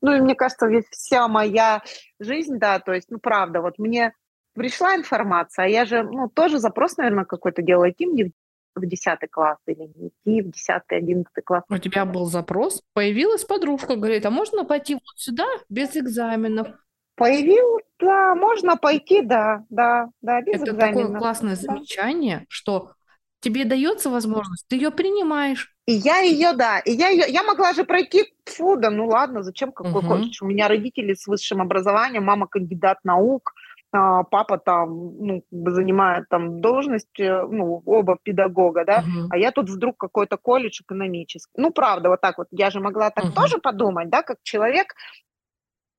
Ну, 0.00 0.14
и 0.14 0.20
мне 0.22 0.34
кажется, 0.34 0.66
ведь 0.66 0.86
вся 0.88 1.28
моя 1.28 1.82
жизнь, 2.18 2.56
да, 2.58 2.78
то 2.78 2.94
есть, 2.94 3.10
ну, 3.10 3.18
правда, 3.18 3.60
вот 3.60 3.78
мне 3.78 4.14
пришла 4.54 4.96
информация, 4.96 5.66
а 5.66 5.68
я 5.68 5.84
же, 5.84 6.04
ну, 6.04 6.30
тоже 6.30 6.58
запрос, 6.58 6.96
наверное, 6.96 7.26
какой-то 7.26 7.60
делала, 7.60 7.90
идти 7.90 8.06
мне 8.06 8.32
в 8.78 8.86
10 8.86 9.26
класс 9.30 9.58
или 9.66 9.90
не 9.94 10.08
идти 10.08 10.42
в 10.42 10.50
10-11 10.50 11.26
класс. 11.44 11.64
У 11.68 11.78
тебя 11.78 12.04
был 12.04 12.26
запрос, 12.26 12.82
появилась 12.94 13.44
подружка, 13.44 13.96
говорит, 13.96 14.24
а 14.26 14.30
можно 14.30 14.64
пойти 14.64 14.94
вот 14.94 15.02
сюда 15.16 15.46
без 15.68 15.96
экзаменов? 15.96 16.68
Появилась, 17.16 17.84
да, 17.98 18.34
можно 18.34 18.76
пойти, 18.76 19.22
да, 19.22 19.64
да, 19.70 20.08
да, 20.22 20.40
без 20.40 20.54
Это 20.62 20.66
такое 20.66 21.04
экзамена. 21.04 21.18
классное 21.18 21.56
Да. 21.56 21.62
замечание, 21.62 22.46
что 22.48 22.92
тебе 23.40 23.64
дается 23.64 24.08
возможность, 24.08 24.66
ты 24.68 24.76
ее 24.76 24.90
принимаешь. 24.90 25.74
И 25.86 25.92
я 25.92 26.18
ее, 26.18 26.52
да, 26.52 26.78
и 26.80 26.92
я 26.92 27.08
ее, 27.08 27.24
я 27.28 27.42
могла 27.42 27.72
же 27.72 27.84
пройти, 27.84 28.32
фу, 28.44 28.76
да, 28.76 28.90
ну 28.90 29.08
ладно, 29.08 29.42
зачем 29.42 29.72
какой 29.72 30.02
Мгм. 30.02 30.08
колледж? 30.08 30.38
У 30.42 30.46
меня 30.46 30.68
родители 30.68 31.14
с 31.14 31.26
высшим 31.26 31.60
образованием, 31.62 32.24
мама 32.24 32.46
кандидат 32.46 32.98
наук, 33.04 33.52
папа 33.92 34.58
там, 34.58 35.16
ну, 35.18 35.44
занимает 35.50 36.28
там 36.28 36.60
должность, 36.60 37.18
э, 37.20 37.42
ну, 37.50 37.82
оба 37.86 38.18
педагога, 38.22 38.84
да, 38.84 39.02
Мгм. 39.06 39.28
а 39.30 39.38
я 39.38 39.50
тут 39.50 39.70
вдруг 39.70 39.96
какой-то 39.96 40.36
колледж 40.36 40.82
экономический. 40.82 41.60
Ну, 41.60 41.70
правда, 41.72 42.10
вот 42.10 42.20
так 42.20 42.38
вот, 42.38 42.48
я 42.50 42.70
же 42.70 42.80
могла 42.80 43.10
так 43.10 43.24
Мгм. 43.24 43.34
тоже 43.34 43.58
подумать, 43.58 44.10
да, 44.10 44.22
как 44.22 44.38
человек, 44.42 44.94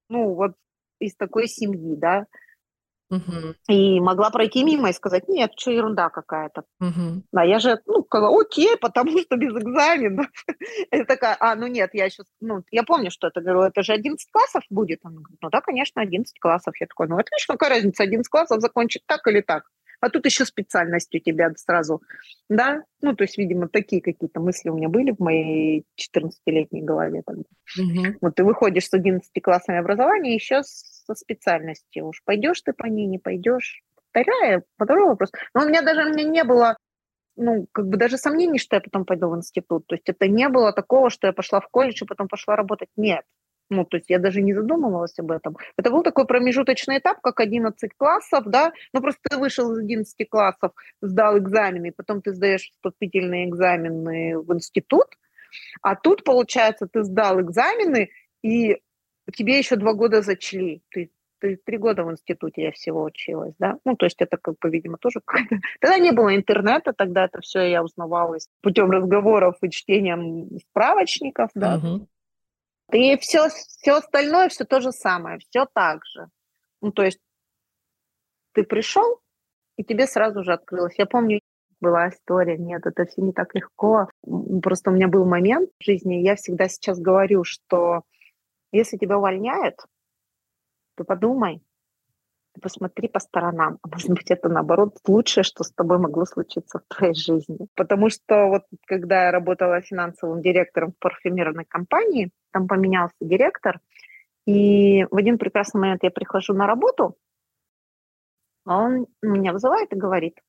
ну, 0.09 0.33
вот 0.35 0.51
из 0.99 1.15
такой 1.15 1.47
семьи, 1.47 1.95
да, 1.95 2.25
Мгм. 3.09 3.55
и 3.67 3.99
могла 3.99 4.29
пройти 4.29 4.63
мимо 4.63 4.89
и 4.89 4.93
сказать, 4.93 5.27
нет, 5.27 5.51
что 5.57 5.71
ерунда 5.71 6.09
какая-то. 6.09 6.63
Мгм. 6.79 7.23
А 7.35 7.45
я 7.45 7.57
же, 7.59 7.79
ну, 7.87 8.03
сказала, 8.03 8.39
окей, 8.39 8.77
потому 8.77 9.17
что 9.17 9.35
без 9.35 9.51
экзаменов. 9.55 10.27
Я 10.91 11.05
такая, 11.05 11.35
а, 11.39 11.55
ну 11.55 11.67
нет, 11.67 11.89
я 11.93 12.09
сейчас, 12.09 12.27
ну, 12.39 12.63
я 12.71 12.83
помню, 12.83 13.09
что 13.11 13.27
это, 13.27 13.41
говорю, 13.41 13.61
это 13.63 13.81
же 13.83 13.93
11 13.93 14.31
классов 14.31 14.63
будет. 14.69 14.99
Он 15.03 15.15
говорит, 15.15 15.37
ну 15.41 15.49
да, 15.49 15.61
конечно, 15.61 16.01
11 16.01 16.39
классов. 16.39 16.73
Я 16.79 16.87
такой, 16.87 17.07
ну 17.07 17.17
отлично, 17.17 17.55
какая 17.55 17.69
разница, 17.77 18.03
11 18.03 18.29
классов 18.29 18.61
закончить 18.61 19.03
так 19.07 19.25
или 19.27 19.41
так. 19.41 19.63
А 20.01 20.09
тут 20.09 20.25
еще 20.25 20.45
специальность 20.45 21.13
у 21.13 21.19
тебя 21.19 21.51
сразу, 21.55 22.01
да? 22.49 22.83
Ну, 23.01 23.15
то 23.15 23.23
есть, 23.23 23.37
видимо, 23.37 23.67
такие 23.67 24.01
какие-то 24.01 24.39
мысли 24.39 24.69
у 24.69 24.77
меня 24.77 24.89
были 24.89 25.11
в 25.11 25.19
моей 25.19 25.85
14-летней 25.99 26.81
голове. 26.81 27.21
тогда. 27.25 27.43
Мгм. 27.77 28.17
Вот 28.21 28.35
ты 28.35 28.43
выходишь 28.43 28.87
с 28.87 28.93
11 28.93 29.29
классами 29.41 29.77
образования 29.77 30.35
еще 30.35 30.61
со 30.63 31.15
специальностью. 31.15 32.07
Уж 32.07 32.21
пойдешь 32.23 32.61
ты 32.61 32.73
по 32.73 32.85
ней, 32.85 33.07
не 33.07 33.19
пойдешь. 33.19 33.81
Вторая, 34.11 34.63
второй 34.77 35.05
вопрос. 35.05 35.31
Но 35.53 35.65
у 35.65 35.67
меня 35.67 35.81
даже 35.81 36.05
у 36.05 36.09
меня 36.09 36.23
не 36.23 36.43
было, 36.43 36.77
ну, 37.35 37.67
как 37.71 37.87
бы 37.87 37.97
даже 37.97 38.17
сомнений, 38.17 38.59
что 38.59 38.75
я 38.75 38.81
потом 38.81 39.05
пойду 39.05 39.29
в 39.29 39.37
институт. 39.37 39.85
То 39.87 39.95
есть 39.95 40.09
это 40.09 40.27
не 40.27 40.49
было 40.49 40.73
такого, 40.73 41.09
что 41.09 41.27
я 41.27 41.33
пошла 41.33 41.61
в 41.61 41.67
колледж 41.69 42.03
и 42.03 42.05
потом 42.05 42.27
пошла 42.27 42.55
работать. 42.55 42.89
Нет. 42.97 43.23
Ну, 43.69 43.85
то 43.85 43.97
есть 43.97 44.09
я 44.09 44.19
даже 44.19 44.41
не 44.41 44.53
задумывалась 44.53 45.17
об 45.19 45.31
этом. 45.31 45.57
Это 45.77 45.91
был 45.91 46.03
такой 46.03 46.25
промежуточный 46.25 46.97
этап, 46.97 47.21
как 47.21 47.39
11 47.39 47.91
классов, 47.97 48.43
да, 48.45 48.73
ну 48.93 49.01
просто 49.01 49.21
ты 49.29 49.37
вышел 49.37 49.71
из 49.73 49.79
11 49.79 50.29
классов, 50.29 50.71
сдал 51.01 51.37
экзамены, 51.37 51.87
и 51.87 51.91
потом 51.91 52.21
ты 52.21 52.33
сдаешь 52.33 52.71
вступительные 52.71 53.47
экзамены 53.47 54.39
в 54.39 54.53
институт, 54.53 55.07
а 55.81 55.95
тут, 55.95 56.23
получается, 56.23 56.87
ты 56.87 57.03
сдал 57.03 57.41
экзамены, 57.41 58.09
и 58.43 58.81
тебе 59.33 59.57
еще 59.57 59.75
два 59.75 59.93
года 59.93 60.21
зачли. 60.21 60.81
Ты, 60.89 61.11
три 61.39 61.77
года 61.77 62.03
в 62.03 62.11
институте 62.11 62.63
я 62.63 62.71
всего 62.71 63.03
училась, 63.03 63.53
да? 63.59 63.77
Ну, 63.85 63.95
то 63.95 64.05
есть 64.05 64.21
это, 64.21 64.37
как 64.37 64.55
бы, 64.59 64.69
видимо, 64.69 64.97
тоже 64.97 65.21
какая-то... 65.23 65.57
Тогда 65.79 65.97
не 65.97 66.11
было 66.11 66.35
интернета, 66.35 66.93
тогда 66.93 67.25
это 67.25 67.39
все 67.41 67.61
я 67.61 67.83
узнавала 67.83 68.37
путем 68.61 68.91
разговоров 68.91 69.55
и 69.61 69.69
чтением 69.69 70.49
справочников, 70.69 71.49
да. 71.55 71.77
Мгм. 71.77 72.07
И 72.91 73.17
все, 73.17 73.49
все 73.49 73.97
остальное, 73.97 74.49
все 74.49 74.65
то 74.65 74.81
же 74.81 74.91
самое, 74.91 75.39
все 75.39 75.65
так 75.73 76.05
же. 76.05 76.27
Ну, 76.81 76.91
то 76.91 77.03
есть 77.03 77.19
ты 78.53 78.63
пришел, 78.63 79.19
и 79.77 79.83
тебе 79.83 80.07
сразу 80.07 80.43
же 80.43 80.53
открылось. 80.53 80.97
Я 80.97 81.05
помню, 81.05 81.39
была 81.79 82.09
история, 82.09 82.57
нет, 82.57 82.85
это 82.85 83.05
все 83.05 83.21
не 83.21 83.31
так 83.31 83.53
легко. 83.53 84.09
Просто 84.61 84.89
у 84.89 84.93
меня 84.93 85.07
был 85.07 85.25
момент 85.25 85.69
в 85.79 85.83
жизни, 85.83 86.15
я 86.15 86.35
всегда 86.35 86.67
сейчас 86.67 86.99
говорю, 86.99 87.43
что 87.43 88.03
если 88.71 88.97
тебя 88.97 89.17
увольняют, 89.17 89.75
то 90.95 91.03
подумай, 91.03 91.61
посмотри 92.61 93.07
по 93.07 93.19
сторонам. 93.19 93.77
А 93.81 93.87
может 93.87 94.09
быть, 94.09 94.29
это 94.31 94.49
наоборот 94.49 94.97
лучшее, 95.07 95.43
что 95.43 95.63
с 95.63 95.71
тобой 95.71 95.97
могло 95.97 96.25
случиться 96.25 96.79
в 96.79 96.93
твоей 96.93 97.13
жизни. 97.13 97.67
Потому 97.75 98.09
что 98.09 98.47
вот 98.47 98.63
когда 98.85 99.25
я 99.25 99.31
работала 99.31 99.81
финансовым 99.81 100.41
директором 100.41 100.91
в 100.91 100.99
парфюмерной 100.99 101.65
компании, 101.65 102.31
там 102.51 102.67
поменялся 102.67 103.15
директор, 103.21 103.79
и 104.45 105.05
в 105.11 105.15
один 105.15 105.37
прекрасный 105.37 105.79
момент 105.79 106.03
я 106.03 106.11
прихожу 106.11 106.53
на 106.53 106.67
работу, 106.67 107.15
а 108.65 108.83
он 108.83 109.07
меня 109.21 109.53
вызывает 109.53 109.91
и 109.93 109.97
говорит, 109.97 110.39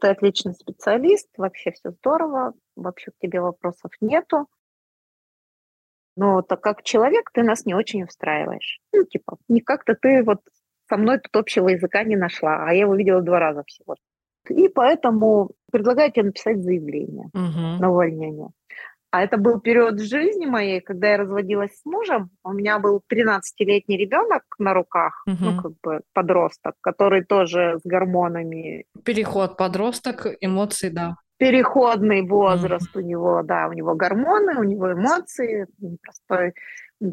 ты 0.00 0.08
отличный 0.08 0.54
специалист, 0.54 1.28
вообще 1.36 1.72
все 1.72 1.90
здорово, 1.90 2.54
вообще 2.76 3.10
к 3.10 3.18
тебе 3.20 3.40
вопросов 3.40 3.90
нету, 4.00 4.46
но 6.16 6.42
так 6.42 6.60
как 6.60 6.82
человек 6.82 7.30
ты 7.32 7.42
нас 7.42 7.64
не 7.64 7.74
очень 7.74 8.02
устраиваешь. 8.02 8.80
Ну, 8.92 9.04
типа, 9.04 9.36
не 9.48 9.60
как-то 9.60 9.94
ты 9.94 10.24
вот 10.24 10.40
со 10.88 10.96
мной 10.96 11.20
тут 11.20 11.36
общего 11.36 11.68
языка 11.68 12.02
не 12.02 12.16
нашла, 12.16 12.64
а 12.66 12.72
я 12.72 12.80
его 12.80 12.94
видела 12.96 13.22
два 13.22 13.38
раза 13.38 13.62
всего. 13.66 13.94
И 14.48 14.68
поэтому 14.68 15.50
предлагаю 15.70 16.10
тебе 16.10 16.24
написать 16.24 16.62
заявление 16.62 17.28
Мгм. 17.32 17.78
на 17.78 17.90
увольнение. 17.90 18.48
А 19.10 19.22
это 19.22 19.38
был 19.38 19.58
период 19.60 20.00
жизни 20.00 20.44
моей, 20.44 20.80
когда 20.80 21.10
я 21.12 21.16
разводилась 21.16 21.78
с 21.80 21.84
мужем. 21.86 22.30
У 22.44 22.52
меня 22.52 22.78
был 22.78 23.02
13-летний 23.10 23.96
ребенок 23.96 24.42
на 24.58 24.74
руках, 24.74 25.24
угу. 25.26 25.36
ну, 25.40 25.62
как 25.62 25.72
бы 25.82 26.00
подросток, 26.12 26.74
который 26.82 27.24
тоже 27.24 27.78
с 27.82 27.86
гормонами. 27.86 28.84
Переход 29.04 29.56
подросток, 29.56 30.26
эмоции, 30.40 30.90
да. 30.90 31.16
Переходный 31.38 32.26
возраст 32.28 32.94
угу. 32.94 33.02
у 33.02 33.06
него, 33.06 33.42
да, 33.42 33.68
у 33.68 33.72
него 33.72 33.94
гормоны, 33.94 34.58
у 34.58 34.64
него 34.64 34.92
эмоции, 34.92 35.66
простой 36.02 36.52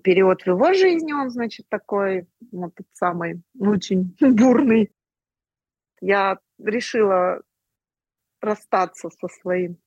период 0.04 0.42
в 0.42 0.48
его 0.48 0.74
жизни, 0.74 1.14
он, 1.14 1.30
значит, 1.30 1.68
такой, 1.70 2.28
вот 2.52 2.74
тот 2.76 2.88
самый, 2.94 3.42
очень 3.58 4.16
бурный. 4.20 4.92
Я 6.02 6.40
решила 6.58 7.42
расстаться 8.42 9.10
со 9.10 9.28
своим 9.28 9.78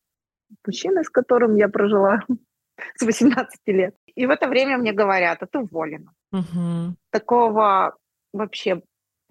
мужчиной, 0.66 1.04
с 1.04 1.10
которым 1.10 1.56
я 1.56 1.68
прожила 1.68 2.20
с 2.96 3.02
18 3.02 3.50
лет. 3.66 3.94
И 4.14 4.26
в 4.26 4.30
это 4.30 4.48
время 4.48 4.78
мне 4.78 4.92
говорят, 4.92 5.42
а 5.42 5.46
ты 5.46 5.58
уволена. 5.58 6.12
Угу. 6.32 6.96
Такого 7.10 7.96
вообще 8.32 8.82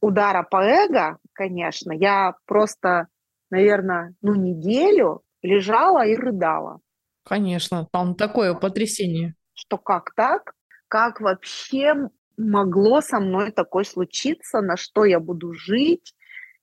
удара 0.02 0.44
по 0.44 0.64
эго, 0.64 1.18
конечно, 1.34 1.92
я 1.92 2.36
просто, 2.46 3.08
наверное, 3.50 4.14
ну, 4.22 4.36
неделю 4.36 5.22
лежала 5.42 6.06
и 6.06 6.16
рыдала. 6.16 6.80
Конечно, 7.24 7.88
там 7.92 8.16
такое 8.16 8.54
потрясение. 8.54 9.36
Что 9.54 9.78
как 9.78 10.14
так? 10.16 10.54
Как 10.88 11.20
вообще 11.20 12.10
могло 12.38 13.02
со 13.02 13.20
мной 13.20 13.52
такое 13.52 13.84
случиться? 13.84 14.62
На 14.62 14.78
что 14.78 15.04
я 15.04 15.20
буду 15.20 15.54
жить? 15.54 16.14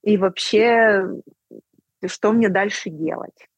И 0.02 0.16
вообще, 0.16 1.02
что 2.06 2.32
мне 2.32 2.48
дальше 2.48 2.90
делать? 2.90 3.48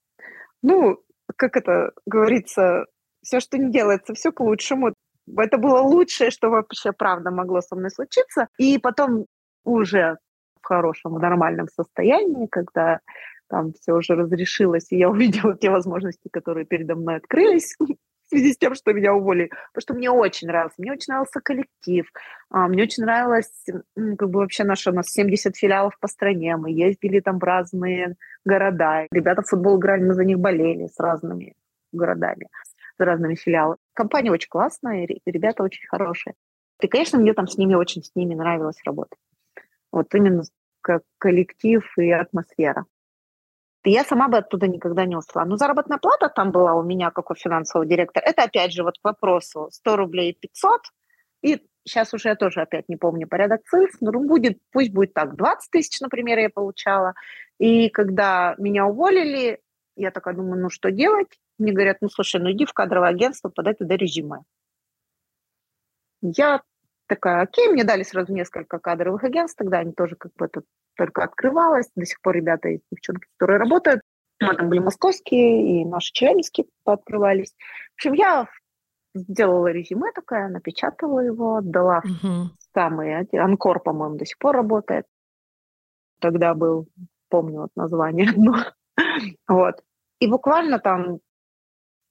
Ну, 0.66 0.98
как 1.36 1.56
это 1.56 1.92
говорится, 2.06 2.86
все, 3.22 3.38
что 3.38 3.56
не 3.56 3.70
делается, 3.70 4.14
все 4.14 4.32
к 4.32 4.40
лучшему. 4.40 4.92
Это 5.36 5.58
было 5.58 5.78
лучшее, 5.80 6.30
что 6.30 6.50
вообще 6.50 6.90
правда 6.92 7.30
могло 7.30 7.60
со 7.60 7.76
мной 7.76 7.90
случиться. 7.90 8.48
И 8.58 8.78
потом 8.78 9.26
уже 9.64 10.18
в 10.60 10.66
хорошем, 10.66 11.14
в 11.14 11.20
нормальном 11.20 11.68
состоянии, 11.68 12.46
когда 12.46 12.98
там 13.48 13.74
все 13.74 13.92
уже 13.92 14.14
разрешилось, 14.14 14.90
и 14.90 14.98
я 14.98 15.08
увидела 15.08 15.56
те 15.56 15.70
возможности, 15.70 16.28
которые 16.32 16.66
передо 16.66 16.96
мной 16.96 17.16
открылись, 17.16 17.76
в 18.26 18.28
связи 18.28 18.52
с 18.52 18.58
тем, 18.58 18.74
что 18.74 18.92
меня 18.92 19.14
уволили, 19.14 19.50
потому 19.72 19.80
что 19.80 19.94
мне 19.94 20.10
очень 20.10 20.48
нравился, 20.48 20.74
мне 20.78 20.92
очень 20.92 21.12
нравился 21.12 21.40
коллектив, 21.40 22.10
а, 22.50 22.68
мне 22.68 22.82
очень 22.82 23.04
нравилось, 23.04 23.64
как 23.94 24.30
бы 24.30 24.40
вообще 24.40 24.64
наша, 24.64 24.90
у 24.90 24.94
нас 24.94 25.08
70 25.08 25.56
филиалов 25.56 25.98
по 26.00 26.08
стране, 26.08 26.56
мы 26.56 26.70
ездили 26.70 27.20
там 27.20 27.38
в 27.38 27.44
разные 27.44 28.16
города, 28.44 29.06
ребята 29.10 29.42
в 29.42 29.48
футбол 29.48 29.78
играли, 29.78 30.02
мы 30.02 30.14
за 30.14 30.24
них 30.24 30.38
болели 30.38 30.88
с 30.88 30.98
разными 30.98 31.54
городами, 31.92 32.48
с 32.98 33.00
разными 33.00 33.36
филиалами. 33.36 33.78
Компания 33.94 34.32
очень 34.32 34.48
классная, 34.48 35.06
ребята 35.24 35.62
очень 35.62 35.86
хорошие. 35.86 36.34
И, 36.80 36.88
конечно, 36.88 37.18
мне 37.18 37.32
там 37.32 37.46
с 37.46 37.56
ними 37.56 37.74
очень 37.74 38.02
с 38.02 38.14
ними 38.14 38.34
нравилось 38.34 38.82
работать. 38.84 39.18
Вот 39.92 40.14
именно 40.14 40.42
как 40.82 41.02
коллектив 41.18 41.82
и 41.96 42.10
атмосфера 42.10 42.84
я 43.90 44.04
сама 44.04 44.28
бы 44.28 44.38
оттуда 44.38 44.66
никогда 44.66 45.04
не 45.04 45.16
ушла. 45.16 45.44
Но 45.44 45.56
заработная 45.56 45.98
плата 45.98 46.28
там 46.28 46.50
была 46.50 46.74
у 46.74 46.82
меня, 46.82 47.10
как 47.10 47.30
у 47.30 47.34
финансового 47.34 47.86
директора. 47.86 48.24
Это 48.24 48.42
опять 48.42 48.72
же 48.72 48.82
вот 48.82 48.98
к 48.98 49.04
вопросу 49.04 49.68
100 49.70 49.96
рублей 49.96 50.36
500. 50.40 50.80
И 51.42 51.62
сейчас 51.84 52.12
уже 52.12 52.30
я 52.30 52.36
тоже 52.36 52.62
опять 52.62 52.88
не 52.88 52.96
помню 52.96 53.28
порядок 53.28 53.62
цифр, 53.64 53.96
но 54.00 54.12
будет, 54.12 54.58
пусть 54.72 54.92
будет 54.92 55.14
так, 55.14 55.36
20 55.36 55.70
тысяч, 55.70 56.00
например, 56.00 56.38
я 56.38 56.50
получала. 56.50 57.14
И 57.58 57.88
когда 57.90 58.54
меня 58.58 58.86
уволили, 58.86 59.60
я 59.94 60.10
такая 60.10 60.34
думаю, 60.34 60.60
ну 60.60 60.70
что 60.70 60.90
делать? 60.90 61.28
Мне 61.58 61.72
говорят, 61.72 61.98
ну 62.00 62.08
слушай, 62.08 62.40
ну 62.40 62.50
иди 62.50 62.64
в 62.66 62.72
кадровое 62.72 63.10
агентство, 63.10 63.48
подай 63.48 63.74
туда 63.74 63.96
резюме. 63.96 64.42
Я 66.22 66.62
такая, 67.06 67.42
окей, 67.42 67.68
мне 67.68 67.84
дали 67.84 68.02
сразу 68.02 68.32
несколько 68.32 68.78
кадровых 68.78 69.24
агентств, 69.24 69.58
тогда 69.58 69.78
они 69.78 69.92
тоже 69.92 70.16
как 70.16 70.32
бы 70.34 70.46
это 70.46 70.62
только 70.96 71.22
открывалось, 71.24 71.90
до 71.94 72.04
сих 72.04 72.20
пор 72.20 72.36
ребята 72.36 72.68
и 72.68 72.80
девчонки, 72.90 73.26
которые 73.36 73.58
работают, 73.58 74.00
мы 74.40 74.54
там 74.54 74.68
были 74.68 74.80
московские 74.80 75.82
и 75.82 75.84
наши 75.84 76.12
челябинские 76.12 76.66
пооткрывались. 76.84 77.54
В 77.92 77.96
общем, 77.96 78.12
я 78.12 78.46
сделала 79.14 79.68
резюме 79.68 80.12
такая, 80.12 80.48
напечатала 80.48 81.20
его, 81.20 81.56
отдала 81.56 81.98
угу. 81.98 82.50
самый 82.74 83.26
Анкор, 83.32 83.82
по-моему, 83.82 84.16
до 84.16 84.26
сих 84.26 84.38
пор 84.38 84.56
работает. 84.56 85.06
Тогда 86.20 86.54
был, 86.54 86.88
помню 87.28 87.62
вот 87.62 87.70
название 87.76 88.30
одно. 88.30 88.56
вот. 89.48 89.82
И 90.20 90.26
буквально 90.28 90.78
там 90.78 91.20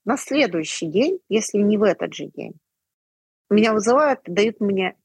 на 0.04 0.18
следующий 0.18 0.88
день, 0.88 1.20
если 1.30 1.60
не 1.60 1.78
в 1.78 1.84
этот 1.84 2.14
же 2.14 2.28
день, 2.28 2.54
меня 3.50 3.74
вызывают, 3.74 4.22
дают 4.26 4.60
мне 4.60 4.96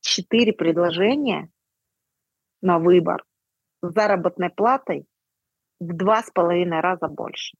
четыре 0.00 0.52
предложения 0.52 1.48
на 2.64 2.78
выбор 2.78 3.24
с 3.82 3.92
заработной 3.92 4.50
платой 4.50 5.06
в 5.78 5.92
два 5.96 6.22
с 6.22 6.30
половиной 6.30 6.80
раза 6.80 7.08
больше. 7.08 7.56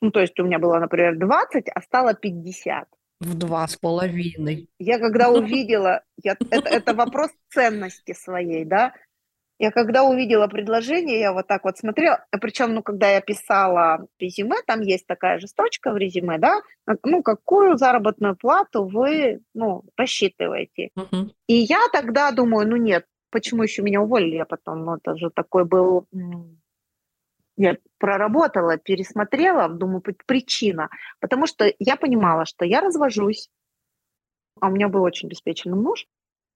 Ну, 0.00 0.10
то 0.10 0.20
есть 0.20 0.38
у 0.40 0.44
меня 0.44 0.58
было, 0.58 0.78
например, 0.78 1.16
20, 1.18 1.68
а 1.74 1.80
стало 1.82 2.14
50. 2.14 2.88
В 3.20 3.34
два 3.34 3.66
с 3.68 3.76
половиной. 3.76 4.68
Я 4.78 4.98
когда 4.98 5.30
увидела, 5.30 6.02
я, 6.22 6.36
это, 6.50 6.68
это 6.68 6.94
вопрос 6.94 7.30
ценности 7.50 8.14
своей, 8.14 8.64
да, 8.64 8.94
я 9.58 9.70
когда 9.70 10.04
увидела 10.04 10.46
предложение, 10.46 11.20
я 11.20 11.34
вот 11.34 11.46
так 11.46 11.64
вот 11.64 11.76
смотрела, 11.76 12.24
причем, 12.40 12.72
ну, 12.72 12.82
когда 12.82 13.10
я 13.10 13.20
писала 13.20 14.06
резюме, 14.18 14.56
там 14.66 14.80
есть 14.80 15.06
такая 15.06 15.38
же 15.38 15.48
строчка 15.48 15.92
в 15.92 15.98
резюме, 15.98 16.38
да, 16.38 16.62
ну, 17.04 17.22
какую 17.22 17.76
заработную 17.76 18.36
плату 18.36 18.86
вы, 18.86 19.42
ну, 19.52 19.84
рассчитываете. 19.98 20.88
Uh-huh. 20.96 21.30
И 21.46 21.56
я 21.56 21.88
тогда 21.92 22.30
думаю, 22.30 22.66
ну, 22.66 22.76
нет, 22.76 23.04
почему 23.30 23.62
еще 23.62 23.82
меня 23.82 24.00
уволили, 24.00 24.36
я 24.36 24.44
потом, 24.44 24.84
ну, 24.84 24.96
это 24.96 25.16
же 25.16 25.30
такой 25.30 25.64
был, 25.64 26.06
я 27.56 27.76
проработала, 27.98 28.76
пересмотрела, 28.76 29.68
думаю, 29.68 30.02
причина, 30.26 30.88
потому 31.20 31.46
что 31.46 31.72
я 31.78 31.96
понимала, 31.96 32.44
что 32.44 32.64
я 32.64 32.80
развожусь, 32.80 33.50
а 34.60 34.68
у 34.68 34.70
меня 34.70 34.88
был 34.88 35.02
очень 35.02 35.28
обеспеченный 35.28 35.78
муж, 35.78 36.06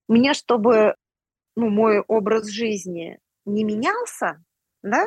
мне, 0.08 0.34
чтобы 0.34 0.94
ну, 1.56 1.68
мой 1.68 2.00
образ 2.00 2.48
жизни 2.48 3.18
не 3.44 3.64
менялся, 3.64 4.42
да, 4.82 5.06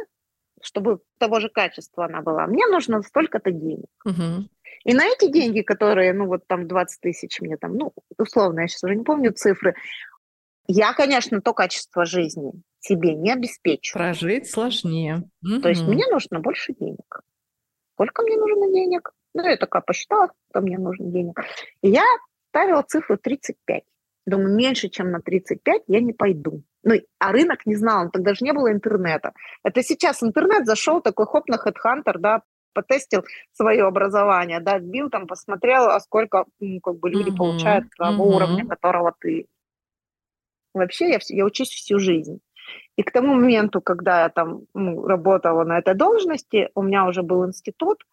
чтобы 0.62 1.02
того 1.20 1.40
же 1.40 1.50
качества 1.50 2.06
она 2.06 2.22
была, 2.22 2.48
мне 2.48 2.66
нужно 2.68 3.02
столько-то 3.02 3.52
денег. 3.52 3.90
Угу. 4.06 4.48
И 4.86 4.94
на 4.94 5.06
эти 5.06 5.32
деньги, 5.32 5.62
которые, 5.62 6.14
ну, 6.14 6.28
вот 6.28 6.48
там 6.48 6.68
20 6.68 7.02
тысяч 7.02 7.42
мне 7.42 7.58
там, 7.58 7.76
ну, 7.76 7.94
условно, 8.18 8.62
я 8.62 8.68
сейчас 8.68 8.84
уже 8.84 8.96
не 8.96 9.04
помню 9.04 9.34
цифры, 9.34 9.76
я, 10.68 10.94
конечно, 10.94 11.42
то 11.42 11.54
качество 11.54 12.06
жизни 12.06 12.52
себе 12.80 13.16
не 13.16 13.32
обеспечу. 13.32 13.94
Прожить 13.94 14.50
сложнее. 14.50 15.24
Угу. 15.44 15.62
То 15.62 15.70
есть 15.70 15.84
мне 15.84 16.06
нужно 16.12 16.40
больше 16.40 16.74
денег. 16.74 17.22
Сколько 17.94 18.22
мне 18.24 18.38
нужно 18.38 18.72
денег? 18.72 19.12
Ну, 19.34 19.44
я 19.44 19.58
такая 19.58 19.82
посчитала, 19.82 20.30
сколько 20.50 20.66
мне 20.66 20.78
нужно 20.78 21.06
денег. 21.08 21.40
И 21.82 21.90
я 21.90 22.04
ставила 22.50 22.84
цифру 22.84 23.18
35. 23.18 23.84
Думаю, 24.26 24.56
меньше, 24.56 24.90
чем 24.90 25.12
на 25.12 25.22
35 25.22 25.84
я 25.88 26.02
не 26.02 26.14
пойду. 26.14 26.64
Ну, 26.84 26.96
а 27.20 27.32
рынок 27.32 27.66
не 27.66 27.76
знал, 27.76 28.10
тогда 28.12 28.34
же 28.34 28.44
не 28.44 28.54
было 28.54 28.72
интернета. 28.72 29.34
Это 29.64 29.82
сейчас 29.84 30.22
интернет 30.22 30.66
зашел, 30.66 31.02
такой 31.02 31.26
хоп 31.26 31.48
на 31.48 31.56
HeadHunter, 31.56 32.18
да, 32.18 32.42
потестил 32.74 33.24
свое 33.54 33.86
образование, 33.86 34.60
да, 34.60 34.80
бил 34.80 35.10
там, 35.10 35.28
посмотрел, 35.28 35.90
а 35.90 36.00
сколько 36.00 36.46
ну, 36.60 36.80
как 36.80 37.00
бы 37.00 37.10
люди 37.10 37.32
uh-huh, 37.32 37.38
получают 37.38 37.86
того 37.98 38.26
uh-huh. 38.26 38.36
уровня, 38.36 38.68
которого 38.68 39.14
ты. 39.20 39.48
Вообще 40.78 41.10
я, 41.10 41.20
я 41.30 41.46
учусь 41.46 41.70
всю 41.70 42.00
жизнь. 42.00 42.40
И 42.96 43.04
к 43.04 43.12
тому 43.12 43.36
моменту, 43.36 43.82
когда 43.82 44.24
я 44.24 44.30
там 44.30 44.62
ну, 44.74 45.06
работала 45.06 45.64
на 45.64 45.78
этой 45.78 45.94
должности, 45.94 46.70
у 46.76 46.82
меня 46.82 47.06
уже 47.06 47.22
был 47.22 47.46
институт, 47.46 48.04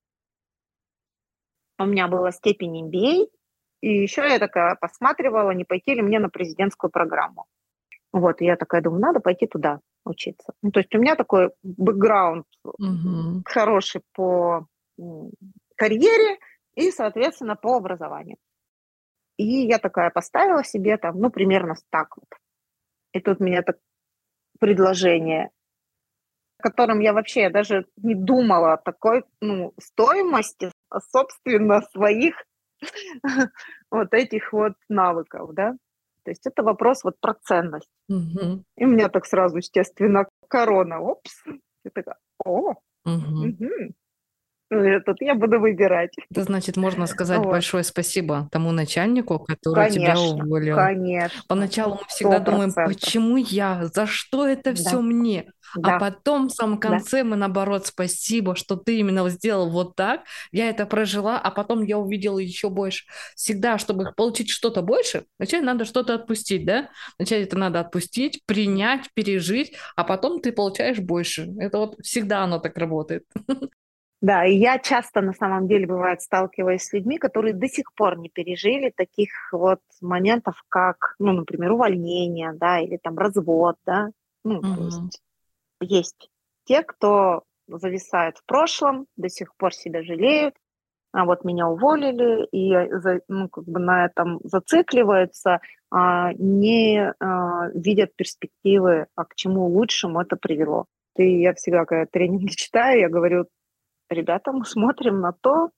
у 1.78 1.86
меня 1.86 2.06
была 2.08 2.30
степень 2.30 2.88
MBA, 2.88 3.28
и 3.80 4.02
еще 4.02 4.22
я 4.22 4.38
такая 4.38 4.76
посматривала, 4.76 5.50
не 5.50 5.64
пойти 5.64 5.94
ли 5.94 6.02
мне 6.02 6.18
на 6.18 6.28
президентскую 6.28 6.90
программу. 6.90 7.46
Вот, 8.12 8.40
и 8.40 8.44
я 8.44 8.56
такая 8.56 8.80
думаю, 8.80 9.00
надо 9.00 9.20
пойти 9.20 9.46
туда 9.46 9.80
учиться. 10.04 10.52
Ну, 10.62 10.70
то 10.70 10.80
есть 10.80 10.94
у 10.94 10.98
меня 10.98 11.16
такой 11.16 11.50
бэкграунд 11.62 12.46
угу. 12.64 13.42
хороший 13.44 14.02
по 14.12 14.66
карьере 15.76 16.38
и, 16.74 16.90
соответственно, 16.90 17.56
по 17.56 17.76
образованию. 17.76 18.36
И 19.36 19.66
я 19.66 19.78
такая 19.78 20.10
поставила 20.10 20.62
себе 20.62 20.96
там, 20.96 21.18
ну, 21.18 21.30
примерно 21.30 21.74
так 21.90 22.16
вот. 22.16 22.28
И 23.14 23.20
тут 23.20 23.40
меня 23.40 23.62
так 23.62 23.76
предложение, 24.60 25.50
о 26.58 26.62
котором 26.64 27.00
я 27.00 27.12
вообще 27.12 27.48
даже 27.48 27.86
не 27.96 28.14
думала 28.14 28.74
о 28.74 28.76
такой 28.76 29.24
ну, 29.40 29.72
стоимости, 29.80 30.70
а, 30.90 31.00
собственно, 31.00 31.80
своих 31.92 32.34
вот 33.90 34.12
этих 34.12 34.52
вот 34.52 34.72
навыков, 34.88 35.54
да. 35.54 35.74
То 36.24 36.30
есть 36.30 36.46
это 36.46 36.62
вопрос 36.62 37.04
вот 37.04 37.20
про 37.20 37.34
ценность. 37.34 37.90
Угу. 38.08 38.64
И 38.76 38.84
у 38.84 38.88
меня 38.88 39.08
так 39.08 39.26
сразу, 39.26 39.58
естественно, 39.58 40.26
корона, 40.48 40.98
опс, 40.98 41.44
и 41.84 41.90
такая, 41.90 42.16
о, 42.44 42.70
угу. 42.70 42.76
Угу. 43.04 43.94
Тут 45.04 45.20
я 45.20 45.34
буду 45.34 45.60
выбирать. 45.60 46.12
Это 46.30 46.42
значит, 46.42 46.76
можно 46.76 47.06
сказать 47.06 47.38
вот. 47.38 47.50
большое 47.50 47.84
спасибо 47.84 48.48
тому 48.52 48.72
начальнику, 48.72 49.38
который 49.38 49.90
конечно, 49.90 50.14
тебя 50.14 50.44
уволил. 50.44 50.76
Конечно. 50.76 51.42
Поначалу 51.48 51.94
мы 52.00 52.08
всегда 52.08 52.38
100%. 52.38 52.44
думаем, 52.44 52.72
почему 52.74 53.36
я, 53.36 53.86
за 53.92 54.06
что 54.06 54.46
это 54.46 54.70
да. 54.70 54.74
все 54.74 55.00
мне? 55.00 55.46
А 55.76 55.80
да. 55.80 55.96
А 55.96 55.98
потом 55.98 56.48
в 56.48 56.52
самом 56.52 56.78
конце 56.78 57.22
да. 57.22 57.24
мы 57.24 57.36
наоборот, 57.36 57.86
спасибо, 57.86 58.54
что 58.54 58.76
ты 58.76 58.98
именно 58.98 59.28
сделал 59.28 59.70
вот 59.70 59.96
так. 59.96 60.22
Я 60.52 60.70
это 60.70 60.86
прожила, 60.86 61.38
а 61.38 61.50
потом 61.50 61.82
я 61.82 61.98
увидела 61.98 62.38
еще 62.38 62.70
больше. 62.70 63.04
Всегда, 63.34 63.78
чтобы 63.78 64.12
получить 64.16 64.50
что-то 64.50 64.82
больше, 64.82 65.24
вначале 65.38 65.64
надо 65.64 65.84
что-то 65.84 66.14
отпустить, 66.14 66.64
да? 66.64 66.90
Вначале 67.18 67.44
это 67.44 67.58
надо 67.58 67.80
отпустить, 67.80 68.42
принять, 68.46 69.08
пережить, 69.14 69.72
а 69.96 70.04
потом 70.04 70.40
ты 70.40 70.52
получаешь 70.52 70.98
больше. 70.98 71.52
Это 71.58 71.78
вот 71.78 71.96
всегда 72.02 72.42
оно 72.44 72.58
так 72.58 72.76
работает. 72.76 73.24
Да, 74.24 74.46
и 74.46 74.54
я 74.56 74.78
часто 74.78 75.20
на 75.20 75.34
самом 75.34 75.68
деле 75.68 75.86
бывает 75.86 76.22
сталкиваюсь 76.22 76.84
с 76.84 76.94
людьми, 76.94 77.18
которые 77.18 77.52
до 77.52 77.68
сих 77.68 77.92
пор 77.94 78.16
не 78.16 78.30
пережили 78.30 78.88
таких 78.88 79.28
вот 79.52 79.80
моментов, 80.00 80.64
как, 80.70 81.14
ну, 81.18 81.32
например, 81.32 81.72
увольнение, 81.72 82.54
да, 82.54 82.80
или 82.80 82.96
там 82.96 83.18
развод, 83.18 83.76
да. 83.84 84.08
Ну, 84.42 84.60
угу. 84.60 84.74
то 84.76 84.84
есть 84.84 85.22
есть 85.80 86.30
те, 86.64 86.82
кто 86.82 87.42
зависает 87.68 88.38
в 88.38 88.46
прошлом, 88.46 89.04
до 89.18 89.28
сих 89.28 89.54
пор 89.56 89.74
себя 89.74 90.02
жалеют, 90.02 90.54
а 91.12 91.26
вот 91.26 91.44
меня 91.44 91.68
уволили, 91.68 92.48
и 92.50 92.72
ну, 93.28 93.50
как 93.50 93.64
бы 93.64 93.78
на 93.78 94.06
этом 94.06 94.40
зацикливаются, 94.42 95.60
а 95.90 96.32
не 96.32 97.12
а, 97.20 97.68
видят 97.74 98.16
перспективы, 98.16 99.06
а 99.16 99.26
к 99.26 99.34
чему 99.34 99.66
лучшему 99.66 100.22
это 100.22 100.36
привело. 100.36 100.86
И 101.16 101.42
я 101.42 101.52
всегда, 101.52 101.84
когда 101.84 102.06
тренинги 102.06 102.52
читаю, 102.52 103.00
я 103.00 103.10
говорю, 103.10 103.48
ребята, 104.08 104.52
мы 104.52 104.64
смотрим 104.64 105.20
на 105.20 105.32
то, 105.32 105.70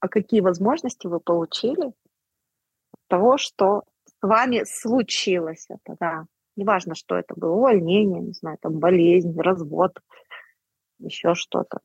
а 0.00 0.08
какие 0.08 0.40
возможности 0.40 1.06
вы 1.06 1.20
получили 1.20 1.86
от 1.86 3.00
того, 3.08 3.38
что 3.38 3.84
с 4.06 4.14
вами 4.22 4.64
случилось 4.64 5.66
это, 5.68 5.96
да. 5.98 6.24
Неважно, 6.56 6.94
что 6.94 7.16
это 7.16 7.34
было, 7.36 7.52
увольнение, 7.52 8.20
не 8.20 8.32
знаю, 8.32 8.58
там 8.60 8.78
болезнь, 8.80 9.38
развод, 9.40 10.00
еще 10.98 11.34
что-то. 11.34 11.78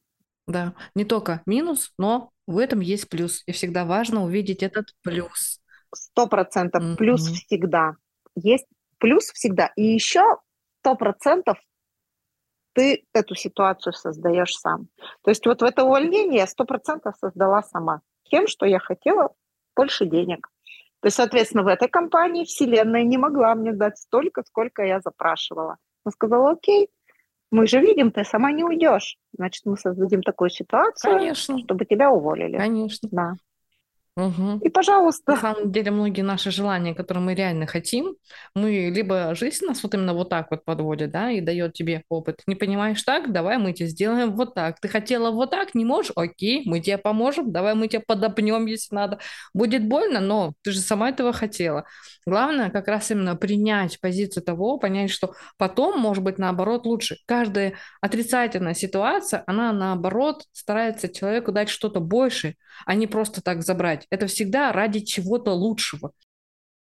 Да, 0.48 0.74
не 0.96 1.06
только 1.06 1.42
минус, 1.46 1.94
но 1.98 2.32
в 2.48 2.58
этом 2.58 2.80
есть 2.80 3.08
плюс. 3.08 3.44
И 3.46 3.52
всегда 3.52 3.86
важно 3.86 4.24
увидеть 4.24 4.64
этот 4.64 4.88
плюс. 5.04 5.62
Сто 5.94 6.28
процентов 6.28 6.84
mm-hmm. 6.84 6.96
плюс 6.98 7.22
всегда. 7.28 7.96
Есть 8.36 8.66
плюс 8.98 9.26
всегда. 9.26 9.72
И 9.76 9.84
еще 9.84 10.24
сто 10.80 10.96
процентов 10.96 11.60
ты 12.74 13.06
эту 13.14 13.36
ситуацию 13.36 13.94
создаешь 13.94 14.56
сам. 14.56 14.88
То 15.24 15.32
есть 15.32 15.46
вот 15.46 15.62
в 15.62 15.66
это 15.66 15.84
увольнение 15.84 16.40
я 16.40 16.48
сто 16.48 16.66
процентов 16.66 17.16
создала 17.20 17.64
сама. 17.64 18.02
Тем, 18.30 18.48
что 18.48 18.66
я 18.66 18.80
хотела 18.80 19.34
больше 19.76 20.06
денег. 20.06 20.50
То 21.02 21.08
есть, 21.08 21.18
соответственно, 21.18 21.64
в 21.64 21.68
этой 21.68 21.90
компании 21.90 22.46
Вселенная 22.46 23.04
не 23.04 23.18
могла 23.18 23.56
мне 23.56 23.74
дать 23.74 23.98
столько, 23.98 24.44
сколько 24.48 24.84
я 24.84 25.02
запрашивала. 25.02 25.78
Она 26.06 26.12
сказала, 26.12 26.52
окей, 26.52 26.90
мы 27.52 27.68
же 27.68 27.80
видим, 27.80 28.12
ты 28.12 28.24
сама 28.24 28.52
не 28.52 28.64
уйдешь. 28.64 29.18
Значит, 29.38 29.66
мы 29.66 29.78
создадим 29.78 30.24
такую 30.24 30.50
ситуацию, 30.50 31.18
Конечно. 31.18 31.60
чтобы 31.60 31.86
тебя 31.86 32.10
уволили. 32.10 32.58
Конечно. 32.58 33.10
Да. 33.12 33.34
Угу. 34.16 34.60
И, 34.64 34.70
пожалуйста. 34.70 35.32
На 35.32 35.38
самом 35.38 35.72
деле, 35.72 35.90
многие 35.90 36.22
наши 36.22 36.52
желания, 36.52 36.94
которые 36.94 37.24
мы 37.24 37.34
реально 37.34 37.66
хотим, 37.66 38.16
мы 38.54 38.92
либо 38.94 39.34
жизнь 39.34 39.66
нас 39.66 39.82
вот 39.82 39.96
именно 39.96 40.14
вот 40.14 40.30
так 40.30 40.52
вот 40.52 40.64
подводит, 40.66 41.12
да, 41.12 41.32
и 41.32 41.42
дает 41.42 41.74
тебе 41.74 42.04
опыт. 42.10 42.42
Не 42.46 42.54
понимаешь 42.56 43.02
так, 43.02 43.32
давай 43.32 43.58
мы 43.58 43.74
тебе 43.74 43.90
сделаем 43.90 44.34
вот 44.34 44.54
так. 44.54 44.80
Ты 44.80 44.88
хотела 44.88 45.32
вот 45.32 45.50
так, 45.50 45.74
не 45.74 45.84
можешь? 45.84 46.12
Окей, 46.16 46.62
мы 46.66 46.80
тебе 46.80 47.00
поможем, 47.00 47.52
давай 47.52 47.74
мы 47.74 47.88
тебя 47.88 48.04
подопнем, 48.06 48.68
если 48.68 48.94
надо. 48.94 49.18
Будет 49.54 49.88
больно, 49.88 50.20
но 50.20 50.54
ты 50.62 50.72
же 50.72 50.80
сама 50.80 51.10
этого 51.10 51.34
хотела. 51.34 51.86
Главное 52.28 52.70
как 52.70 52.88
раз 52.88 53.10
именно 53.10 53.36
принять 53.36 54.00
позицию 54.00 54.44
того, 54.44 54.78
понять, 54.78 55.10
что 55.10 55.34
потом 55.58 56.00
может 56.00 56.24
быть 56.24 56.38
наоборот 56.38 56.86
лучше. 56.86 57.18
Каждая 57.26 57.74
отрицательная 58.00 58.76
ситуация, 58.76 59.44
она 59.48 59.74
наоборот 59.74 60.44
старается 60.52 61.10
человеку 61.10 61.52
дать 61.52 61.70
что-то 61.70 62.00
больше, 62.00 62.56
а 62.86 62.94
не 62.94 63.08
просто 63.08 63.42
так 63.42 63.64
забрать 63.64 64.03
делать. 64.04 64.08
Это 64.10 64.28
всегда 64.28 64.72
ради 64.72 65.00
чего-то 65.00 65.52
лучшего. 65.52 66.12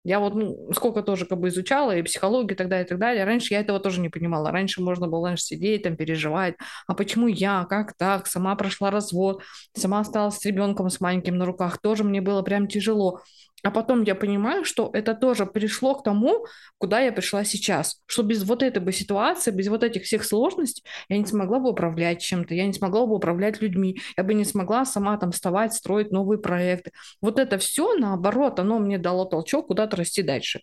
Я 0.05 0.19
вот 0.19 0.35
ну, 0.35 0.73
сколько 0.75 1.01
тоже 1.03 1.27
как 1.27 1.39
бы 1.39 1.49
изучала 1.49 1.97
и 1.97 2.03
психологию 2.03 2.55
и 2.55 2.57
так 2.57 2.69
далее, 2.69 2.85
и 2.85 2.89
так 2.89 2.99
далее. 2.99 3.25
Раньше 3.25 3.55
я 3.55 3.61
этого 3.61 3.79
тоже 3.79 4.01
не 4.01 4.09
понимала. 4.09 4.51
Раньше 4.51 4.83
можно 4.83 5.07
было 5.07 5.29
раньше 5.29 5.45
сидеть, 5.45 5.85
там, 5.85 5.97
переживать. 5.97 6.57
А 6.89 6.95
почему 6.95 7.29
я? 7.29 7.65
Как 7.71 7.97
так? 7.97 8.27
Сама 8.27 8.57
прошла 8.57 8.91
развод, 8.91 9.43
сама 9.77 10.01
осталась 10.01 10.39
с 10.39 10.45
ребенком 10.45 10.91
с 10.91 11.01
маленьким 11.01 11.39
на 11.39 11.47
руках. 11.47 11.81
Тоже 11.81 12.03
мне 12.03 12.21
было 12.21 12.43
прям 12.43 12.67
тяжело. 12.67 13.21
А 13.63 13.71
потом 13.71 14.03
я 14.03 14.15
понимаю, 14.15 14.65
что 14.65 14.91
это 14.93 15.15
тоже 15.15 15.47
пришло 15.47 15.95
к 15.95 16.03
тому, 16.03 16.47
куда 16.79 17.01
я 17.01 17.13
пришла 17.13 17.45
сейчас. 17.45 18.03
Что 18.07 18.23
без 18.25 18.43
вот 18.43 18.63
этой 18.63 18.81
бы 18.83 18.93
ситуации, 18.93 19.53
без 19.53 19.69
вот 19.69 19.85
этих 19.85 20.03
всех 20.03 20.25
сложностей 20.25 20.85
я 21.09 21.19
не 21.19 21.27
смогла 21.27 21.61
бы 21.61 21.71
управлять 21.71 22.21
чем-то, 22.21 22.55
я 22.55 22.67
не 22.67 22.73
смогла 22.73 23.07
бы 23.07 23.15
управлять 23.15 23.61
людьми, 23.61 24.01
я 24.17 24.25
бы 24.25 24.35
не 24.35 24.45
смогла 24.45 24.85
сама 24.85 25.17
там 25.17 25.31
вставать, 25.31 25.75
строить 25.75 26.11
новые 26.11 26.41
проекты. 26.41 26.91
Вот 27.21 27.39
это 27.39 27.59
все, 27.59 27.95
наоборот, 27.95 28.59
оно 28.59 28.81
мне 28.81 28.99
дало 28.99 29.27
толчок 29.27 29.69
куда-то 29.69 29.97
расти 29.97 30.23
дальше. 30.23 30.63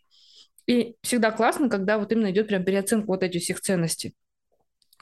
И 0.67 0.95
всегда 1.01 1.31
классно, 1.31 1.69
когда 1.69 1.97
вот 1.97 2.11
именно 2.11 2.31
идет 2.31 2.47
прям 2.47 2.63
переоценка 2.63 3.07
вот 3.07 3.23
этих 3.23 3.41
всех 3.41 3.61
ценностей. 3.61 4.13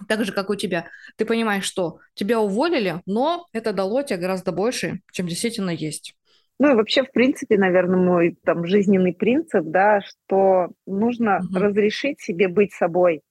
Так 0.08 0.24
же, 0.24 0.32
как 0.32 0.50
у 0.52 0.56
тебя. 0.56 0.89
Ты 1.16 1.26
понимаешь, 1.26 1.66
что 1.66 2.00
тебя 2.14 2.39
уволили, 2.39 3.02
но 3.08 3.48
это 3.52 3.74
дало 3.74 4.04
тебе 4.04 4.20
гораздо 4.20 4.52
больше, 4.52 5.02
чем 5.12 5.28
действительно 5.28 5.72
есть. 5.72 6.16
Ну 6.60 6.72
и 6.72 6.76
вообще, 6.76 7.03
в 7.03 7.12
принципе, 7.12 7.58
наверное, 7.58 7.99
мой 7.99 8.38
там 8.43 8.66
жизненный 8.66 9.14
принцип, 9.14 9.64
да, 9.66 10.01
что 10.01 10.70
нужно 10.86 11.38
угу. 11.38 11.60
разрешить 11.60 12.20
себе 12.20 12.47
быть 12.47 12.74
собой 12.74 13.22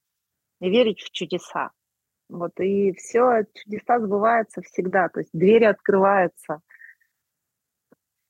и 0.61 0.71
верить 0.71 1.01
в 1.01 1.11
чудеса. 1.11 1.71
Вот, 2.29 2.53
и 2.61 2.93
все, 2.93 3.45
чудеса 3.55 4.01
сбываются 4.01 4.61
всегда, 4.63 5.09
то 5.09 5.21
есть 5.21 5.31
двери 5.33 5.65
открываются 5.65 6.61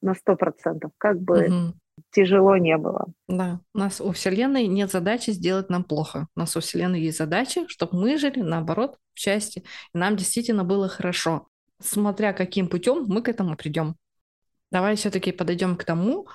на 0.02 0.14
сто 0.14 0.36
процентов, 0.36 0.92
как 0.98 1.20
бы 1.20 1.46
угу. 1.46 1.74
тяжело 2.10 2.56
не 2.56 2.76
было. 2.76 3.06
Да, 3.26 3.60
у 3.74 3.78
нас 3.78 4.00
у 4.00 4.12
Вселенной 4.12 4.66
нет 4.66 4.90
задачи 4.90 5.30
сделать 5.30 5.70
нам 5.70 5.84
плохо. 5.84 6.28
У 6.36 6.40
нас 6.40 6.56
у 6.56 6.60
Вселенной 6.60 7.00
есть 7.00 7.18
задача, 7.18 7.66
чтобы 7.68 7.98
мы 7.98 8.18
жили, 8.18 8.40
наоборот, 8.40 8.98
в 9.14 9.18
счастье, 9.18 9.62
и 9.94 9.98
нам 9.98 10.16
действительно 10.16 10.64
было 10.64 10.88
хорошо. 10.88 11.48
Смотря 11.80 12.32
каким 12.32 12.68
путем 12.68 13.04
мы 13.06 13.22
к 13.22 13.28
этому 13.28 13.56
придем. 13.56 13.96
Давай 14.70 14.96
все-таки 14.96 15.32
подойдем 15.32 15.76
к 15.76 15.84
тому. 15.84 16.26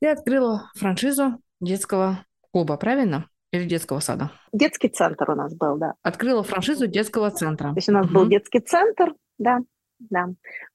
Ты 0.00 0.08
открыла 0.08 0.70
франшизу 0.74 1.40
детского 1.60 2.24
клуба, 2.50 2.76
правильно? 2.76 3.28
Или 3.52 3.64
детского 3.64 4.00
сада? 4.00 4.32
Детский 4.52 4.88
центр 4.88 5.30
у 5.30 5.34
нас 5.34 5.54
был, 5.54 5.76
да. 5.78 5.94
Открыла 6.02 6.42
франшизу 6.42 6.86
детского 6.86 7.30
центра. 7.30 7.68
То 7.70 7.76
есть 7.76 7.88
у 7.88 7.92
нас 7.92 8.06
угу. 8.06 8.14
был 8.14 8.28
детский 8.28 8.60
центр, 8.60 9.14
да, 9.38 9.58
да. 9.98 10.26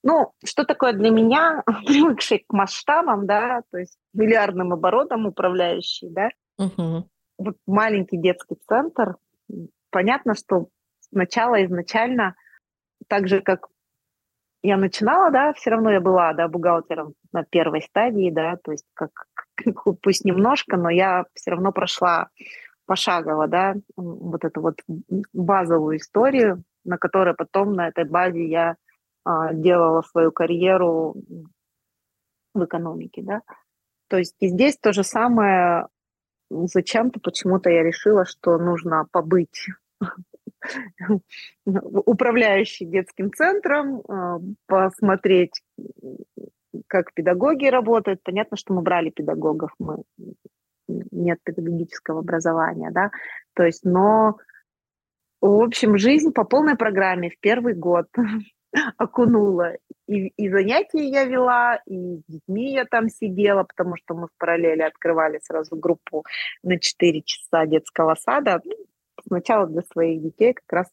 Ну, 0.04 0.32
что 0.46 0.66
такое 0.66 0.94
для 0.94 1.10
меня, 1.10 1.64
привыкший 1.86 2.46
к 2.48 2.54
масштабам, 2.54 3.26
да, 3.26 3.64
то 3.72 3.78
есть 3.78 3.98
миллиардным 4.14 4.74
оборотом 4.74 5.26
управляющий, 5.26 6.10
да, 6.10 6.30
угу. 6.58 7.10
вот 7.38 7.58
маленький 7.66 8.18
детский 8.18 8.56
центр, 8.68 9.16
понятно, 9.90 10.36
что 10.36 10.70
сначала 11.12 11.64
изначально, 11.66 12.36
так 13.08 13.28
же, 13.28 13.42
как 13.42 13.68
я 14.62 14.78
начинала, 14.78 15.32
да, 15.32 15.54
все 15.54 15.70
равно 15.70 15.92
я 15.92 16.02
была, 16.02 16.34
да, 16.34 16.48
бухгалтером 16.48 17.14
на 17.32 17.44
первой 17.44 17.82
стадии, 17.82 18.30
да, 18.30 18.58
то 18.58 18.72
есть 18.72 18.86
как, 18.94 19.12
пусть 20.02 20.26
немножко, 20.26 20.78
но 20.78 20.90
я 20.90 21.26
все 21.34 21.52
равно 21.52 21.72
прошла 21.72 22.30
пошагово, 22.86 23.48
да, 23.48 23.76
вот 23.96 24.44
эту 24.44 24.62
вот 24.62 24.80
базовую 25.34 25.98
историю, 25.98 26.64
на 26.84 26.98
которой 26.98 27.36
потом 27.36 27.74
на 27.74 27.88
этой 27.88 28.04
базе 28.04 28.48
я 28.48 28.76
а, 29.24 29.54
делала 29.54 30.02
свою 30.02 30.32
карьеру 30.32 31.16
в 32.54 32.66
экономике, 32.66 33.22
да. 33.22 33.42
То 34.08 34.18
есть 34.18 34.36
и 34.40 34.48
здесь 34.48 34.78
то 34.78 34.92
же 34.92 35.04
самое, 35.04 35.88
зачем-то 36.50 37.20
почему-то 37.20 37.70
я 37.70 37.84
решила, 37.84 38.26
что 38.26 38.58
нужно 38.58 39.06
побыть 39.12 39.68
управляющий 41.66 42.86
детским 42.86 43.32
центром, 43.34 44.02
а, 44.08 44.40
посмотреть, 44.68 45.62
как 46.88 47.14
педагоги 47.14 47.68
работают. 47.68 48.22
Понятно, 48.24 48.58
что 48.58 48.74
мы 48.74 48.82
брали 48.82 49.10
педагогов, 49.10 49.72
мы 49.80 50.04
нет 50.88 51.40
педагогического 51.44 52.20
образования, 52.20 52.90
да, 52.92 53.12
то 53.54 53.64
есть, 53.64 53.84
но, 53.84 54.38
в 55.42 55.62
общем, 55.62 55.98
жизнь 55.98 56.32
по 56.32 56.44
полной 56.44 56.76
программе 56.76 57.30
в 57.30 57.40
первый 57.40 57.74
год 57.74 58.08
окунула. 58.98 59.76
И, 60.08 60.28
и 60.28 60.50
занятия 60.50 61.08
я 61.08 61.26
вела, 61.26 61.80
и 61.86 62.18
с 62.18 62.24
детьми 62.28 62.74
я 62.74 62.86
там 62.86 63.10
сидела, 63.10 63.64
потому 63.64 63.96
что 63.98 64.16
мы 64.16 64.28
в 64.28 64.32
параллели 64.38 64.82
открывали 64.82 65.40
сразу 65.44 65.76
группу 65.76 66.26
на 66.64 66.80
4 66.80 67.22
часа 67.22 67.66
детского 67.68 68.16
сада. 68.16 68.62
Ну, 68.64 68.74
сначала 69.30 69.68
для 69.68 69.82
своих 69.84 70.22
детей, 70.22 70.54
как 70.54 70.72
раз 70.72 70.88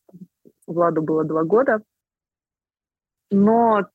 Владу 0.67 1.03
было 1.03 1.25
два 1.25 1.43
года. 1.43 1.83
но 3.31 3.87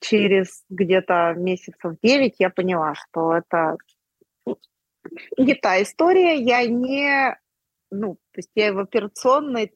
через 0.00 0.64
где-то 0.70 1.34
месяцев 1.36 1.94
9 2.02 2.34
я 2.38 2.50
поняла, 2.50 2.94
что 2.94 3.34
это 3.34 3.76
не 5.36 5.54
та 5.54 5.82
история. 5.82 6.36
Я 6.36 6.66
не, 6.66 7.38
ну, 7.90 8.14
то 8.14 8.38
есть 8.38 8.50
я 8.54 8.72
в 8.72 8.78
операционной 8.78 9.70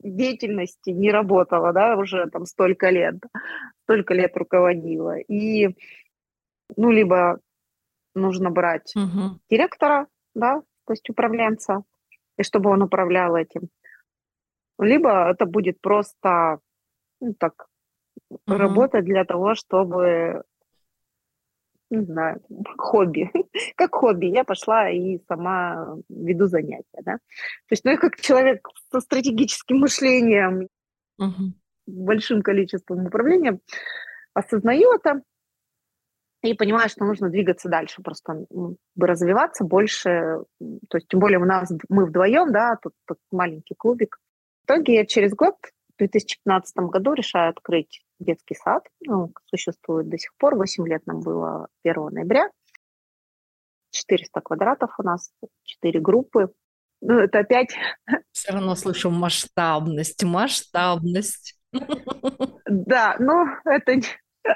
деятельности 0.00 0.90
не 0.90 1.10
работала, 1.10 1.72
да, 1.72 1.96
уже 1.96 2.28
там 2.30 2.46
столько 2.46 2.90
лет, 2.90 3.16
столько 3.84 4.14
лет 4.14 4.36
руководила. 4.36 5.18
И, 5.18 5.76
ну, 6.76 6.90
либо 6.90 7.40
нужно 8.14 8.50
брать 8.50 8.92
угу. 8.96 9.38
директора, 9.48 10.06
да, 10.34 10.62
то 10.86 10.92
есть 10.92 11.08
управленца, 11.08 11.84
и 12.40 12.42
чтобы 12.42 12.70
он 12.70 12.82
управлял 12.82 13.36
этим. 13.36 13.68
Либо 14.78 15.30
это 15.30 15.44
будет 15.44 15.80
просто, 15.80 16.58
ну, 17.20 17.34
так, 17.34 17.66
угу. 18.30 18.40
работа 18.46 19.02
для 19.02 19.24
того, 19.24 19.54
чтобы 19.54 20.42
не 21.90 22.04
знаю, 22.04 22.40
хобби. 22.78 23.30
как 23.76 23.94
хобби. 23.94 24.26
Я 24.26 24.44
пошла 24.44 24.88
и 24.88 25.18
сама 25.28 25.98
веду 26.08 26.46
занятия, 26.46 27.02
да. 27.02 27.14
То 27.14 27.72
есть, 27.72 27.84
ну, 27.84 27.90
я 27.90 27.98
как 27.98 28.16
человек 28.16 28.68
со 28.92 29.00
стратегическим 29.00 29.78
мышлением, 29.78 30.68
угу. 31.18 31.52
большим 31.86 32.42
количеством 32.42 33.06
управления, 33.06 33.58
осознаю 34.34 34.94
это 34.94 35.22
и 36.42 36.54
понимаю, 36.54 36.88
что 36.88 37.04
нужно 37.04 37.28
двигаться 37.28 37.68
дальше, 37.68 38.02
просто 38.02 38.46
ну, 38.50 38.76
развиваться 38.98 39.64
больше. 39.64 40.44
То 40.88 40.96
есть, 40.96 41.08
тем 41.08 41.20
более 41.20 41.38
у 41.38 41.44
нас 41.44 41.70
мы 41.88 42.06
вдвоем, 42.06 42.52
да, 42.52 42.76
тут, 42.82 42.94
тут 43.06 43.18
маленький 43.30 43.74
клубик. 43.74 44.18
В 44.62 44.64
итоге 44.66 44.94
я 44.94 45.06
через 45.06 45.34
год, 45.34 45.56
в 45.94 45.98
2015 45.98 46.76
году, 46.76 47.12
решаю 47.12 47.50
открыть 47.50 48.02
детский 48.18 48.54
сад. 48.54 48.86
Ну, 49.00 49.32
существует 49.46 50.08
до 50.08 50.18
сих 50.18 50.34
пор. 50.36 50.56
8 50.56 50.86
лет 50.88 51.06
нам 51.06 51.20
было 51.20 51.68
1 51.84 52.06
ноября. 52.06 52.50
400 53.90 54.40
квадратов 54.40 54.94
у 54.98 55.02
нас, 55.02 55.32
4 55.64 56.00
группы. 56.00 56.52
Ну, 57.02 57.18
это 57.18 57.40
опять... 57.40 57.74
Все 58.32 58.52
равно 58.52 58.74
слышу 58.76 59.10
масштабность, 59.10 60.22
масштабность. 60.22 61.58
Да, 62.66 63.16
но 63.18 63.46
это, 63.64 64.00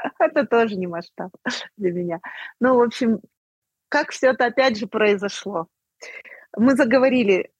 это 0.19 0.47
тоже 0.47 0.77
не 0.77 0.87
масштаб 0.87 1.31
для 1.77 1.93
меня. 1.93 2.21
Ну, 2.61 2.77
в 2.77 2.83
общем, 2.83 3.21
как 3.89 4.11
все 4.11 4.31
это 4.31 4.47
опять 4.47 4.79
же 4.79 4.87
произошло? 4.87 5.69
Мы 6.57 6.75
заговорили 6.77 7.51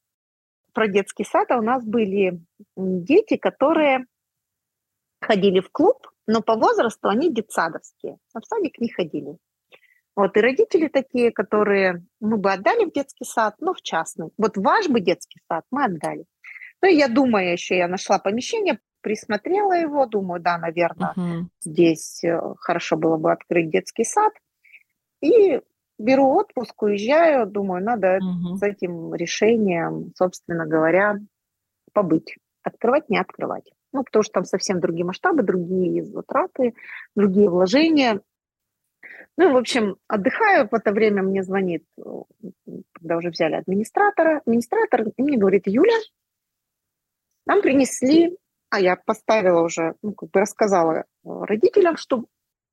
про 0.73 0.89
детский 0.89 1.25
сад, 1.25 1.51
а 1.51 1.59
у 1.59 1.63
нас 1.63 1.85
были 1.85 2.41
дети, 2.77 3.37
которые 3.37 4.07
ходили 5.21 5.61
в 5.61 5.71
клуб, 5.71 6.11
но 6.27 6.43
по 6.43 6.57
возрасту 6.57 7.09
они 7.09 7.33
детсадовские, 7.33 8.19
а 8.35 8.41
в 8.41 8.45
садик 8.45 8.79
не 8.79 8.89
ходили. 8.91 9.37
Вот, 10.17 10.37
и 10.37 10.41
родители 10.41 10.89
такие, 10.89 11.33
которые 11.33 12.05
мы 12.21 12.37
бы 12.37 12.53
отдали 12.53 12.85
в 12.85 12.93
детский 12.93 13.25
сад, 13.25 13.57
но 13.59 13.75
в 13.75 13.83
частный. 13.83 14.31
Вот 14.39 14.57
ваш 14.57 14.89
бы 14.89 15.01
детский 15.01 15.41
сад 15.49 15.65
мы 15.71 15.85
отдали. 15.85 16.25
Ну, 16.83 16.89
я 16.89 17.09
думаю, 17.09 17.53
еще 17.53 17.77
я 17.77 17.89
нашла 17.89 18.19
помещение, 18.19 18.79
присмотрела 19.05 19.75
его, 19.75 20.07
думаю, 20.07 20.41
да, 20.41 20.57
наверное, 20.57 21.13
uh-huh. 21.15 21.43
здесь 21.61 22.25
э, 22.25 22.41
хорошо 22.59 22.97
было 22.97 23.19
бы 23.19 23.31
открыть 23.31 23.71
детский 23.71 24.05
сад. 24.05 24.33
И 25.21 25.61
беру 25.99 26.31
отпуск, 26.31 26.83
уезжаю, 26.83 27.47
думаю, 27.47 27.85
надо 27.85 28.17
uh-huh. 28.17 28.57
с 28.57 28.63
этим 28.63 29.15
решением, 29.15 30.13
собственно 30.17 30.67
говоря, 30.67 31.19
побыть. 31.93 32.37
Открывать, 32.63 33.11
не 33.11 33.19
открывать. 33.19 33.71
Ну, 33.93 34.05
потому 34.05 34.23
что 34.23 34.33
там 34.33 34.45
совсем 34.45 34.81
другие 34.81 35.05
масштабы, 35.05 35.43
другие 35.43 36.03
затраты, 36.03 36.75
другие 37.15 37.51
вложения. 37.51 38.23
Ну, 39.37 39.53
в 39.53 39.57
общем, 39.57 39.97
отдыхаю, 40.09 40.67
в 40.71 40.75
это 40.75 40.93
время 40.93 41.23
мне 41.23 41.43
звонит, 41.43 41.85
когда 42.93 43.19
уже 43.19 43.29
взяли 43.29 43.57
администратора, 43.57 44.39
администратор, 44.39 45.03
и 45.15 45.23
мне 45.23 45.37
говорит, 45.37 45.67
Юля, 45.67 45.99
нам 47.47 47.61
принесли, 47.61 48.39
а 48.75 48.81
я 48.81 48.97
поставила 48.97 49.63
уже, 49.63 49.95
ну, 50.03 50.13
как 50.13 50.31
бы 50.31 50.41
рассказала 50.41 51.05
родителям, 51.25 51.97
что 51.97 52.25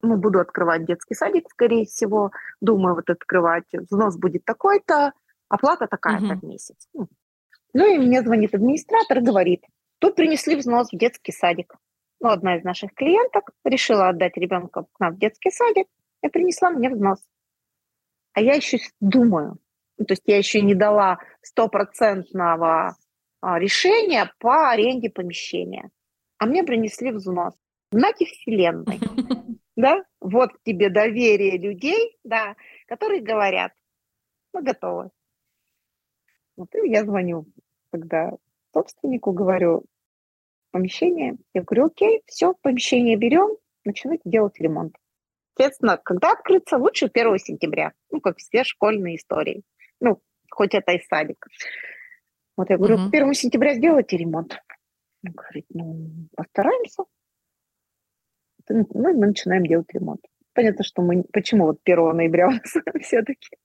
ну, 0.02 0.18
буду 0.18 0.40
открывать 0.40 0.86
детский 0.86 1.14
садик, 1.14 1.50
скорее 1.50 1.86
всего, 1.86 2.32
думаю, 2.60 2.96
вот 2.96 3.10
открывать, 3.10 3.66
взнос 3.72 4.18
будет 4.18 4.44
такой-то, 4.46 5.14
оплата 5.48 5.88
такая-то 5.88 6.34
uh-huh. 6.34 6.40
в 6.40 6.44
месяц. 6.44 6.88
Ну, 7.74 7.86
и 7.86 7.98
мне 7.98 8.22
звонит 8.22 8.54
администратор 8.56 9.20
и 9.20 9.22
говорит, 9.22 9.64
Тут 10.02 10.16
принесли 10.16 10.56
взнос 10.56 10.92
в 10.92 10.98
детский 10.98 11.32
садик. 11.32 11.76
Ну, 12.20 12.30
одна 12.30 12.58
из 12.58 12.64
наших 12.64 12.94
клиенток 12.96 13.52
решила 13.64 14.10
отдать 14.10 14.36
ребенка 14.36 14.86
к 14.92 15.00
нам 15.00 15.14
в 15.14 15.20
детский 15.20 15.52
садик 15.52 15.88
и 16.24 16.28
принесла 16.28 16.72
мне 16.72 16.90
взнос. 16.90 17.20
А 18.34 18.42
я 18.42 18.56
еще 18.56 18.80
думаю, 19.00 19.60
ну, 20.00 20.06
то 20.06 20.14
есть 20.14 20.24
я 20.26 20.40
еще 20.40 20.62
не 20.62 20.74
дала 20.74 21.20
стопроцентного 21.44 22.96
а, 23.42 23.60
решения 23.60 24.32
по 24.40 24.70
аренде 24.70 25.10
помещения. 25.10 25.90
А 26.38 26.46
мне 26.46 26.64
принесли 26.64 27.12
взнос. 27.12 27.54
Знаки 27.92 28.26
Вселенной. 28.26 29.00
Да? 29.78 30.04
Вот 30.20 30.52
тебе 30.64 30.90
доверие 30.90 31.58
людей, 31.58 32.18
да, 32.26 32.56
которые 32.88 33.22
говорят, 33.22 33.72
мы 34.54 34.62
готовы. 34.62 35.10
Вот 36.58 36.76
и 36.76 36.90
я 36.90 37.06
звоню 37.06 37.46
тогда 37.90 38.32
собственнику, 38.74 39.32
говорю, 39.32 39.86
помещение. 40.72 41.38
Я 41.54 41.64
говорю, 41.64 41.86
окей, 41.86 42.22
все, 42.28 42.54
помещение 42.62 43.16
берем, 43.16 43.58
начинайте 43.86 44.24
делать 44.26 44.60
ремонт. 44.60 44.96
Соответственно, 45.56 45.98
когда 45.98 46.34
открыться? 46.34 46.78
Лучше 46.78 47.10
1 47.12 47.38
сентября. 47.40 47.94
Ну, 48.12 48.20
как 48.20 48.38
все 48.38 48.64
школьные 48.64 49.16
истории. 49.16 49.64
Ну, 50.00 50.22
хоть 50.50 50.74
это 50.74 50.92
и 50.92 51.02
садик. 51.10 51.48
Вот 52.58 52.70
я 52.70 52.78
говорю, 52.78 52.96
угу. 52.96 53.10
к 53.10 53.14
1 53.14 53.34
сентября 53.34 53.76
сделайте 53.76 54.18
ремонт. 54.18 54.58
Он 55.26 55.34
говорит, 55.34 55.66
ну, 55.70 56.10
постараемся. 56.36 57.04
Ну, 58.70 58.88
мы 58.94 59.14
начинаем 59.14 59.66
делать 59.66 59.92
ремонт. 59.94 60.22
Понятно, 60.54 60.84
что 60.84 61.02
мы... 61.02 61.24
Почему 61.32 61.66
вот 61.66 61.80
1 61.84 62.16
ноября 62.16 62.48
у 62.48 62.52
нас 62.52 62.62
все-таки 63.02 63.58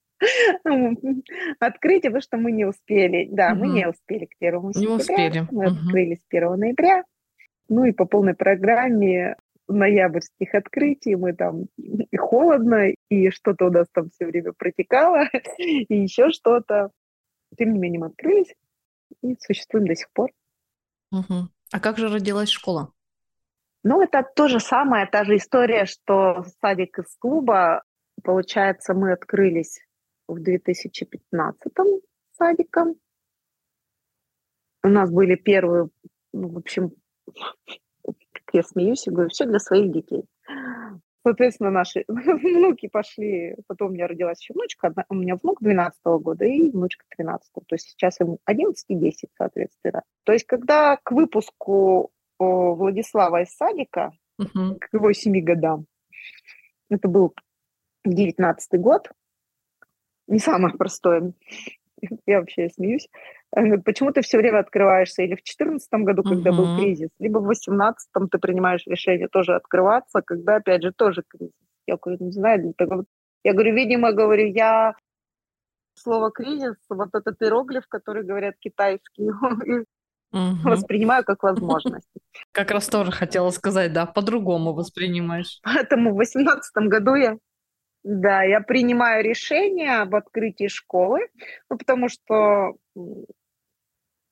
открытие, 1.58 2.10
потому 2.10 2.22
что 2.22 2.36
мы 2.36 2.52
не 2.52 2.64
успели. 2.64 3.28
Да, 3.30 3.52
угу. 3.52 3.64
мы 3.64 3.68
не 3.74 3.88
успели 3.88 4.26
к 4.26 4.38
первому 4.38 4.72
сентября. 4.72 4.90
Не 4.90 4.96
успели. 4.96 5.46
Мы 5.50 5.66
угу. 5.66 5.74
открылись 5.74 6.20
1 6.30 6.58
ноября. 6.58 7.04
Ну 7.68 7.84
и 7.84 7.92
по 7.92 8.04
полной 8.04 8.34
программе 8.34 9.36
ноябрьских 9.68 10.54
открытий 10.54 11.16
мы 11.16 11.32
там 11.32 11.66
и 11.76 12.16
холодно, 12.16 12.92
и 13.10 13.30
что-то 13.30 13.66
у 13.66 13.70
нас 13.70 13.88
там 13.92 14.10
все 14.10 14.26
время 14.26 14.52
протекало, 14.56 15.24
и 15.58 15.96
еще 15.96 16.30
что-то. 16.30 16.90
Тем 17.58 17.72
не 17.72 17.78
менее 17.78 18.00
мы 18.00 18.06
открылись 18.06 18.54
и 19.22 19.36
существуем 19.40 19.86
до 19.86 19.94
сих 19.94 20.10
пор. 20.12 20.30
Угу. 21.12 21.48
А 21.72 21.80
как 21.80 21.98
же 21.98 22.08
родилась 22.08 22.48
школа? 22.48 22.92
Ну, 23.82 24.02
это 24.02 24.24
то 24.34 24.48
же 24.48 24.58
самое, 24.58 25.06
та 25.06 25.24
же 25.24 25.36
история, 25.36 25.84
что 25.84 26.44
садик 26.60 26.98
из 26.98 27.16
клуба. 27.18 27.82
Получается, 28.22 28.94
мы 28.94 29.12
открылись 29.12 29.80
в 30.26 30.40
2015 30.40 31.72
садиком. 32.32 32.96
У 34.82 34.88
нас 34.88 35.10
были 35.10 35.36
первые, 35.36 35.88
ну, 36.32 36.48
в 36.48 36.58
общем, 36.58 36.90
как 37.26 38.42
я 38.52 38.62
смеюсь 38.62 39.06
и 39.06 39.10
говорю, 39.10 39.30
все 39.30 39.44
для 39.44 39.58
своих 39.58 39.92
детей. 39.92 40.24
Соответственно, 41.26 41.72
наши 41.72 42.04
внуки 42.08 42.86
пошли, 42.86 43.56
потом 43.66 43.88
у 43.88 43.94
меня 43.94 44.06
родилась 44.06 44.40
еще 44.40 44.54
внучка, 44.54 44.94
у 45.08 45.14
меня 45.16 45.34
внук 45.34 45.60
12 45.60 45.98
-го 46.04 46.20
года 46.20 46.44
и 46.44 46.70
внучка 46.70 47.04
13 47.08 47.50
-го. 47.52 47.62
То 47.66 47.74
есть 47.74 47.88
сейчас 47.88 48.20
ему 48.20 48.38
11 48.44 48.84
и 48.86 48.94
10, 48.94 49.30
соответственно. 49.36 50.02
То 50.22 50.32
есть 50.32 50.46
когда 50.46 50.98
к 51.02 51.10
выпуску 51.10 52.12
Владислава 52.38 53.42
из 53.42 53.48
садика, 53.56 54.12
к 54.38 54.88
его 54.92 55.12
7 55.12 55.40
годам, 55.40 55.86
это 56.90 57.08
был 57.08 57.34
19 58.04 58.80
год, 58.80 59.10
не 60.28 60.38
самое 60.38 60.76
простое. 60.76 61.32
Я 62.26 62.38
вообще 62.38 62.68
смеюсь. 62.68 63.08
Э, 63.54 63.78
почему 63.78 64.12
ты 64.12 64.22
все 64.22 64.38
время 64.38 64.60
открываешься? 64.60 65.22
Или 65.22 65.34
в 65.34 65.44
2014 65.44 65.88
году, 65.92 66.22
когда 66.22 66.50
uh-huh. 66.50 66.56
был 66.56 66.76
кризис, 66.76 67.10
либо 67.18 67.38
в 67.38 67.44
2018 67.44 68.08
ты 68.30 68.38
принимаешь 68.38 68.86
решение 68.86 69.28
тоже 69.28 69.54
открываться, 69.54 70.22
когда, 70.22 70.56
опять 70.56 70.82
же, 70.82 70.92
тоже 70.92 71.22
кризис. 71.26 71.54
Я 71.86 71.96
говорю, 71.96 72.24
не 72.24 72.32
знаю, 72.32 72.74
я 73.44 73.52
говорю, 73.52 73.74
видимо, 73.74 74.12
говорю, 74.12 74.46
я 74.46 74.94
слово 75.94 76.30
кризис, 76.30 76.74
вот 76.88 77.10
этот 77.14 77.40
иероглиф, 77.40 77.84
который 77.88 78.24
говорят 78.24 78.56
китайский, 78.58 79.30
угу. 79.30 79.86
воспринимаю 80.68 81.24
как 81.24 81.42
возможность. 81.42 82.08
Как 82.52 82.70
раз 82.70 82.88
тоже 82.88 83.12
хотела 83.12 83.50
сказать, 83.50 83.92
да, 83.92 84.06
по-другому 84.06 84.74
воспринимаешь. 84.74 85.60
Поэтому 85.62 86.10
в 86.10 86.16
2018 86.16 86.74
году 86.88 87.14
я 87.14 87.36
да, 88.06 88.44
я 88.44 88.60
принимаю 88.60 89.24
решение 89.24 89.96
об 89.96 90.14
открытии 90.14 90.68
школы, 90.68 91.26
ну, 91.68 91.76
потому 91.76 92.08
что 92.08 92.76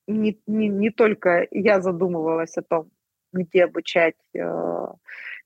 не, 0.07 0.41
не, 0.47 0.68
не 0.68 0.91
только 0.91 1.49
я 1.51 1.81
задумывалась 1.81 2.57
о 2.57 2.62
том, 2.62 2.91
где 3.33 3.64
обучать 3.64 4.14
э, 4.33 4.87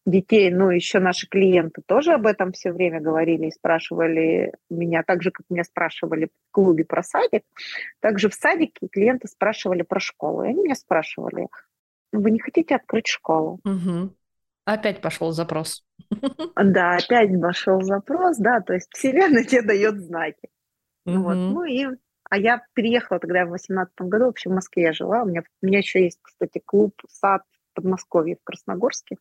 детей. 0.05 0.51
Ну, 0.51 0.69
еще 0.69 0.99
наши 0.99 1.27
клиенты 1.27 1.81
тоже 1.87 2.13
об 2.13 2.27
этом 2.27 2.53
все 2.53 2.71
время 2.71 3.01
говорили 3.01 3.47
и 3.47 3.51
спрашивали 3.51 4.53
меня, 4.69 5.03
так 5.05 5.23
же, 5.23 5.31
как 5.31 5.47
меня 5.49 5.65
спрашивали 5.65 6.27
в 6.27 6.51
клубе 6.51 6.85
про 6.85 7.03
садик, 7.03 7.45
также 8.01 8.29
в 8.29 8.35
садике 8.35 8.89
клиенты 8.93 9.27
спрашивали 9.29 9.81
про 9.81 10.01
школу. 10.01 10.45
И 10.45 10.49
они 10.49 10.65
меня 10.65 10.75
спрашивали, 10.75 11.49
вы 12.13 12.31
не 12.31 12.41
хотите 12.41 12.77
открыть 12.77 13.07
школу? 13.07 13.59
Угу. 13.65 14.13
Опять 14.69 15.01
пошел 15.01 15.33
запрос. 15.33 15.83
Да, 16.57 16.97
опять 16.97 17.41
пошел 17.41 17.81
запрос, 17.81 18.37
да, 18.37 18.61
то 18.61 18.75
есть 18.75 18.89
Вселенная 18.93 19.45
тебе 19.45 19.63
дает 19.63 19.99
знаки. 19.99 20.51
Угу. 21.07 21.17
Вот. 21.17 21.35
Ну 21.35 21.65
и 21.65 21.87
а 22.29 22.37
я 22.37 22.63
переехала 22.75 23.19
тогда 23.19 23.47
в 23.47 23.51
18 23.51 23.95
году, 24.01 24.27
вообще 24.27 24.51
в 24.51 24.53
Москве 24.53 24.83
я 24.83 24.93
жила. 24.93 25.23
У 25.23 25.27
меня, 25.27 25.43
у 25.63 25.67
меня 25.67 25.79
еще 25.79 26.05
есть, 26.05 26.19
кстати, 26.21 26.61
клуб, 26.63 26.93
сад 27.09 27.45
в 27.71 27.77
Подмосковье, 27.77 28.37
в 28.37 28.45
Красногорске, 28.45 29.17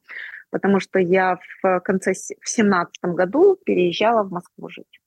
потому 0.50 0.82
что 0.82 1.00
я 1.00 1.40
в 1.64 1.80
конце, 1.80 2.12
в 2.14 2.50
17 2.50 2.94
году 3.04 3.56
переезжала 3.56 4.24
в 4.24 4.32
Москву 4.32 4.68
жить. 4.68 5.00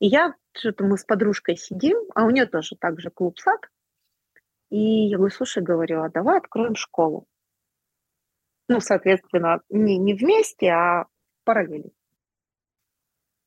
И 0.00 0.06
я, 0.06 0.34
что-то 0.54 0.84
мы 0.84 0.98
с 0.98 1.04
подружкой 1.04 1.56
сидим, 1.56 1.96
а 2.14 2.26
у 2.26 2.30
нее 2.30 2.44
тоже 2.44 2.76
также 2.76 3.08
клуб, 3.08 3.38
сад. 3.38 3.60
И 4.68 5.08
я 5.08 5.16
говорю, 5.16 5.34
слушай, 5.34 5.62
говорю, 5.62 6.02
а 6.02 6.10
давай 6.10 6.36
откроем 6.36 6.74
школу. 6.74 7.26
Ну, 8.68 8.80
соответственно, 8.80 9.60
не, 9.68 9.98
не 9.98 10.14
вместе, 10.14 10.68
а 10.68 11.06
параллельно. 11.44 11.90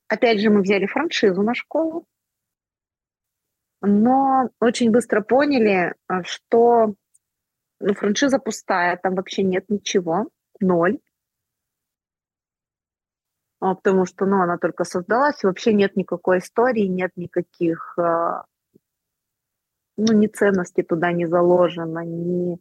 Опять 0.07 0.39
же, 0.39 0.49
мы 0.49 0.61
взяли 0.61 0.85
франшизу 0.85 1.41
на 1.41 1.55
школу, 1.55 2.05
но 3.81 4.49
очень 4.59 4.91
быстро 4.91 5.21
поняли, 5.21 5.95
а, 6.07 6.23
что 6.23 6.93
ну, 7.79 7.93
франшиза 7.93 8.39
пустая, 8.39 8.97
там 8.97 9.15
вообще 9.15 9.43
нет 9.43 9.65
ничего, 9.69 10.29
ноль. 10.59 10.99
А, 13.59 13.75
потому 13.75 14.05
что 14.05 14.25
ну, 14.25 14.41
она 14.41 14.57
только 14.57 14.83
создалась, 14.83 15.43
и 15.43 15.47
вообще 15.47 15.73
нет 15.73 15.95
никакой 15.95 16.39
истории, 16.39 16.85
нет 16.85 17.11
никаких, 17.15 17.97
а, 17.97 18.45
ну, 19.97 20.13
ни 20.13 20.27
ценности 20.27 20.83
туда 20.83 21.11
не 21.11 21.25
заложено, 21.25 21.99
ни, 21.99 22.59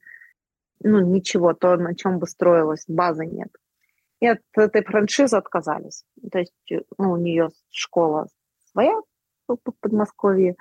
ну, 0.81 1.01
ничего, 1.01 1.55
то, 1.55 1.77
на 1.77 1.95
чем 1.95 2.19
бы 2.19 2.27
строилась, 2.27 2.85
базы 2.89 3.27
нет. 3.27 3.49
И 4.21 4.27
от 4.27 4.41
этой 4.55 4.83
франшизы 4.85 5.37
отказались. 5.37 6.05
То 6.31 6.39
есть 6.39 6.55
ну, 6.99 7.13
у 7.13 7.17
нее 7.17 7.51
школа 7.71 8.29
своя 8.71 8.97
в 9.47 9.57
Подмосковье, 9.81 10.57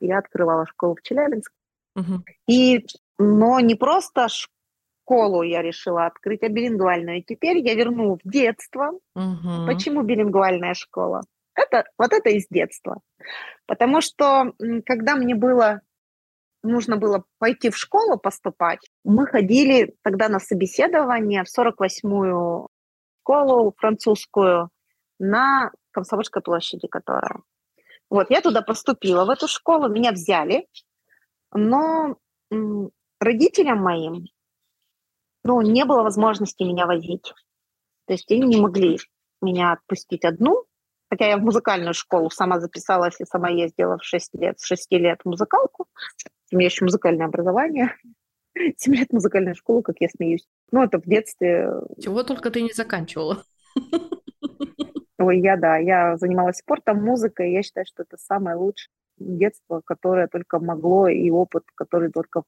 я 0.00 0.18
открывала 0.18 0.66
школу 0.66 0.96
в 0.96 1.02
Челябинске. 1.02 1.54
Угу. 1.96 2.24
И, 2.48 2.86
но 3.18 3.60
не 3.60 3.74
просто 3.74 4.28
школу 4.28 5.42
я 5.42 5.62
решила 5.62 6.06
открыть, 6.06 6.42
а 6.42 6.48
билингвальную. 6.48 7.18
И 7.18 7.22
теперь 7.22 7.58
я 7.58 7.74
верну 7.74 8.16
в 8.16 8.28
детство. 8.28 8.92
Угу. 9.14 9.66
Почему 9.66 10.02
билингвальная 10.02 10.74
школа? 10.74 11.22
Это, 11.54 11.84
вот 11.98 12.12
это 12.12 12.30
из 12.30 12.46
детства. 12.48 13.00
Потому 13.66 14.00
что, 14.00 14.54
когда 14.86 15.16
мне 15.16 15.34
было 15.34 15.82
нужно 16.62 16.96
было 16.96 17.24
пойти 17.38 17.70
в 17.70 17.76
школу 17.76 18.18
поступать, 18.18 18.80
мы 19.04 19.26
ходили 19.26 19.94
тогда 20.02 20.28
на 20.28 20.38
собеседование 20.38 21.44
в 21.44 21.58
48-ю 21.58 22.68
школу 23.22 23.74
французскую 23.76 24.70
на 25.18 25.70
Комсомольской 25.92 26.42
площади, 26.42 26.86
которая. 26.88 27.42
Вот, 28.08 28.30
я 28.30 28.40
туда 28.40 28.62
поступила, 28.62 29.24
в 29.24 29.30
эту 29.30 29.46
школу, 29.46 29.88
меня 29.88 30.12
взяли, 30.12 30.66
но 31.52 32.16
родителям 33.20 33.78
моим, 33.78 34.26
ну, 35.44 35.60
не 35.62 35.84
было 35.84 36.02
возможности 36.02 36.64
меня 36.64 36.86
возить. 36.86 37.32
То 38.06 38.14
есть 38.14 38.30
они 38.30 38.46
не 38.46 38.60
могли 38.60 38.98
меня 39.40 39.72
отпустить 39.72 40.24
одну, 40.24 40.64
хотя 41.10 41.26
я 41.26 41.36
в 41.36 41.42
музыкальную 41.42 41.92
школу 41.92 42.30
сама 42.30 42.60
записалась 42.60 43.20
и 43.20 43.24
сама 43.24 43.50
ездила 43.50 43.98
в 43.98 44.04
6 44.04 44.34
лет, 44.34 44.60
с 44.60 44.64
6 44.66 44.92
лет 44.92 45.20
в 45.22 45.28
музыкалку. 45.28 45.86
У 46.52 46.56
меня 46.56 46.66
еще 46.66 46.84
музыкальное 46.84 47.26
образование. 47.26 47.94
7 48.76 48.94
лет 48.94 49.12
музыкальная 49.12 49.54
школа, 49.54 49.82
как 49.82 49.96
я 50.00 50.08
смеюсь. 50.08 50.46
Ну, 50.70 50.82
это 50.82 50.98
в 50.98 51.04
детстве. 51.04 51.70
Чего 52.00 52.22
только 52.22 52.50
ты 52.50 52.62
не 52.62 52.72
заканчивала. 52.72 53.42
Ой, 55.18 55.40
я, 55.40 55.56
да, 55.56 55.76
я 55.76 56.16
занималась 56.16 56.56
спортом, 56.56 57.04
музыкой, 57.04 57.52
я 57.52 57.62
считаю, 57.62 57.84
что 57.86 58.04
это 58.04 58.16
самое 58.16 58.56
лучшее 58.56 58.88
детство, 59.18 59.82
которое 59.84 60.28
только 60.28 60.58
могло, 60.58 61.08
и 61.08 61.28
опыт, 61.28 61.64
который 61.74 62.10
только 62.10 62.42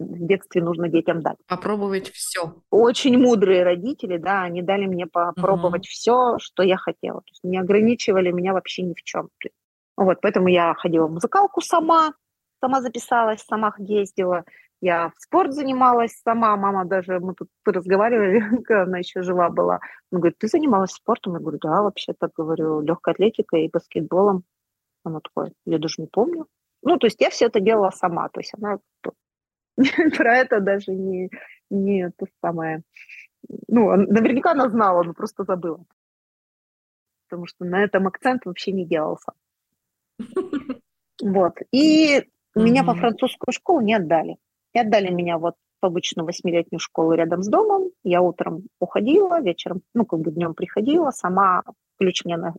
в 0.00 0.26
детстве 0.26 0.62
нужно 0.62 0.88
детям 0.88 1.20
дать. 1.22 1.36
Попробовать 1.46 2.10
все. 2.10 2.54
Очень 2.70 3.18
мудрые 3.18 3.62
родители, 3.62 4.16
да, 4.16 4.42
они 4.42 4.62
дали 4.62 4.86
мне 4.86 5.06
попробовать 5.06 5.82
угу. 5.82 5.90
все, 5.90 6.38
что 6.38 6.62
я 6.62 6.76
хотела. 6.76 7.20
То 7.20 7.28
есть 7.30 7.44
не 7.44 7.58
ограничивали 7.58 8.30
меня 8.32 8.52
вообще 8.52 8.82
ни 8.82 8.94
в 8.94 9.02
чем. 9.02 9.28
Вот, 9.96 10.18
поэтому 10.22 10.48
я 10.48 10.74
ходила 10.74 11.06
в 11.06 11.12
музыкалку 11.12 11.60
сама, 11.60 12.14
сама 12.60 12.80
записалась, 12.80 13.42
сама 13.42 13.74
ездила. 13.78 14.44
Я 14.80 15.10
в 15.10 15.20
спорт 15.22 15.52
занималась 15.52 16.18
сама, 16.24 16.56
мама 16.56 16.86
даже, 16.86 17.20
мы 17.20 17.34
тут 17.34 17.48
разговаривали, 17.66 18.40
когда 18.64 18.84
она 18.84 18.98
еще 18.98 19.20
жива 19.22 19.50
была. 19.50 19.80
Она 20.10 20.20
говорит, 20.20 20.38
ты 20.38 20.48
занималась 20.48 20.92
спортом? 20.92 21.34
Я 21.34 21.40
говорю, 21.40 21.58
да, 21.60 21.82
вообще-то, 21.82 22.30
говорю, 22.34 22.80
легкой 22.80 23.12
атлетикой 23.12 23.66
и 23.66 23.70
баскетболом. 23.70 24.44
Она 25.04 25.20
такая, 25.20 25.52
я 25.66 25.78
даже 25.78 25.96
не 25.98 26.06
помню. 26.06 26.46
Ну, 26.82 26.96
то 26.96 27.06
есть 27.06 27.20
я 27.20 27.28
все 27.28 27.46
это 27.46 27.60
делала 27.60 27.90
сама, 27.90 28.28
то 28.30 28.40
есть 28.40 28.52
она 28.58 28.78
про 30.16 30.36
это 30.36 30.60
даже 30.60 30.92
не, 30.92 31.30
не 31.70 32.10
то 32.10 32.26
самое. 32.40 32.82
Ну, 33.68 33.96
наверняка 33.96 34.52
она 34.52 34.68
знала, 34.68 35.02
но 35.02 35.14
просто 35.14 35.44
забыла. 35.44 35.84
Потому 37.28 37.46
что 37.46 37.64
на 37.64 37.82
этом 37.82 38.06
акцент 38.06 38.44
вообще 38.44 38.72
не 38.72 38.84
делался. 38.84 39.32
Вот. 41.22 41.54
И 41.72 42.24
меня 42.54 42.84
по 42.84 42.94
французскую 42.94 43.52
школу 43.52 43.80
не 43.80 43.94
отдали. 43.94 44.36
И 44.72 44.78
отдали 44.78 45.12
меня 45.12 45.38
вот 45.38 45.54
в 45.80 45.86
обычную 45.86 46.26
восьмилетнюю 46.26 46.80
школу 46.80 47.12
рядом 47.12 47.42
с 47.42 47.48
домом. 47.48 47.90
Я 48.04 48.20
утром 48.20 48.64
уходила, 48.78 49.40
вечером, 49.40 49.82
ну, 49.94 50.04
как 50.04 50.20
бы 50.20 50.30
днем 50.30 50.54
приходила, 50.54 51.10
сама 51.10 51.62
ключ 51.98 52.24
мне 52.24 52.36
на... 52.36 52.54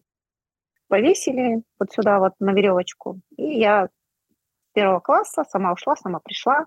повесили 0.88 1.64
вот 1.80 1.92
сюда 1.92 2.20
вот 2.20 2.34
на 2.40 2.54
веревочку. 2.54 3.20
И 3.38 3.60
я 3.60 3.88
с 3.88 4.74
первого 4.74 5.00
класса 5.00 5.44
сама 5.48 5.74
ушла, 5.74 5.96
сама 5.96 6.20
пришла, 6.20 6.66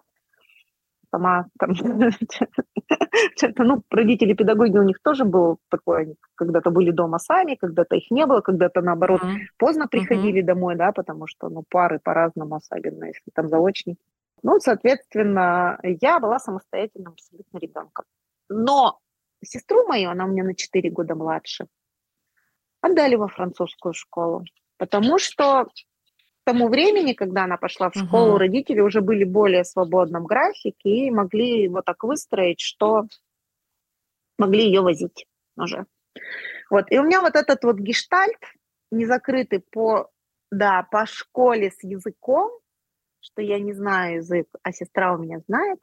сама 1.14 1.46
там 1.58 1.70
ну, 3.58 3.82
родители 3.90 4.34
педагоги 4.34 4.78
у 4.78 4.82
них 4.82 5.00
тоже 5.02 5.24
был 5.24 5.58
такое, 5.70 6.00
они 6.00 6.14
когда-то 6.34 6.70
были 6.70 6.90
дома 6.90 7.18
сами, 7.18 7.54
когда-то 7.54 7.96
их 7.96 8.10
не 8.10 8.26
было, 8.26 8.40
когда-то 8.40 8.80
наоборот 8.80 9.22
mm-hmm. 9.22 9.38
поздно 9.56 9.86
приходили 9.86 10.42
mm-hmm. 10.42 10.46
домой, 10.46 10.76
да, 10.76 10.92
потому 10.92 11.26
что, 11.26 11.48
ну, 11.48 11.62
пары 11.68 12.00
по-разному, 12.02 12.56
особенно 12.56 13.04
если 13.04 13.30
там 13.32 13.48
заочники. 13.48 14.00
Ну, 14.42 14.58
соответственно, 14.60 15.78
я 15.82 16.18
была 16.18 16.38
самостоятельным 16.38 17.12
абсолютно 17.12 17.58
ребенком. 17.58 18.04
Но 18.48 18.98
сестру 19.42 19.86
мою, 19.86 20.10
она 20.10 20.24
у 20.24 20.28
меня 20.28 20.44
на 20.44 20.54
4 20.54 20.90
года 20.90 21.14
младше, 21.14 21.66
отдали 22.80 23.14
во 23.14 23.28
французскую 23.28 23.94
школу, 23.94 24.44
потому 24.78 25.18
что 25.18 25.66
тому 26.44 26.68
времени, 26.68 27.12
когда 27.12 27.44
она 27.44 27.56
пошла 27.56 27.90
в 27.90 27.94
школу, 27.94 28.34
uh-huh. 28.34 28.38
родители 28.38 28.80
уже 28.80 29.00
были 29.00 29.24
более 29.24 29.62
в 29.62 29.68
свободном 29.68 30.24
графике 30.24 30.88
и 30.88 31.10
могли 31.10 31.68
вот 31.68 31.84
так 31.84 32.02
выстроить, 32.04 32.60
что 32.60 33.04
могли 34.38 34.66
ее 34.66 34.80
возить 34.80 35.26
уже. 35.56 35.86
Вот. 36.70 36.90
И 36.90 36.98
у 36.98 37.02
меня 37.04 37.20
вот 37.20 37.36
этот 37.36 37.62
вот 37.64 37.76
гештальт, 37.76 38.38
не 38.90 39.06
закрытый 39.06 39.60
по, 39.70 40.10
да, 40.50 40.86
по 40.90 41.06
школе 41.06 41.70
с 41.70 41.82
языком, 41.82 42.50
что 43.20 43.42
я 43.42 43.58
не 43.58 43.72
знаю 43.72 44.16
язык, 44.16 44.46
а 44.62 44.72
сестра 44.72 45.14
у 45.14 45.18
меня 45.18 45.40
знает. 45.48 45.78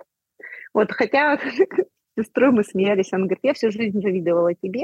Вот, 0.73 0.91
хотя 0.91 1.39
сестрой 2.17 2.51
мы 2.51 2.63
смеялись, 2.63 3.11
она 3.13 3.25
говорит, 3.25 3.43
я 3.43 3.53
всю 3.53 3.71
жизнь 3.71 4.01
завидовала 4.01 4.53
тебе, 4.53 4.83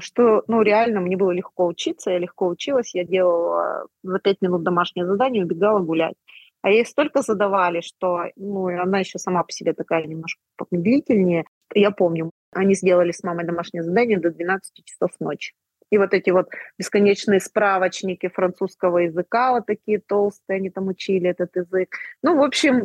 что, 0.00 0.44
ну, 0.46 0.62
реально 0.62 1.00
мне 1.00 1.16
было 1.16 1.32
легко 1.32 1.66
учиться, 1.66 2.10
я 2.10 2.18
легко 2.18 2.46
училась, 2.46 2.94
я 2.94 3.04
делала 3.04 3.86
за 4.02 4.18
пять 4.20 4.40
минут 4.40 4.62
домашнее 4.62 5.06
задание, 5.06 5.44
убегала 5.44 5.80
гулять. 5.80 6.14
А 6.62 6.70
ей 6.70 6.86
столько 6.86 7.22
задавали, 7.22 7.80
что, 7.80 8.26
ну, 8.36 8.68
она 8.68 9.00
еще 9.00 9.18
сама 9.18 9.42
по 9.42 9.50
себе 9.50 9.72
такая 9.72 10.06
немножко 10.06 10.40
медлительнее. 10.70 11.44
Я 11.74 11.90
помню, 11.90 12.30
они 12.52 12.74
сделали 12.74 13.10
с 13.10 13.24
мамой 13.24 13.44
домашнее 13.44 13.82
задание 13.82 14.18
до 14.18 14.30
12 14.30 14.84
часов 14.84 15.10
ночи. 15.18 15.54
И 15.90 15.98
вот 15.98 16.14
эти 16.14 16.30
вот 16.30 16.48
бесконечные 16.78 17.40
справочники 17.40 18.28
французского 18.28 18.98
языка, 18.98 19.52
вот 19.52 19.66
такие 19.66 20.00
толстые, 20.00 20.56
они 20.56 20.70
там 20.70 20.88
учили 20.88 21.28
этот 21.28 21.54
язык. 21.56 21.96
Ну, 22.22 22.38
в 22.38 22.42
общем, 22.42 22.84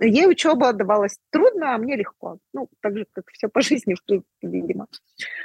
ей 0.00 0.26
учеба 0.26 0.72
давалась 0.72 1.18
трудно, 1.30 1.74
а 1.74 1.78
мне 1.78 1.96
легко. 1.96 2.38
Ну, 2.52 2.68
так 2.80 2.96
же, 2.96 3.06
как 3.12 3.24
все 3.32 3.48
по 3.48 3.60
жизни, 3.60 3.94
в 3.94 4.04
принципе, 4.04 4.48
видимо. 4.48 4.86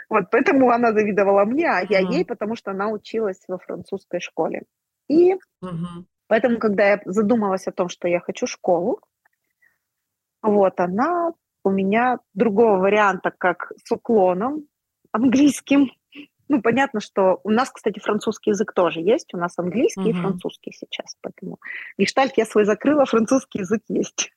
Вот, 0.09 0.25
поэтому 0.31 0.69
она 0.69 0.91
завидовала 0.93 1.45
мне, 1.45 1.69
а 1.69 1.81
я 1.89 1.99
ей, 1.99 2.25
потому 2.25 2.55
что 2.55 2.71
она 2.71 2.89
училась 2.89 3.41
во 3.47 3.57
французской 3.57 4.19
школе. 4.19 4.63
И 5.07 5.33
uh-huh. 5.33 6.05
поэтому, 6.27 6.59
когда 6.59 6.87
я 6.87 7.01
задумалась 7.05 7.67
о 7.67 7.71
том, 7.71 7.89
что 7.89 8.07
я 8.07 8.19
хочу 8.19 8.47
школу, 8.47 9.01
вот, 10.41 10.79
она 10.79 11.33
у 11.63 11.71
меня 11.71 12.19
другого 12.33 12.77
варианта, 12.77 13.31
как 13.31 13.71
с 13.83 13.91
уклоном 13.91 14.65
английским. 15.11 15.91
Ну, 16.49 16.61
понятно, 16.63 16.99
что 16.99 17.39
у 17.43 17.51
нас, 17.51 17.69
кстати, 17.69 17.99
французский 17.99 18.49
язык 18.49 18.73
тоже 18.73 19.01
есть, 19.01 19.33
у 19.35 19.37
нас 19.37 19.57
английский 19.57 20.01
uh-huh. 20.11 20.17
и 20.17 20.21
французский 20.21 20.71
сейчас, 20.71 21.15
поэтому 21.21 21.59
гештальт 21.97 22.33
я 22.37 22.45
свой 22.45 22.65
закрыла, 22.65 23.05
французский 23.05 23.59
язык 23.59 23.83
есть. 23.87 24.31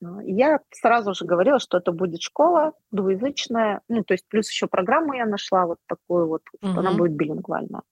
Ну, 0.00 0.20
я 0.20 0.60
сразу 0.70 1.14
же 1.14 1.24
говорила, 1.24 1.58
что 1.58 1.78
это 1.78 1.92
будет 1.92 2.22
школа 2.22 2.72
двуязычная, 2.90 3.82
ну, 3.88 4.04
то 4.04 4.14
есть 4.14 4.26
плюс 4.28 4.50
еще 4.50 4.66
программу 4.66 5.12
я 5.12 5.26
нашла 5.26 5.66
вот 5.66 5.78
такую 5.86 6.28
вот, 6.28 6.42
что 6.60 6.80
она 6.80 6.92
будет 6.92 7.12
билингвальная. 7.12 7.82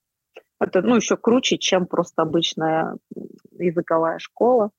Это, 0.59 0.81
ну, 0.81 0.97
еще 0.97 1.17
круче, 1.17 1.59
чем 1.59 1.87
просто 1.87 2.23
обычная 2.23 2.97
языковая 3.53 4.19
школа. 4.19 4.71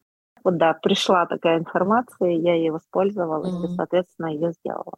Вот 0.43 0.57
да, 0.57 0.73
пришла 0.73 1.25
такая 1.25 1.59
информация, 1.59 2.29
я 2.29 2.55
ей 2.55 2.69
воспользовалась 2.71 3.53
mm-hmm. 3.53 3.73
и, 3.73 3.75
соответственно, 3.75 4.27
ее 4.27 4.51
сделала. 4.53 4.93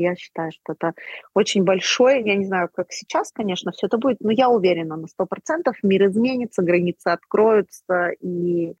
Я 0.00 0.16
считаю, 0.16 0.52
что 0.52 0.72
это 0.72 0.94
очень 1.34 1.64
большое, 1.64 2.22
я 2.24 2.36
не 2.36 2.46
знаю, 2.46 2.68
как 2.72 2.92
сейчас, 2.92 3.32
конечно, 3.32 3.72
все 3.72 3.86
это 3.86 3.98
будет, 3.98 4.20
но 4.20 4.30
я 4.30 4.48
уверена 4.48 4.96
на 4.96 5.06
сто 5.06 5.26
процентов, 5.26 5.76
мир 5.82 6.06
изменится, 6.06 6.62
границы 6.62 7.08
откроются, 7.08 8.10
и 8.20 8.74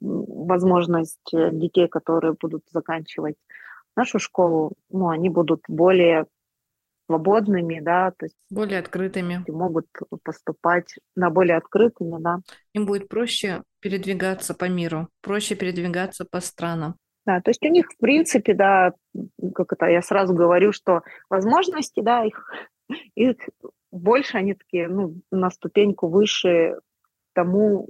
возможность 0.00 1.32
э, 1.32 1.50
детей, 1.52 1.88
которые 1.88 2.34
будут 2.38 2.64
заканчивать 2.70 3.36
нашу 3.96 4.18
школу, 4.18 4.72
ну, 4.90 5.08
они 5.08 5.28
будут 5.28 5.62
более 5.68 6.26
свободными, 7.06 7.80
да, 7.80 8.12
то 8.12 8.26
есть 8.26 8.36
более 8.50 8.78
открытыми. 8.78 9.44
Могут 9.48 9.86
поступать 10.22 10.94
на 11.14 11.30
более 11.30 11.56
открытыми, 11.56 12.22
да. 12.22 12.40
Им 12.72 12.86
будет 12.86 13.08
проще 13.08 13.62
передвигаться 13.80 14.54
по 14.54 14.68
миру, 14.68 15.08
проще 15.20 15.54
передвигаться 15.54 16.24
по 16.24 16.40
странам. 16.40 16.96
Да, 17.26 17.40
то 17.40 17.50
есть 17.50 17.64
у 17.64 17.68
них, 17.68 17.86
в 17.90 17.96
принципе, 17.96 18.54
да, 18.54 18.92
как 19.54 19.72
это, 19.72 19.86
я 19.86 20.02
сразу 20.02 20.34
говорю, 20.34 20.72
что 20.72 21.02
возможности, 21.30 22.00
да, 22.00 22.24
их, 22.24 22.50
их 23.14 23.36
больше, 23.90 24.36
они 24.36 24.54
такие, 24.54 24.88
ну, 24.88 25.20
на 25.30 25.50
ступеньку 25.50 26.08
выше 26.08 26.80
тому, 27.32 27.88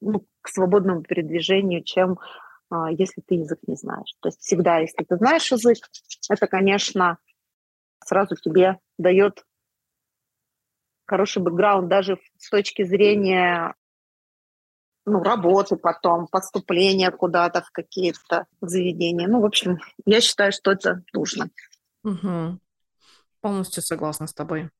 ну, 0.00 0.26
к 0.42 0.48
свободному 0.48 1.02
передвижению, 1.02 1.84
чем 1.84 2.18
а, 2.70 2.90
если 2.90 3.20
ты 3.20 3.36
язык 3.36 3.60
не 3.66 3.76
знаешь. 3.76 4.12
То 4.20 4.28
есть 4.28 4.40
всегда, 4.40 4.78
если 4.78 5.04
ты 5.04 5.16
знаешь 5.16 5.50
язык, 5.50 5.78
это, 6.28 6.46
конечно, 6.46 7.18
сразу 8.04 8.34
тебе 8.36 8.78
дает 8.98 9.44
хороший 11.06 11.42
бэкграунд 11.42 11.88
даже 11.88 12.18
с 12.38 12.50
точки 12.50 12.82
зрения 12.82 13.74
ну, 15.06 15.22
работы 15.22 15.76
потом, 15.76 16.26
поступления 16.26 17.10
куда-то 17.12 17.62
в 17.62 17.70
какие-то 17.70 18.46
заведения. 18.60 19.28
Ну, 19.28 19.40
в 19.40 19.44
общем, 19.44 19.78
я 20.04 20.20
считаю, 20.20 20.52
что 20.52 20.72
это 20.72 21.04
нужно. 21.12 21.48
Угу. 22.02 22.58
Полностью 23.40 23.82
согласна 23.82 24.26
с 24.26 24.34
тобой. 24.34 24.70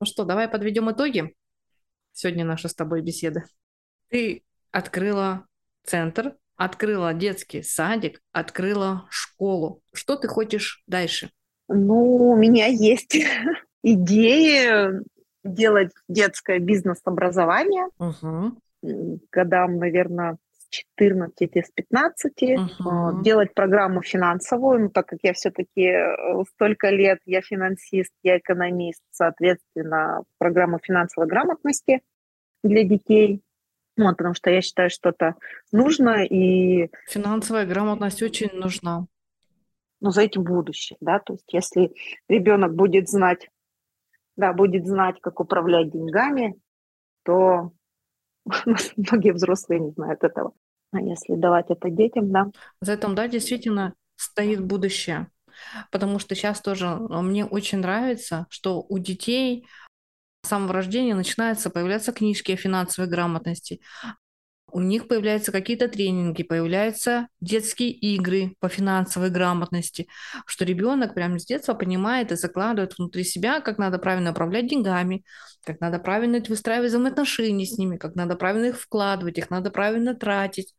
Ну 0.00 0.06
что, 0.06 0.24
давай 0.24 0.48
подведем 0.48 0.90
итоги 0.90 1.34
сегодня 2.12 2.44
нашей 2.44 2.70
с 2.70 2.74
тобой 2.74 3.02
беседы. 3.02 3.44
Ты 4.08 4.44
открыла 4.70 5.46
центр, 5.84 6.36
открыла 6.56 7.12
детский 7.12 7.62
садик, 7.62 8.22
открыла 8.32 9.06
школу. 9.10 9.82
Что 9.92 10.16
ты 10.16 10.26
хочешь 10.26 10.82
дальше? 10.86 11.30
Ну, 11.68 12.30
у 12.30 12.36
меня 12.36 12.66
есть 12.66 13.14
идеи 13.82 15.02
делать 15.44 15.92
детское 16.08 16.58
бизнес-образование. 16.58 17.88
Угу. 17.98 18.58
Годам, 18.82 19.78
наверное, 19.78 20.38
с 20.58 20.68
14 20.68 21.56
с 21.56 21.70
15. 21.70 22.42
Угу. 22.42 23.22
Делать 23.22 23.54
программу 23.54 24.02
финансовую, 24.02 24.80
ну, 24.80 24.88
так 24.90 25.06
как 25.06 25.18
я 25.22 25.32
все-таки 25.32 25.82
э, 25.82 26.44
столько 26.54 26.90
лет, 26.90 27.18
я 27.24 27.40
финансист, 27.40 28.12
я 28.22 28.38
экономист, 28.38 29.02
соответственно, 29.10 30.22
программу 30.38 30.78
финансовой 30.82 31.28
грамотности 31.28 32.02
для 32.62 32.84
детей. 32.84 33.42
Вот, 33.96 34.16
потому 34.16 34.34
что 34.34 34.50
я 34.50 34.62
считаю, 34.62 34.90
что 34.90 35.08
это 35.08 35.34
нужно 35.72 36.24
и... 36.24 36.88
Финансовая 37.08 37.66
грамотность 37.66 38.22
очень 38.22 38.50
нужна 38.52 39.06
ну, 40.00 40.10
за 40.10 40.22
этим 40.22 40.44
будущее, 40.44 40.96
да, 41.00 41.18
то 41.18 41.34
есть 41.34 41.52
если 41.52 41.92
ребенок 42.28 42.74
будет 42.74 43.08
знать, 43.08 43.48
да, 44.36 44.52
будет 44.52 44.86
знать, 44.86 45.16
как 45.20 45.40
управлять 45.40 45.90
деньгами, 45.90 46.54
то 47.24 47.72
многие 48.96 49.32
взрослые 49.32 49.80
не 49.80 49.90
знают 49.90 50.24
этого. 50.24 50.52
А 50.92 51.00
если 51.00 51.34
давать 51.34 51.66
это 51.68 51.90
детям, 51.90 52.32
да. 52.32 52.50
За 52.80 52.94
этим, 52.94 53.14
да, 53.14 53.28
действительно 53.28 53.94
стоит 54.16 54.64
будущее. 54.64 55.28
Потому 55.90 56.18
что 56.18 56.34
сейчас 56.34 56.60
тоже 56.60 56.86
а, 56.86 57.20
мне 57.20 57.44
очень 57.44 57.78
нравится, 57.78 58.46
что 58.48 58.84
у 58.88 58.98
детей 58.98 59.66
с 60.44 60.48
самого 60.48 60.72
рождения 60.72 61.14
начинаются 61.14 61.68
появляться 61.68 62.12
книжки 62.12 62.52
о 62.52 62.56
финансовой 62.56 63.10
грамотности 63.10 63.80
у 64.70 64.80
них 64.80 65.08
появляются 65.08 65.52
какие-то 65.52 65.88
тренинги, 65.88 66.42
появляются 66.42 67.28
детские 67.40 67.90
игры 67.90 68.54
по 68.60 68.68
финансовой 68.68 69.30
грамотности, 69.30 70.08
что 70.46 70.64
ребенок 70.64 71.14
прямо 71.14 71.38
с 71.38 71.46
детства 71.46 71.74
понимает 71.74 72.32
и 72.32 72.36
закладывает 72.36 72.96
внутри 72.98 73.24
себя, 73.24 73.60
как 73.60 73.78
надо 73.78 73.98
правильно 73.98 74.32
управлять 74.32 74.68
деньгами, 74.68 75.24
как 75.64 75.80
надо 75.80 75.98
правильно 75.98 76.42
выстраивать 76.48 76.90
взаимоотношения 76.90 77.66
с 77.66 77.78
ними, 77.78 77.96
как 77.96 78.14
надо 78.14 78.36
правильно 78.36 78.66
их 78.66 78.80
вкладывать, 78.80 79.38
их 79.38 79.50
надо 79.50 79.70
правильно 79.70 80.14
тратить. 80.14 80.74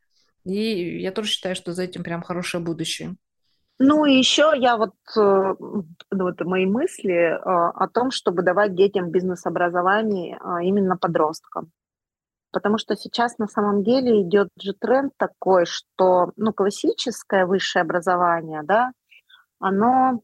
И 0.46 1.00
я 1.00 1.12
тоже 1.12 1.30
считаю, 1.30 1.56
что 1.56 1.74
за 1.74 1.84
этим 1.84 2.04
прям 2.04 2.22
хорошее 2.22 2.64
будущее. 2.64 3.16
Ну 3.82 4.06
и 4.06 4.18
еще 4.18 4.52
я 4.58 4.76
вот, 4.76 4.94
э, 5.18 5.56
ну, 5.60 5.86
вот 6.12 6.42
мои 6.42 6.66
мысли 6.66 7.14
э, 7.14 7.38
о 7.38 7.88
том, 7.88 8.12
чтобы 8.12 8.42
давать 8.42 8.76
детям 8.76 9.10
бизнес-образование 9.10 10.38
э, 10.38 10.66
именно 10.66 10.98
подросткам. 10.98 11.72
Потому 12.52 12.78
что 12.78 12.96
сейчас 12.96 13.38
на 13.38 13.48
самом 13.48 13.84
деле 13.84 14.22
идет 14.22 14.50
же 14.60 14.74
тренд 14.74 15.14
такой, 15.18 15.66
что 15.66 16.32
ну, 16.36 16.52
классическое 16.52 17.46
высшее 17.46 17.84
образование, 17.84 18.64
да, 18.64 18.92
оно 19.60 20.22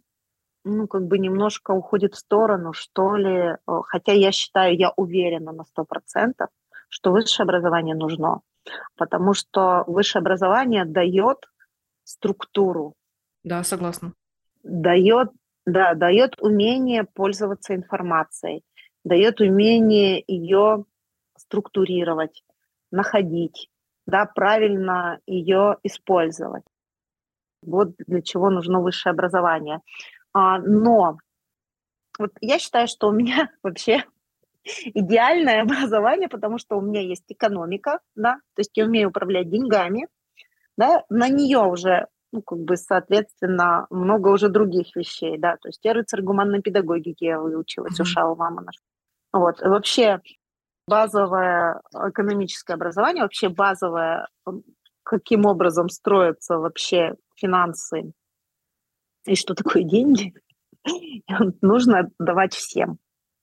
ну, 0.63 0.87
как 0.87 1.05
бы 1.05 1.19
немножко 1.19 1.71
уходит 1.71 2.15
в 2.15 2.17
сторону, 2.17 2.73
что 2.73 3.15
ли. 3.15 3.57
Хотя 3.65 4.13
я 4.13 4.31
считаю, 4.31 4.75
я 4.75 4.91
уверена 4.95 5.51
на 5.51 5.63
сто 5.65 5.85
процентов, 5.85 6.49
что 6.89 7.11
высшее 7.11 7.45
образование 7.45 7.95
нужно. 7.95 8.41
Потому 8.97 9.35
что 9.35 9.83
высшее 9.85 10.21
образование 10.21 10.85
дает 10.85 11.47
структуру. 12.03 12.95
Да, 13.43 13.63
согласна. 13.63 14.13
Дает, 14.63 15.29
да, 15.67 15.93
дает 15.93 16.41
умение 16.41 17.03
пользоваться 17.03 17.75
информацией, 17.75 18.63
дает 19.03 19.39
умение 19.41 20.23
ее 20.25 20.85
структурировать, 21.47 22.43
находить, 22.91 23.69
да, 24.05 24.25
правильно 24.25 25.19
ее 25.25 25.77
использовать. 25.83 26.63
Вот 27.61 27.95
для 27.97 28.21
чего 28.21 28.49
нужно 28.49 28.79
высшее 28.81 29.11
образование. 29.11 29.81
А, 30.33 30.59
но 30.59 31.17
вот 32.19 32.31
я 32.41 32.59
считаю, 32.59 32.87
что 32.87 33.07
у 33.07 33.11
меня 33.11 33.49
вообще 33.63 34.03
идеальное 34.85 35.61
образование, 35.61 36.29
потому 36.29 36.57
что 36.57 36.77
у 36.77 36.81
меня 36.81 37.01
есть 37.01 37.25
экономика, 37.27 37.99
да, 38.15 38.35
то 38.55 38.59
есть 38.59 38.71
я 38.75 38.85
умею 38.85 39.09
управлять 39.09 39.49
деньгами, 39.49 40.07
да, 40.77 41.03
на 41.09 41.29
нее 41.29 41.59
уже, 41.59 42.07
ну, 42.31 42.41
как 42.41 42.59
бы, 42.59 42.75
соответственно, 42.75 43.87
много 43.89 44.29
уже 44.29 44.49
других 44.49 44.95
вещей, 44.95 45.37
да, 45.37 45.57
то 45.57 45.69
есть 45.69 45.83
я 45.83 45.93
рыцарь 45.93 46.21
гуманной 46.21 46.61
педагогики 46.61 47.25
я 47.25 47.39
выучилась, 47.39 47.99
mm-hmm. 47.99 48.03
у 48.03 48.05
Шау 48.05 48.35
Мамона. 48.35 48.71
Вот, 49.31 49.61
вообще 49.61 50.21
базовое 50.87 51.81
экономическое 51.93 52.73
образование, 52.73 53.23
вообще 53.23 53.49
базовое, 53.49 54.27
каким 55.03 55.45
образом 55.45 55.89
строятся 55.89 56.57
вообще 56.57 57.15
финансы 57.35 58.13
и 59.25 59.35
что 59.35 59.55
такое 59.55 59.83
деньги, 59.83 60.33
нужно 61.61 62.09
давать 62.19 62.53
всем, 62.53 62.99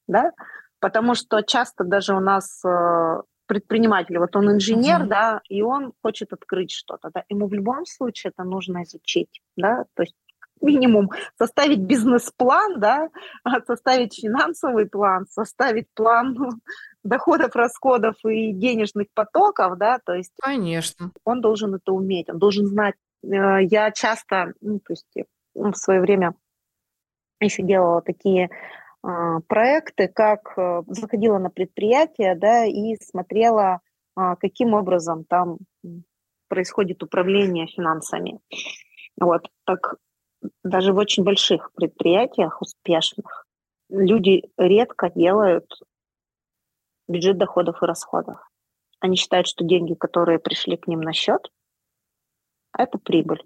да, 0.06 0.32
потому 0.80 1.14
что 1.14 1.42
часто 1.42 1.84
даже 1.84 2.14
у 2.14 2.20
нас 2.20 2.64
э, 2.64 3.22
предприниматель, 3.46 4.18
вот 4.18 4.34
он 4.36 4.52
инженер, 4.52 5.02
uh-huh. 5.02 5.08
да, 5.08 5.40
и 5.48 5.62
он 5.62 5.92
хочет 6.02 6.32
открыть 6.32 6.70
что-то, 6.70 7.10
да, 7.12 7.24
ему 7.28 7.48
в 7.48 7.52
любом 7.52 7.84
случае 7.84 8.32
это 8.34 8.48
нужно 8.48 8.84
изучить, 8.84 9.40
да, 9.56 9.84
то 9.94 10.02
есть 10.04 10.14
минимум 10.62 11.10
составить 11.38 11.80
бизнес-план, 11.80 12.80
да, 12.80 13.08
составить 13.66 14.14
финансовый 14.14 14.86
план, 14.86 15.26
составить 15.28 15.88
план 15.94 16.36
доходов, 17.04 17.54
расходов 17.54 18.16
и 18.24 18.52
денежных 18.52 19.08
потоков, 19.14 19.78
да, 19.78 19.98
то 20.04 20.14
есть 20.14 20.32
Конечно. 20.40 21.12
он 21.24 21.40
должен 21.40 21.74
это 21.74 21.92
уметь, 21.92 22.30
он 22.30 22.38
должен 22.38 22.66
знать. 22.66 22.94
Э, 23.24 23.62
я 23.62 23.90
часто, 23.90 24.54
ну, 24.60 24.78
то 24.78 24.92
есть 24.92 25.28
в 25.54 25.74
свое 25.74 26.00
время 26.00 26.34
еще 27.40 27.62
делала 27.62 28.02
такие 28.02 28.50
а, 29.02 29.40
проекты, 29.48 30.08
как 30.08 30.56
э, 30.56 30.82
заходила 30.86 31.38
на 31.38 31.50
предприятие, 31.50 32.36
да, 32.36 32.64
и 32.64 32.96
смотрела, 33.02 33.80
а, 34.14 34.36
каким 34.36 34.74
образом 34.74 35.24
там 35.24 35.58
происходит 36.48 37.02
управление 37.02 37.66
финансами. 37.66 38.38
Вот, 39.20 39.48
так 39.64 39.96
даже 40.64 40.92
в 40.92 40.96
очень 40.96 41.24
больших 41.24 41.72
предприятиях 41.74 42.60
успешных 42.60 43.46
люди 43.92 44.42
редко 44.56 45.10
делают 45.14 45.66
бюджет 47.08 47.38
доходов 47.38 47.82
и 47.82 47.86
расходов. 47.86 48.38
Они 49.00 49.16
считают, 49.16 49.46
что 49.46 49.64
деньги, 49.64 49.94
которые 49.94 50.38
пришли 50.38 50.76
к 50.76 50.86
ним 50.86 51.00
на 51.00 51.12
счет, 51.12 51.50
это 52.76 52.98
прибыль. 52.98 53.42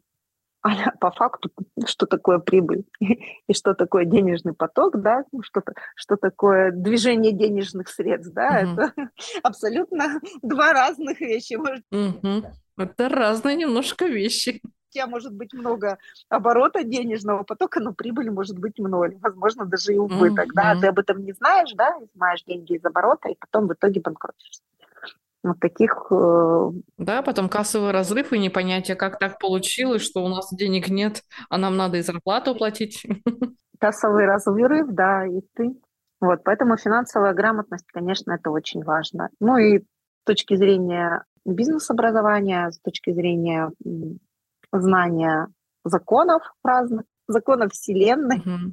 А 0.63 0.69
по 1.01 1.11
факту, 1.11 1.51
что 1.87 2.07
такое 2.07 2.39
прибыль 2.39 2.85
и 3.01 3.53
что 3.53 3.75
такое 3.75 4.05
денежный 4.05 4.53
поток, 4.53 5.01
да, 5.01 5.25
ну, 5.33 5.43
что, 5.43 5.63
что 5.95 6.17
такое 6.17 6.71
движение 6.71 7.33
денежных 7.33 7.89
средств, 7.89 8.33
да, 8.33 8.63
угу. 8.63 8.81
это 8.81 8.93
абсолютно 9.43 10.21
два 10.43 10.73
разных 10.73 11.21
вещи. 11.21 11.55
Угу. 11.55 12.47
Это 12.79 13.09
разные 13.09 13.57
немножко 13.57 14.07
вещи 14.07 14.61
тебя 14.97 15.07
может 15.07 15.35
быть 15.35 15.53
много 15.53 15.99
оборота 16.29 16.83
денежного 16.85 17.43
потока, 17.43 17.81
но 17.81 17.93
прибыль 17.93 18.31
может 18.31 18.59
быть 18.59 18.79
ноль, 18.79 19.17
возможно, 19.21 19.67
даже 19.67 19.95
и 19.95 19.99
убыток, 19.99 20.47
mm-hmm. 20.47 20.55
да, 20.55 20.81
ты 20.81 20.87
об 20.87 20.99
этом 20.99 21.25
не 21.25 21.33
знаешь, 21.33 21.73
да, 21.75 21.99
знаешь 22.15 22.43
деньги 22.45 22.75
из 22.77 22.85
оборота, 22.85 23.29
и 23.29 23.37
потом 23.39 23.69
в 23.69 23.75
итоге 23.75 24.01
банкротишься. 24.01 24.63
Вот 25.43 25.61
таких... 25.61 26.07
Э... 26.11 26.71
Да, 26.99 27.23
потом 27.23 27.49
кассовый 27.49 27.93
разрыв 27.93 28.33
и 28.33 28.39
непонятие, 28.39 28.97
как 28.97 29.19
так 29.19 29.39
получилось, 29.39 30.03
что 30.03 30.25
у 30.25 30.29
нас 30.29 30.49
денег 30.53 30.89
нет, 30.89 31.23
а 31.51 31.59
нам 31.59 31.77
надо 31.77 31.99
и 31.99 32.03
зарплату 32.03 32.55
платить. 32.55 33.07
Кассовый 33.79 34.25
разрыв, 34.25 34.89
да, 34.89 35.27
и 35.27 35.43
ты. 35.55 35.77
Вот, 36.21 36.43
поэтому 36.43 36.79
финансовая 36.79 37.35
грамотность, 37.35 37.87
конечно, 37.93 38.33
это 38.33 38.51
очень 38.51 38.83
важно. 38.83 39.29
Ну 39.39 39.59
и 39.59 39.81
с 39.81 40.25
точки 40.25 40.57
зрения 40.57 41.25
бизнес-образования, 41.45 42.71
с 42.71 42.81
точки 42.81 43.13
зрения 43.13 43.71
знания 44.73 45.49
законов 45.85 46.43
разных, 46.63 47.05
законов 47.29 47.73
Вселенной, 47.73 48.39
mm-hmm. 48.39 48.73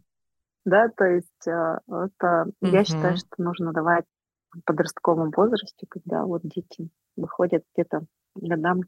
да, 0.65 0.89
то 0.89 1.05
есть 1.05 1.47
э, 1.47 1.79
это, 1.87 2.45
mm-hmm. 2.61 2.69
я 2.69 2.83
считаю, 2.83 3.17
что 3.17 3.27
нужно 3.37 3.71
давать 3.71 4.05
в 4.51 4.61
подростковом 4.61 5.31
возрасте, 5.31 5.85
когда 5.89 6.23
вот 6.23 6.41
дети 6.43 6.89
выходят 7.15 7.63
где-то 7.73 8.05
годам 8.35 8.81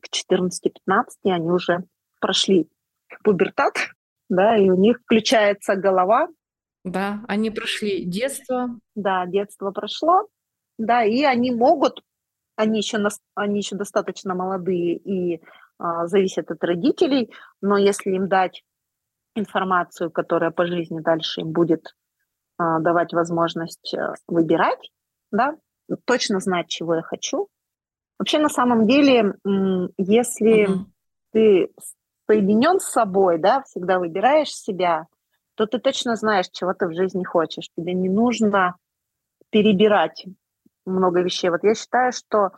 к 0.00 0.06
14-15, 0.12 0.50
они 1.24 1.50
уже 1.50 1.84
прошли 2.20 2.68
пубертат, 3.22 3.74
да, 4.28 4.56
и 4.56 4.68
у 4.68 4.76
них 4.76 5.00
включается 5.00 5.76
голова. 5.76 6.28
Да, 6.84 7.24
они 7.28 7.50
прошли 7.50 8.04
детство. 8.04 8.78
Да, 8.94 9.24
детство 9.26 9.70
прошло, 9.70 10.28
да, 10.78 11.02
и 11.04 11.22
они 11.22 11.50
могут, 11.50 12.02
они 12.56 12.78
еще, 12.78 12.98
они 13.34 13.58
еще 13.58 13.76
достаточно 13.76 14.34
молодые 14.34 14.96
и 14.96 15.40
зависит 15.78 16.50
от 16.50 16.62
родителей, 16.64 17.32
но 17.60 17.76
если 17.76 18.10
им 18.12 18.28
дать 18.28 18.62
информацию, 19.34 20.10
которая 20.10 20.50
по 20.50 20.66
жизни 20.66 21.00
дальше 21.00 21.40
им 21.40 21.52
будет 21.52 21.94
а, 22.56 22.78
давать 22.78 23.12
возможность 23.12 23.94
э, 23.94 24.14
выбирать, 24.28 24.92
да, 25.32 25.56
точно 26.04 26.38
знать, 26.38 26.68
чего 26.68 26.94
я 26.94 27.02
хочу. 27.02 27.48
Вообще, 28.18 28.38
на 28.38 28.48
самом 28.48 28.86
деле, 28.86 29.34
если 29.98 30.68
mm-hmm. 30.68 30.84
ты 31.32 31.72
соединен 32.28 32.78
с 32.78 32.84
собой, 32.84 33.38
да, 33.38 33.62
всегда 33.62 33.98
выбираешь 33.98 34.54
себя, 34.54 35.08
то 35.56 35.66
ты 35.66 35.78
точно 35.78 36.14
знаешь, 36.14 36.48
чего 36.52 36.74
ты 36.74 36.86
в 36.86 36.94
жизни 36.94 37.24
хочешь. 37.24 37.68
Тебе 37.76 37.92
не 37.92 38.08
нужно 38.08 38.76
перебирать 39.50 40.26
много 40.86 41.22
вещей. 41.22 41.50
Вот 41.50 41.64
я 41.64 41.74
считаю, 41.74 42.12
что 42.12 42.50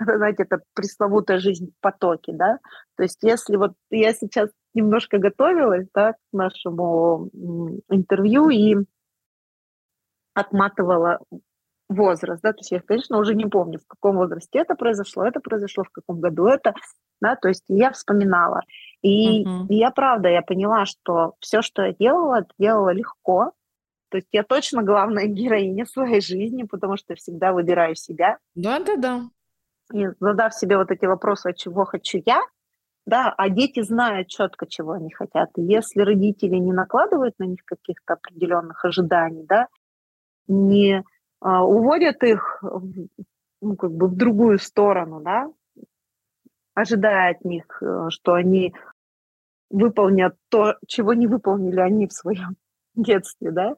знаете, 0.16 0.44
это 0.44 0.60
пресловутая 0.74 1.38
жизнь 1.38 1.70
в 1.70 1.80
потоке, 1.80 2.32
да. 2.32 2.58
То 2.96 3.02
есть 3.02 3.18
если 3.22 3.56
вот 3.56 3.72
я 3.90 4.12
сейчас 4.12 4.50
немножко 4.74 5.18
готовилась, 5.18 5.86
да, 5.94 6.12
к 6.12 6.16
нашему 6.32 7.30
интервью 7.88 8.48
и 8.50 8.76
отматывала 10.34 11.18
возраст, 11.88 12.40
да, 12.42 12.52
то 12.52 12.60
есть 12.60 12.70
я, 12.70 12.80
конечно, 12.80 13.18
уже 13.18 13.34
не 13.34 13.46
помню, 13.46 13.78
в 13.80 13.86
каком 13.86 14.16
возрасте 14.16 14.60
это 14.60 14.76
произошло, 14.76 15.24
это 15.26 15.40
произошло, 15.40 15.82
в 15.82 15.90
каком 15.90 16.20
году 16.20 16.46
это, 16.46 16.72
да, 17.20 17.34
то 17.34 17.48
есть 17.48 17.64
я 17.68 17.90
вспоминала. 17.90 18.60
И, 19.02 19.44
uh-huh. 19.44 19.66
и 19.68 19.74
я, 19.74 19.90
правда, 19.90 20.28
я 20.28 20.40
поняла, 20.42 20.86
что 20.86 21.34
все, 21.40 21.62
что 21.62 21.82
я 21.82 21.92
делала, 21.92 22.46
делала 22.58 22.90
легко, 22.90 23.52
то 24.08 24.18
есть 24.18 24.28
я 24.32 24.44
точно 24.44 24.84
главная 24.84 25.26
героиня 25.26 25.84
своей 25.84 26.20
жизни, 26.20 26.62
потому 26.62 26.96
что 26.96 27.16
всегда 27.16 27.52
выбираю 27.52 27.96
себя. 27.96 28.38
Да-да-да 28.54 29.22
и 29.92 30.08
задав 30.20 30.54
себе 30.54 30.76
вот 30.76 30.90
эти 30.90 31.04
вопросы, 31.06 31.48
а 31.48 31.52
чего 31.52 31.84
хочу 31.84 32.20
я, 32.24 32.40
да, 33.06 33.34
а 33.36 33.48
дети 33.48 33.82
знают 33.82 34.28
четко, 34.28 34.66
чего 34.66 34.92
они 34.92 35.10
хотят. 35.10 35.50
И 35.56 35.62
если 35.62 36.00
родители 36.02 36.56
не 36.56 36.72
накладывают 36.72 37.38
на 37.38 37.44
них 37.44 37.64
каких-то 37.64 38.14
определенных 38.14 38.84
ожиданий, 38.84 39.44
да, 39.48 39.68
не 40.46 41.02
а, 41.40 41.64
уводят 41.64 42.22
их 42.22 42.62
ну, 43.60 43.76
как 43.76 43.92
бы 43.92 44.08
в 44.08 44.16
другую 44.16 44.58
сторону, 44.58 45.20
да, 45.20 45.48
ожидая 46.74 47.32
от 47.32 47.44
них, 47.44 47.82
э, 47.82 48.06
что 48.10 48.34
они 48.34 48.74
выполнят 49.70 50.36
то, 50.48 50.76
чего 50.86 51.14
не 51.14 51.26
выполнили 51.26 51.80
они 51.80 52.06
в 52.06 52.12
своем 52.12 52.56
детстве, 52.94 53.50
да, 53.50 53.76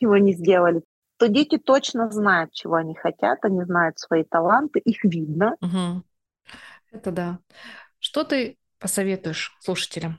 чего 0.00 0.16
не 0.16 0.32
сделали, 0.32 0.82
то 1.22 1.28
дети 1.28 1.56
точно 1.56 2.10
знают, 2.10 2.52
чего 2.52 2.74
они 2.74 2.96
хотят, 2.96 3.44
они 3.44 3.62
знают 3.62 3.96
свои 3.96 4.24
таланты, 4.24 4.80
их 4.80 5.04
видно. 5.04 5.56
Угу. 5.60 6.02
Это 6.90 7.12
да. 7.12 7.38
Что 8.00 8.24
ты 8.24 8.58
посоветуешь 8.80 9.56
слушателям? 9.60 10.18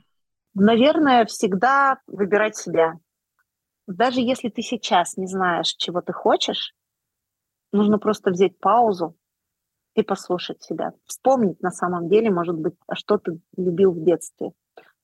Наверное, 0.54 1.26
всегда 1.26 1.98
выбирать 2.06 2.56
себя. 2.56 2.94
Даже 3.86 4.22
если 4.22 4.48
ты 4.48 4.62
сейчас 4.62 5.18
не 5.18 5.26
знаешь, 5.26 5.74
чего 5.76 6.00
ты 6.00 6.14
хочешь, 6.14 6.72
нужно 7.70 7.98
просто 7.98 8.30
взять 8.30 8.58
паузу 8.58 9.14
и 9.94 10.02
послушать 10.02 10.62
себя. 10.62 10.94
Вспомнить 11.04 11.60
на 11.60 11.70
самом 11.70 12.08
деле, 12.08 12.30
может 12.30 12.56
быть, 12.56 12.76
а 12.86 12.94
что 12.94 13.18
ты 13.18 13.38
любил 13.58 13.92
в 13.92 14.02
детстве. 14.02 14.52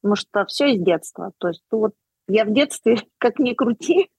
Потому 0.01 0.17
что 0.17 0.47
все 0.47 0.73
из 0.73 0.83
детства. 0.83 1.33
То 1.37 1.49
есть, 1.49 1.63
ну 1.71 1.81
вот 1.81 1.95
я 2.27 2.47
в 2.47 2.55
детстве, 2.55 3.03
как 3.19 3.39
ни 3.39 3.53
крути, 3.53 4.11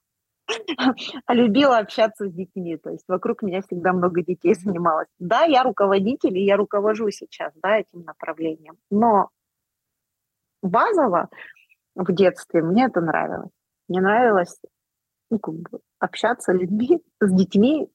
любила 1.28 1.78
общаться 1.78 2.28
с 2.28 2.32
детьми. 2.32 2.76
То 2.76 2.90
есть 2.90 3.04
вокруг 3.08 3.42
меня 3.42 3.62
всегда 3.62 3.92
много 3.92 4.22
детей 4.22 4.54
занималось. 4.54 5.08
Да, 5.18 5.42
я 5.42 5.62
руководитель, 5.62 6.36
и 6.36 6.44
я 6.44 6.56
руковожу 6.56 7.10
сейчас 7.10 7.52
да, 7.62 7.78
этим 7.78 8.04
направлением. 8.04 8.76
Но 8.90 9.30
базово 10.62 11.28
в 11.94 12.12
детстве 12.12 12.62
мне 12.62 12.86
это 12.86 13.00
нравилось. 13.00 13.50
Мне 13.88 14.00
нравилось 14.00 14.58
ну, 15.30 15.38
как 15.38 15.54
бы 15.54 15.80
общаться 15.98 16.52
с 16.52 16.54
людьми, 16.54 17.02
с 17.20 17.32
детьми, 17.32 17.88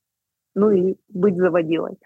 ну 0.56 0.72
и 0.72 0.96
быть 1.08 1.38
заводилой. 1.38 1.98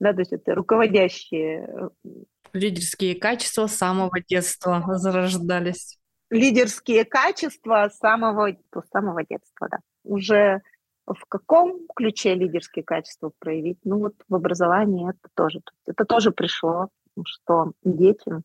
Да, 0.00 0.12
то 0.12 0.20
есть 0.20 0.32
это 0.32 0.54
руководящие 0.54 1.90
э, 2.04 2.08
лидерские 2.52 3.14
качества 3.14 3.66
с 3.66 3.74
самого 3.74 4.20
детства 4.20 4.82
зарождались 4.96 5.98
лидерские 6.30 7.04
качества 7.04 7.88
с 7.88 7.98
самого, 7.98 8.50
с 8.52 8.90
самого 8.90 9.24
детства, 9.24 9.68
да. 9.70 9.78
Уже 10.04 10.62
в 11.06 11.26
каком 11.28 11.86
ключе 11.94 12.34
лидерские 12.34 12.84
качества 12.84 13.30
проявить? 13.38 13.78
Ну 13.84 13.98
вот 13.98 14.14
в 14.28 14.34
образовании 14.34 15.10
это 15.10 15.28
тоже. 15.34 15.60
Это 15.86 16.04
тоже 16.04 16.30
пришло, 16.30 16.88
что 17.24 17.72
детям 17.82 18.42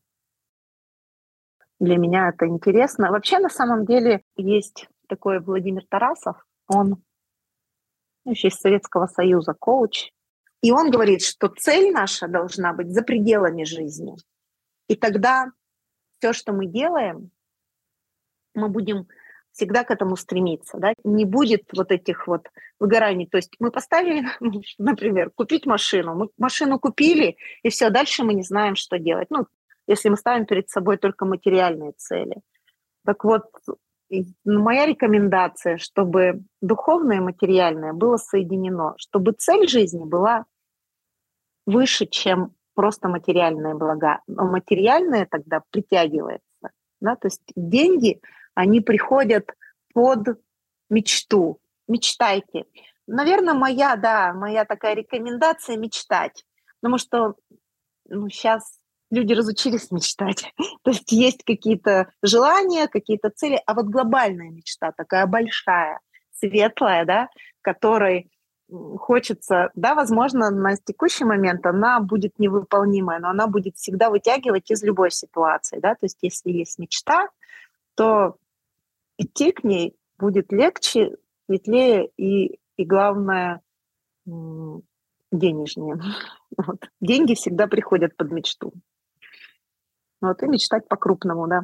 для 1.78 1.96
меня 1.96 2.28
это 2.28 2.46
интересно. 2.46 3.10
Вообще, 3.10 3.38
на 3.38 3.48
самом 3.48 3.86
деле, 3.86 4.22
есть 4.36 4.88
такой 5.08 5.40
Владимир 5.40 5.84
Тарасов, 5.88 6.46
он 6.68 7.02
еще 8.24 8.48
из 8.48 8.56
Советского 8.56 9.06
Союза, 9.06 9.54
коуч, 9.58 10.10
и 10.62 10.72
он 10.72 10.90
говорит, 10.90 11.22
что 11.22 11.48
цель 11.48 11.90
наша 11.90 12.28
должна 12.28 12.74
быть 12.74 12.92
за 12.92 13.02
пределами 13.02 13.64
жизни. 13.64 14.14
И 14.88 14.94
тогда 14.94 15.50
все, 16.18 16.34
что 16.34 16.52
мы 16.52 16.66
делаем, 16.66 17.30
мы 18.54 18.68
будем 18.68 19.06
всегда 19.52 19.84
к 19.84 19.90
этому 19.90 20.16
стремиться, 20.16 20.78
да, 20.78 20.94
не 21.04 21.24
будет 21.24 21.64
вот 21.76 21.90
этих 21.90 22.26
вот 22.26 22.48
выгораний. 22.78 23.26
То 23.26 23.36
есть 23.36 23.54
мы 23.58 23.70
поставили, 23.70 24.26
например, 24.78 25.30
купить 25.30 25.66
машину, 25.66 26.14
мы 26.14 26.28
машину 26.38 26.78
купили, 26.78 27.36
и 27.62 27.68
все, 27.68 27.90
дальше 27.90 28.24
мы 28.24 28.34
не 28.34 28.42
знаем, 28.42 28.76
что 28.76 28.98
делать. 28.98 29.28
Ну, 29.30 29.46
если 29.86 30.08
мы 30.08 30.16
ставим 30.16 30.46
перед 30.46 30.68
собой 30.70 30.98
только 30.98 31.24
материальные 31.24 31.92
цели. 31.96 32.36
Так 33.04 33.24
вот, 33.24 33.44
моя 34.44 34.86
рекомендация, 34.86 35.78
чтобы 35.78 36.42
духовное 36.60 37.16
и 37.16 37.20
материальное 37.20 37.92
было 37.92 38.16
соединено, 38.16 38.94
чтобы 38.98 39.32
цель 39.32 39.68
жизни 39.68 40.04
была 40.04 40.44
выше, 41.66 42.06
чем 42.06 42.54
просто 42.74 43.08
материальные 43.08 43.74
блага. 43.74 44.20
Но 44.26 44.44
материальное 44.44 45.26
тогда 45.26 45.62
притягивается. 45.70 46.70
Да? 47.00 47.16
То 47.16 47.26
есть 47.26 47.42
деньги– 47.56 48.20
они 48.60 48.80
приходят 48.80 49.50
под 49.94 50.40
мечту. 50.88 51.60
Мечтайте. 51.88 52.64
Наверное, 53.06 53.54
моя, 53.54 53.96
да, 53.96 54.32
моя 54.32 54.64
такая 54.64 54.94
рекомендация 54.94 55.76
мечтать. 55.76 56.44
Потому 56.80 56.98
что 56.98 57.34
ну, 58.08 58.28
сейчас 58.28 58.78
люди 59.10 59.32
разучились 59.32 59.90
мечтать. 59.90 60.52
То 60.82 60.90
есть 60.90 61.10
есть 61.12 61.44
какие-то 61.44 62.12
желания, 62.22 62.86
какие-то 62.88 63.30
цели, 63.30 63.60
а 63.66 63.74
вот 63.74 63.86
глобальная 63.86 64.50
мечта 64.50 64.92
такая 64.92 65.26
большая, 65.26 66.00
светлая, 66.32 67.04
да, 67.04 67.28
которой 67.62 68.30
хочется, 68.98 69.70
да, 69.74 69.94
возможно, 69.94 70.50
на 70.50 70.76
текущий 70.76 71.24
момент 71.24 71.66
она 71.66 72.00
будет 72.00 72.38
невыполнимая, 72.38 73.18
но 73.18 73.30
она 73.30 73.46
будет 73.46 73.76
всегда 73.76 74.10
вытягивать 74.10 74.70
из 74.70 74.82
любой 74.84 75.10
ситуации, 75.10 75.80
да, 75.80 75.94
то 75.94 76.04
есть 76.04 76.18
если 76.22 76.50
есть 76.50 76.78
мечта, 76.78 77.28
то 77.96 78.36
идти 79.20 79.52
к 79.52 79.64
ней 79.64 79.96
будет 80.18 80.50
легче, 80.50 81.16
светлее 81.46 82.08
и, 82.16 82.58
и 82.76 82.84
главное, 82.84 83.60
денежнее. 84.26 86.00
Вот. 86.56 86.90
Деньги 87.00 87.34
всегда 87.34 87.68
приходят 87.68 88.16
под 88.16 88.32
мечту. 88.32 88.72
Вот 90.20 90.42
и 90.42 90.46
мечтать 90.46 90.88
по-крупному, 90.88 91.46
да. 91.46 91.62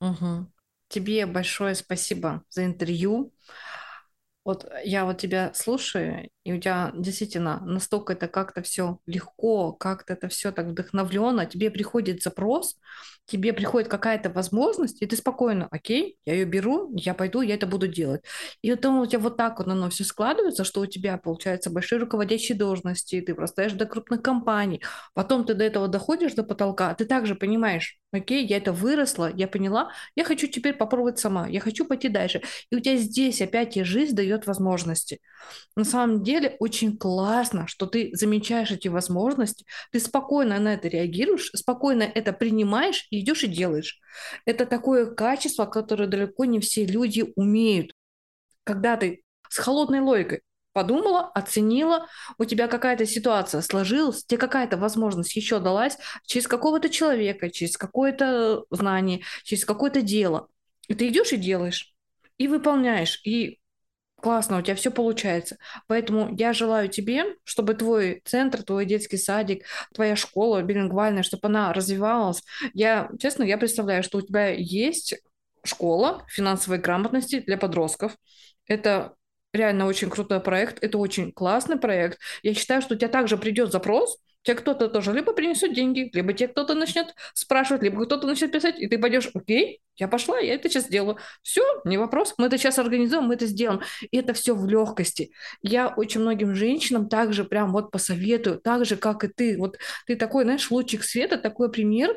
Угу. 0.00 0.46
Тебе 0.88 1.26
большое 1.26 1.74
спасибо 1.74 2.42
за 2.48 2.64
интервью. 2.64 3.32
Вот 4.48 4.66
я 4.82 5.04
вот 5.04 5.18
тебя 5.18 5.52
слушаю, 5.52 6.30
и 6.42 6.54
у 6.54 6.58
тебя 6.58 6.90
действительно 6.96 7.60
настолько 7.66 8.14
это 8.14 8.28
как-то 8.28 8.62
все 8.62 8.98
легко, 9.04 9.72
как-то 9.74 10.14
это 10.14 10.28
все 10.28 10.52
так 10.52 10.68
вдохновленно, 10.68 11.44
тебе 11.44 11.70
приходит 11.70 12.22
запрос, 12.22 12.78
тебе 13.26 13.52
приходит 13.52 13.90
какая-то 13.90 14.30
возможность, 14.30 15.02
и 15.02 15.06
ты 15.06 15.16
спокойно, 15.16 15.68
окей, 15.70 16.16
я 16.24 16.32
ее 16.32 16.46
беру, 16.46 16.90
я 16.94 17.12
пойду, 17.12 17.42
я 17.42 17.56
это 17.56 17.66
буду 17.66 17.86
делать. 17.86 18.22
И 18.62 18.70
потом 18.70 19.00
у 19.00 19.06
тебя 19.06 19.18
вот 19.18 19.36
так 19.36 19.58
вот 19.58 19.68
оно 19.68 19.90
все 19.90 20.04
складывается, 20.04 20.64
что 20.64 20.80
у 20.80 20.86
тебя 20.86 21.18
получается 21.18 21.68
большие 21.68 21.98
руководящие 21.98 22.56
должности, 22.56 23.20
ты 23.20 23.34
простаешь 23.34 23.72
до 23.72 23.84
крупных 23.84 24.22
компаний, 24.22 24.82
потом 25.12 25.44
ты 25.44 25.52
до 25.52 25.64
этого 25.64 25.88
доходишь 25.88 26.32
до 26.32 26.42
потолка, 26.42 26.94
ты 26.94 27.04
также 27.04 27.34
понимаешь, 27.34 27.98
окей, 28.12 28.46
я 28.46 28.56
это 28.56 28.72
выросла, 28.72 29.30
я 29.34 29.46
поняла, 29.46 29.92
я 30.16 30.24
хочу 30.24 30.46
теперь 30.46 30.72
попробовать 30.72 31.18
сама, 31.18 31.46
я 31.48 31.60
хочу 31.60 31.84
пойти 31.84 32.08
дальше. 32.08 32.40
И 32.70 32.76
у 32.76 32.80
тебя 32.80 32.96
здесь 32.96 33.42
опять 33.42 33.76
и 33.76 33.82
жизнь 33.82 34.16
дает 34.16 34.37
возможности. 34.46 35.20
На 35.76 35.84
самом 35.84 36.22
деле 36.22 36.56
очень 36.58 36.96
классно, 36.96 37.66
что 37.66 37.86
ты 37.86 38.10
замечаешь 38.12 38.70
эти 38.70 38.88
возможности, 38.88 39.64
ты 39.92 40.00
спокойно 40.00 40.58
на 40.58 40.74
это 40.74 40.88
реагируешь, 40.88 41.50
спокойно 41.54 42.02
это 42.02 42.32
принимаешь 42.32 43.06
и 43.10 43.20
идешь 43.20 43.44
и 43.44 43.48
делаешь. 43.48 44.00
Это 44.44 44.66
такое 44.66 45.06
качество, 45.06 45.66
которое 45.66 46.06
далеко 46.06 46.44
не 46.44 46.60
все 46.60 46.84
люди 46.84 47.32
умеют. 47.36 47.92
Когда 48.64 48.96
ты 48.96 49.22
с 49.48 49.58
холодной 49.58 50.00
логикой 50.00 50.42
подумала, 50.78 51.30
оценила, 51.34 52.06
у 52.38 52.44
тебя 52.44 52.68
какая-то 52.68 53.04
ситуация 53.04 53.62
сложилась, 53.62 54.24
тебе 54.24 54.38
какая-то 54.38 54.76
возможность 54.76 55.34
еще 55.34 55.58
далась 55.58 55.98
через 56.24 56.46
какого-то 56.46 56.88
человека, 56.88 57.50
через 57.50 57.76
какое-то 57.76 58.64
знание, 58.70 59.22
через 59.42 59.64
какое-то 59.64 60.02
дело. 60.02 60.46
И 60.86 60.94
ты 60.94 61.08
идешь 61.08 61.32
и 61.32 61.36
делаешь, 61.36 61.94
и 62.36 62.46
выполняешь, 62.46 63.20
и 63.24 63.58
классно, 64.20 64.58
у 64.58 64.62
тебя 64.62 64.74
все 64.74 64.90
получается. 64.90 65.58
Поэтому 65.86 66.34
я 66.36 66.52
желаю 66.52 66.88
тебе, 66.88 67.24
чтобы 67.44 67.74
твой 67.74 68.22
центр, 68.24 68.62
твой 68.62 68.84
детский 68.84 69.16
садик, 69.16 69.64
твоя 69.94 70.16
школа 70.16 70.62
билингвальная, 70.62 71.22
чтобы 71.22 71.48
она 71.48 71.72
развивалась. 71.72 72.42
Я, 72.74 73.10
честно, 73.18 73.44
я 73.44 73.58
представляю, 73.58 74.02
что 74.02 74.18
у 74.18 74.22
тебя 74.22 74.48
есть 74.48 75.14
школа 75.64 76.24
финансовой 76.28 76.78
грамотности 76.78 77.40
для 77.40 77.56
подростков. 77.58 78.16
Это 78.66 79.14
реально 79.52 79.86
очень 79.86 80.10
крутой 80.10 80.40
проект, 80.40 80.82
это 80.82 80.98
очень 80.98 81.32
классный 81.32 81.78
проект. 81.78 82.18
Я 82.42 82.54
считаю, 82.54 82.82
что 82.82 82.94
у 82.94 82.98
тебя 82.98 83.08
также 83.08 83.36
придет 83.36 83.72
запрос, 83.72 84.18
тебе 84.42 84.56
кто-то 84.56 84.88
тоже 84.88 85.12
либо 85.12 85.32
принесет 85.32 85.74
деньги, 85.74 86.10
либо 86.12 86.32
тебе 86.32 86.48
кто-то 86.48 86.74
начнет 86.74 87.14
спрашивать, 87.34 87.82
либо 87.82 88.04
кто-то 88.04 88.26
начнет 88.26 88.52
писать, 88.52 88.78
и 88.78 88.86
ты 88.86 88.98
пойдешь, 88.98 89.30
окей, 89.34 89.80
я 89.96 90.08
пошла, 90.08 90.38
я 90.38 90.54
это 90.54 90.68
сейчас 90.68 90.84
сделаю. 90.84 91.18
Все, 91.42 91.62
не 91.84 91.98
вопрос, 91.98 92.34
мы 92.38 92.46
это 92.46 92.56
сейчас 92.56 92.78
организуем, 92.78 93.24
мы 93.24 93.34
это 93.34 93.46
сделаем. 93.46 93.82
И 94.10 94.16
это 94.16 94.32
все 94.32 94.54
в 94.54 94.66
легкости. 94.66 95.32
Я 95.60 95.88
очень 95.88 96.20
многим 96.20 96.54
женщинам 96.54 97.08
также 97.08 97.44
прям 97.44 97.72
вот 97.72 97.90
посоветую, 97.90 98.58
так 98.60 98.84
же, 98.84 98.96
как 98.96 99.24
и 99.24 99.28
ты. 99.28 99.58
Вот 99.58 99.76
ты 100.06 100.16
такой, 100.16 100.44
знаешь, 100.44 100.70
лучик 100.70 101.02
света, 101.02 101.36
такой 101.36 101.70
пример, 101.70 102.16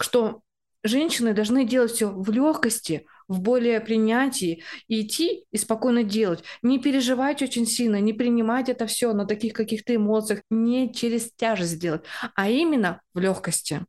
что 0.00 0.40
женщины 0.82 1.34
должны 1.34 1.64
делать 1.64 1.92
все 1.92 2.08
в 2.08 2.30
легкости, 2.30 3.06
в 3.30 3.40
более 3.40 3.80
принятии, 3.80 4.62
и 4.88 5.02
идти 5.02 5.44
и 5.52 5.56
спокойно 5.56 6.02
делать. 6.02 6.42
Не 6.62 6.80
переживать 6.80 7.42
очень 7.42 7.64
сильно, 7.64 8.00
не 8.00 8.12
принимать 8.12 8.68
это 8.68 8.86
все 8.86 9.12
на 9.12 9.24
таких 9.24 9.52
каких-то 9.52 9.94
эмоциях, 9.94 10.42
не 10.50 10.92
через 10.92 11.32
тяжесть 11.32 11.78
делать, 11.78 12.02
а 12.34 12.50
именно 12.50 13.00
в 13.14 13.20
легкости. 13.20 13.86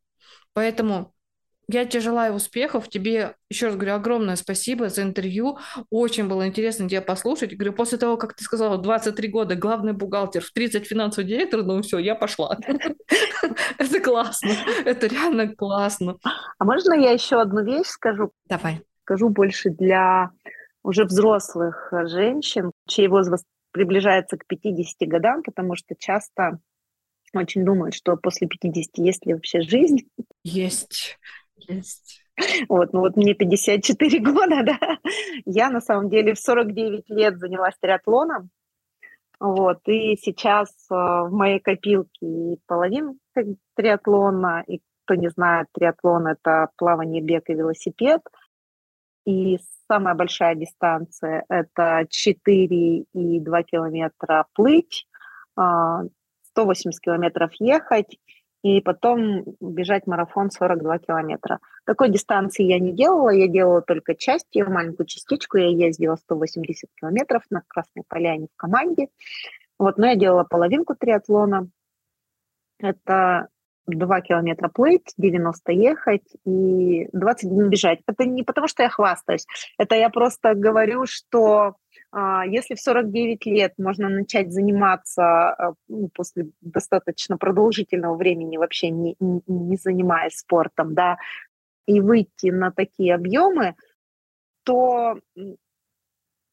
Поэтому 0.54 1.12
я 1.68 1.84
тебе 1.86 2.00
желаю 2.00 2.34
успехов. 2.34 2.88
Тебе, 2.88 3.34
еще 3.50 3.66
раз 3.66 3.74
говорю, 3.76 3.94
огромное 3.94 4.36
спасибо 4.36 4.88
за 4.88 5.02
интервью. 5.02 5.58
Очень 5.90 6.28
было 6.28 6.46
интересно 6.46 6.88
тебя 6.88 7.02
послушать. 7.02 7.56
Говорю, 7.56 7.72
после 7.72 7.98
того, 7.98 8.16
как 8.16 8.34
ты 8.34 8.44
сказала, 8.44 8.78
23 8.78 9.28
года, 9.28 9.56
главный 9.56 9.92
бухгалтер, 9.92 10.42
в 10.42 10.52
30 10.52 10.86
финансовый 10.86 11.24
директор, 11.24 11.64
ну 11.64 11.82
все, 11.82 11.98
я 11.98 12.14
пошла. 12.14 12.58
Это 13.78 14.00
классно. 14.00 14.52
Это 14.84 15.06
реально 15.08 15.54
классно. 15.54 16.18
А 16.58 16.64
можно 16.64 16.92
я 16.92 17.10
еще 17.10 17.40
одну 17.40 17.64
вещь 17.64 17.88
скажу? 17.88 18.30
Давай. 18.46 18.82
Скажу 19.02 19.28
больше 19.28 19.70
для 19.70 20.30
уже 20.82 21.04
взрослых 21.04 21.92
женщин, 22.06 22.72
чей 22.86 23.08
возраст 23.08 23.44
приближается 23.72 24.36
к 24.36 24.46
50 24.46 25.08
годам, 25.08 25.42
потому 25.42 25.76
что 25.76 25.94
часто 25.98 26.58
очень 27.34 27.64
думают, 27.64 27.94
что 27.94 28.16
после 28.16 28.46
50 28.46 28.98
есть 28.98 29.26
ли 29.26 29.34
вообще 29.34 29.62
жизнь. 29.62 30.08
Есть. 30.44 31.18
Есть. 31.56 32.22
Вот, 32.68 32.92
ну 32.92 33.00
вот 33.00 33.16
мне 33.16 33.34
54 33.34 34.18
года, 34.32 34.62
да. 34.62 34.78
Я 35.44 35.70
на 35.70 35.80
самом 35.80 36.08
деле 36.10 36.34
в 36.34 36.38
49 36.38 37.08
лет 37.10 37.38
занялась 37.38 37.74
триатлоном. 37.80 38.50
Вот, 39.40 39.80
и 39.86 40.16
сейчас 40.22 40.68
э, 40.88 40.94
в 40.94 41.30
моей 41.32 41.58
копилке 41.58 42.10
и 42.20 42.60
половина 42.66 43.14
триатлона, 43.74 44.62
и 44.68 44.80
кто 45.04 45.16
не 45.16 45.30
знает, 45.30 45.66
триатлон– 45.72 46.26
это 46.28 46.68
плавание, 46.76 47.20
бег 47.20 47.50
и 47.50 47.54
велосипед. 47.54 48.20
И 49.24 49.58
самая 49.88 50.14
большая 50.14 50.54
дистанция– 50.54 51.44
это 51.48 52.06
4 52.08 52.98
и 52.98 53.40
2 53.40 53.62
километра 53.62 54.46
плыть, 54.52 55.06
180 55.54 55.56
а, 55.56 57.00
километров 57.00 57.52
ехать 57.58 58.18
и 58.62 58.80
потом 58.80 59.44
бежать 59.60 60.06
марафон 60.06 60.50
42 60.50 60.98
километра. 60.98 61.58
Такой 61.84 62.10
дистанции 62.10 62.64
я 62.64 62.78
не 62.78 62.92
делала, 62.92 63.30
я 63.30 63.48
делала 63.48 63.82
только 63.82 64.14
часть, 64.14 64.46
ее 64.52 64.66
маленькую 64.66 65.06
частичку, 65.06 65.58
я 65.58 65.68
ездила 65.68 66.16
180 66.16 66.88
километров 66.94 67.42
на 67.50 67.62
Красной 67.66 68.04
Поляне 68.06 68.46
в 68.52 68.56
команде. 68.56 69.08
Вот, 69.78 69.98
но 69.98 70.06
я 70.06 70.16
делала 70.16 70.44
половинку 70.44 70.94
триатлона. 70.94 71.68
Это 72.78 73.48
2 73.86 74.20
километра 74.20 74.68
плыть, 74.68 75.12
90 75.16 75.72
ехать 75.72 76.36
и 76.44 77.08
20 77.12 77.50
дней 77.50 77.68
бежать. 77.68 78.00
Это 78.06 78.24
не 78.24 78.42
потому, 78.42 78.68
что 78.68 78.82
я 78.82 78.88
хвастаюсь, 78.88 79.46
это 79.78 79.94
я 79.94 80.08
просто 80.10 80.54
говорю, 80.54 81.06
что 81.06 81.76
а, 82.12 82.44
если 82.46 82.74
в 82.74 82.80
49 82.80 83.46
лет 83.46 83.72
можно 83.78 84.08
начать 84.08 84.52
заниматься 84.52 85.22
а, 85.22 85.74
ну, 85.88 86.10
после 86.14 86.50
достаточно 86.60 87.38
продолжительного 87.38 88.16
времени, 88.16 88.58
вообще 88.58 88.90
не, 88.90 89.16
не 89.18 89.76
занимаясь 89.76 90.36
спортом, 90.36 90.94
да, 90.94 91.16
и 91.86 92.00
выйти 92.00 92.50
на 92.50 92.70
такие 92.70 93.14
объемы, 93.14 93.74
то 94.64 95.18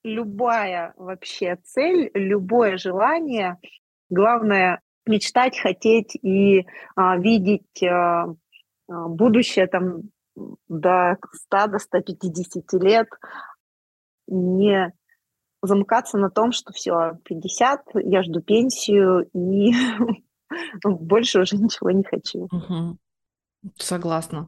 любая 0.04 0.94
вообще 0.98 1.58
цель, 1.64 2.10
любое 2.14 2.78
желание, 2.78 3.58
главное 4.10 4.82
мечтать, 5.10 5.60
хотеть 5.60 6.16
и 6.16 6.66
а, 6.96 7.18
видеть 7.18 7.84
а, 7.84 8.34
а 8.88 9.08
будущее 9.08 9.68
там 9.68 10.04
до 10.68 11.18
100, 11.32 11.68
до 11.68 11.80
150 11.80 12.74
лет, 12.82 13.08
не 14.28 14.94
замыкаться 15.62 16.18
на 16.18 16.30
том, 16.30 16.52
что 16.52 16.72
все, 16.72 17.18
50, 17.26 17.82
я 17.96 18.24
жду 18.24 18.42
пенсию 18.42 19.30
и 19.34 19.74
больше 20.84 21.42
уже 21.42 21.58
ничего 21.58 21.92
не 21.92 22.04
хочу. 22.04 22.48
Согласна. 23.76 24.48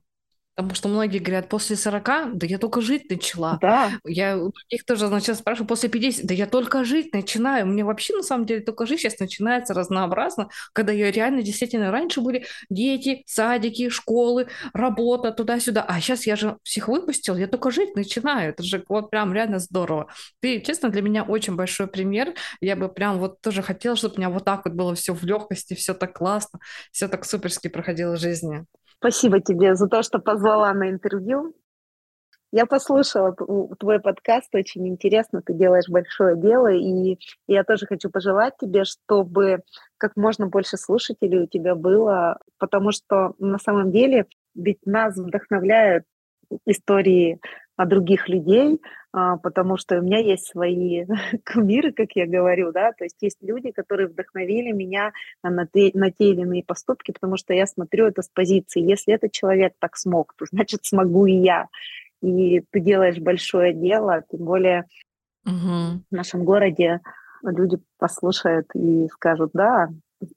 Потому 0.55 0.75
что 0.75 0.89
многие 0.89 1.19
говорят, 1.19 1.47
после 1.47 1.77
40, 1.77 2.37
да 2.37 2.45
я 2.45 2.57
только 2.57 2.81
жить 2.81 3.09
начала. 3.09 3.57
Да. 3.61 3.91
Я 4.05 4.37
у 4.37 4.51
других 4.51 4.85
тоже 4.85 5.07
значит, 5.07 5.37
спрашиваю, 5.37 5.67
после 5.67 5.87
50, 5.87 6.25
да 6.25 6.33
я 6.33 6.45
только 6.45 6.83
жить 6.83 7.13
начинаю. 7.13 7.65
Мне 7.65 7.85
вообще, 7.85 8.15
на 8.15 8.21
самом 8.21 8.45
деле, 8.45 8.61
только 8.61 8.85
жить 8.85 8.99
сейчас 8.99 9.17
начинается 9.19 9.73
разнообразно, 9.73 10.49
когда 10.73 10.91
я 10.91 11.09
реально, 11.09 11.41
действительно, 11.41 11.89
раньше 11.89 12.19
были 12.19 12.45
дети, 12.69 13.23
садики, 13.25 13.89
школы, 13.89 14.47
работа, 14.73 15.31
туда-сюда. 15.31 15.85
А 15.87 16.01
сейчас 16.01 16.27
я 16.27 16.35
же 16.35 16.57
всех 16.63 16.89
выпустил, 16.89 17.37
я 17.37 17.47
только 17.47 17.71
жить 17.71 17.95
начинаю. 17.95 18.49
Это 18.49 18.61
же 18.61 18.83
вот 18.89 19.09
прям 19.09 19.33
реально 19.33 19.59
здорово. 19.59 20.07
Ты, 20.41 20.59
честно, 20.59 20.89
для 20.89 21.01
меня 21.01 21.23
очень 21.23 21.55
большой 21.55 21.87
пример. 21.87 22.33
Я 22.59 22.75
бы 22.75 22.89
прям 22.89 23.19
вот 23.19 23.39
тоже 23.39 23.61
хотела, 23.61 23.95
чтобы 23.95 24.15
у 24.15 24.17
меня 24.17 24.29
вот 24.29 24.43
так 24.43 24.65
вот 24.65 24.73
было 24.73 24.95
все 24.95 25.13
в 25.13 25.23
легкости, 25.23 25.75
все 25.75 25.93
так 25.93 26.13
классно, 26.13 26.59
все 26.91 27.07
так 27.07 27.23
суперски 27.23 27.69
проходило 27.69 28.17
в 28.17 28.19
жизни. 28.19 28.65
Спасибо 29.01 29.41
тебе 29.41 29.73
за 29.73 29.87
то, 29.87 30.03
что 30.03 30.19
позвала 30.19 30.71
на 30.75 30.91
интервью. 30.91 31.55
Я 32.51 32.67
послушала 32.67 33.35
твой 33.79 33.99
подкаст, 33.99 34.53
очень 34.53 34.87
интересно, 34.87 35.41
ты 35.41 35.53
делаешь 35.53 35.89
большое 35.89 36.39
дело, 36.39 36.71
и 36.71 37.17
я 37.47 37.63
тоже 37.63 37.87
хочу 37.87 38.11
пожелать 38.11 38.53
тебе, 38.61 38.83
чтобы 38.83 39.63
как 39.97 40.15
можно 40.15 40.45
больше 40.45 40.77
слушателей 40.77 41.39
у 41.39 41.47
тебя 41.47 41.73
было, 41.73 42.37
потому 42.59 42.91
что 42.91 43.33
на 43.39 43.57
самом 43.57 43.91
деле 43.91 44.27
ведь 44.53 44.85
нас 44.85 45.17
вдохновляют 45.17 46.03
истории 46.67 47.39
других 47.85 48.29
людей, 48.29 48.81
а, 49.13 49.37
потому 49.37 49.77
что 49.77 49.99
у 49.99 50.01
меня 50.01 50.19
есть 50.19 50.47
свои 50.47 51.05
кумиры, 51.51 51.91
как 51.91 52.11
я 52.15 52.25
говорю, 52.27 52.71
да, 52.71 52.91
то 52.91 53.03
есть 53.03 53.17
есть 53.21 53.37
люди, 53.41 53.71
которые 53.71 54.07
вдохновили 54.07 54.71
меня 54.71 55.11
на 55.43 55.65
те, 55.67 55.91
на 55.93 56.11
те 56.11 56.31
или 56.31 56.41
иные 56.41 56.63
поступки, 56.63 57.11
потому 57.11 57.37
что 57.37 57.53
я 57.53 57.65
смотрю 57.65 58.07
это 58.07 58.21
с 58.21 58.29
позиции, 58.29 58.81
если 58.81 59.13
этот 59.13 59.31
человек 59.31 59.73
так 59.79 59.97
смог, 59.97 60.33
то 60.37 60.45
значит 60.51 60.85
смогу 60.85 61.25
и 61.25 61.33
я 61.33 61.67
и 62.21 62.61
ты 62.71 62.79
делаешь 62.79 63.17
большое 63.17 63.73
дело, 63.73 64.23
тем 64.29 64.45
более 64.45 64.85
угу. 65.45 66.01
в 66.09 66.11
нашем 66.11 66.45
городе 66.45 67.01
люди 67.43 67.79
послушают 67.97 68.67
и 68.75 69.07
скажут, 69.09 69.51
да, 69.53 69.89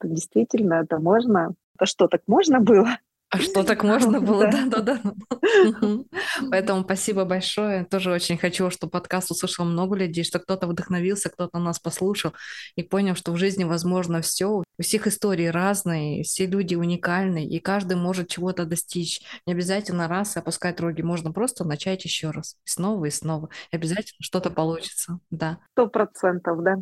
действительно, 0.02 0.74
это 0.74 0.98
можно. 0.98 1.54
Это 1.76 1.86
что, 1.86 2.08
так 2.08 2.22
можно 2.26 2.60
было? 2.60 2.88
А 3.34 3.38
что 3.40 3.64
так 3.64 3.82
можно 3.82 4.20
было? 4.20 4.48
Да, 4.48 4.66
да, 4.66 4.80
да. 4.80 5.00
Поэтому 6.50 6.84
спасибо 6.84 7.24
большое. 7.24 7.84
Тоже 7.84 8.12
очень 8.12 8.38
хочу, 8.38 8.70
чтобы 8.70 8.92
подкаст 8.92 9.32
услышал 9.32 9.64
много 9.64 9.96
людей, 9.96 10.22
что 10.22 10.38
кто-то 10.38 10.68
вдохновился, 10.68 11.30
кто-то 11.30 11.58
нас 11.58 11.80
послушал 11.80 12.32
и 12.76 12.84
понял, 12.84 13.16
что 13.16 13.32
в 13.32 13.36
жизни 13.36 13.64
возможно 13.64 14.22
все. 14.22 14.62
У 14.78 14.82
всех 14.82 15.08
истории 15.08 15.46
разные, 15.46 16.22
все 16.22 16.46
люди 16.46 16.76
уникальны, 16.76 17.44
и 17.44 17.58
каждый 17.58 17.96
может 17.96 18.28
чего-то 18.28 18.66
достичь. 18.66 19.20
Не 19.46 19.52
обязательно 19.54 20.06
раз 20.06 20.36
и 20.36 20.38
опускать 20.38 20.78
роги, 20.78 21.02
можно 21.02 21.32
просто 21.32 21.64
начать 21.64 22.04
еще 22.04 22.30
раз. 22.30 22.56
И 22.64 22.70
снова, 22.70 23.04
и 23.06 23.10
снова. 23.10 23.48
И 23.72 23.76
обязательно 23.76 24.20
что-то 24.20 24.50
получится. 24.50 25.18
Да. 25.30 25.58
Сто 25.72 25.88
процентов, 25.88 26.62
да. 26.62 26.76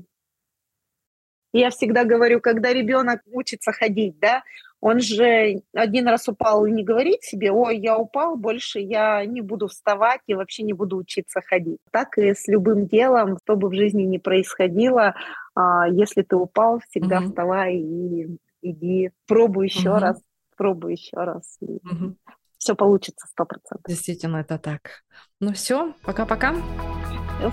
Я 1.53 1.71
всегда 1.71 2.05
говорю, 2.05 2.41
когда 2.41 2.73
ребенок 2.73 3.21
учится 3.31 3.73
ходить, 3.73 4.19
да, 4.19 4.43
он 4.81 5.01
же 5.01 5.63
один 5.73 6.09
раз 6.09 6.29
упал 6.29 6.67
и 6.67 6.73
не 6.73 6.83
говорит 6.83 7.23
себе, 7.23 7.53
ой, 7.53 7.79
я 7.79 7.97
упал, 7.97 8.37
больше 8.37 8.81
я 8.81 9.25
не 9.25 9.41
буду 9.41 9.69
вставать 9.69 10.21
и 10.27 10.35
вообще 10.35 10.65
не 10.65 10.73
буду 10.73 10.97
учиться 10.97 11.41
ходить. 11.41 11.79
Так 11.93 12.19
и 12.19 12.35
с 12.35 12.49
любым 12.49 12.87
делом, 12.87 13.39
что 13.45 13.55
бы 13.55 13.69
в 13.69 13.75
жизни 13.75 14.03
ни 14.03 14.19
происходило, 14.19 15.15
а, 15.55 15.87
если 15.89 16.23
ты 16.23 16.35
упал, 16.35 16.81
всегда 16.89 17.19
угу. 17.19 17.27
вставай 17.27 17.77
и 17.77 18.39
иди, 18.63 19.11
пробуй 19.29 19.67
еще 19.67 19.91
угу. 19.91 20.01
раз, 20.01 20.21
пробуй 20.57 20.93
еще 20.95 21.17
раз. 21.19 21.59
Угу. 21.61 22.17
Все 22.59 22.75
получится 22.75 23.27
сто 23.29 23.45
процентов. 23.45 23.85
Действительно, 23.87 24.39
это 24.39 24.59
так. 24.59 25.03
Ну 25.39 25.53
все, 25.53 25.95
пока-пока. 26.03 26.57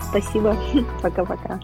Спасибо. 0.10 0.56
Пока-пока. 1.04 1.60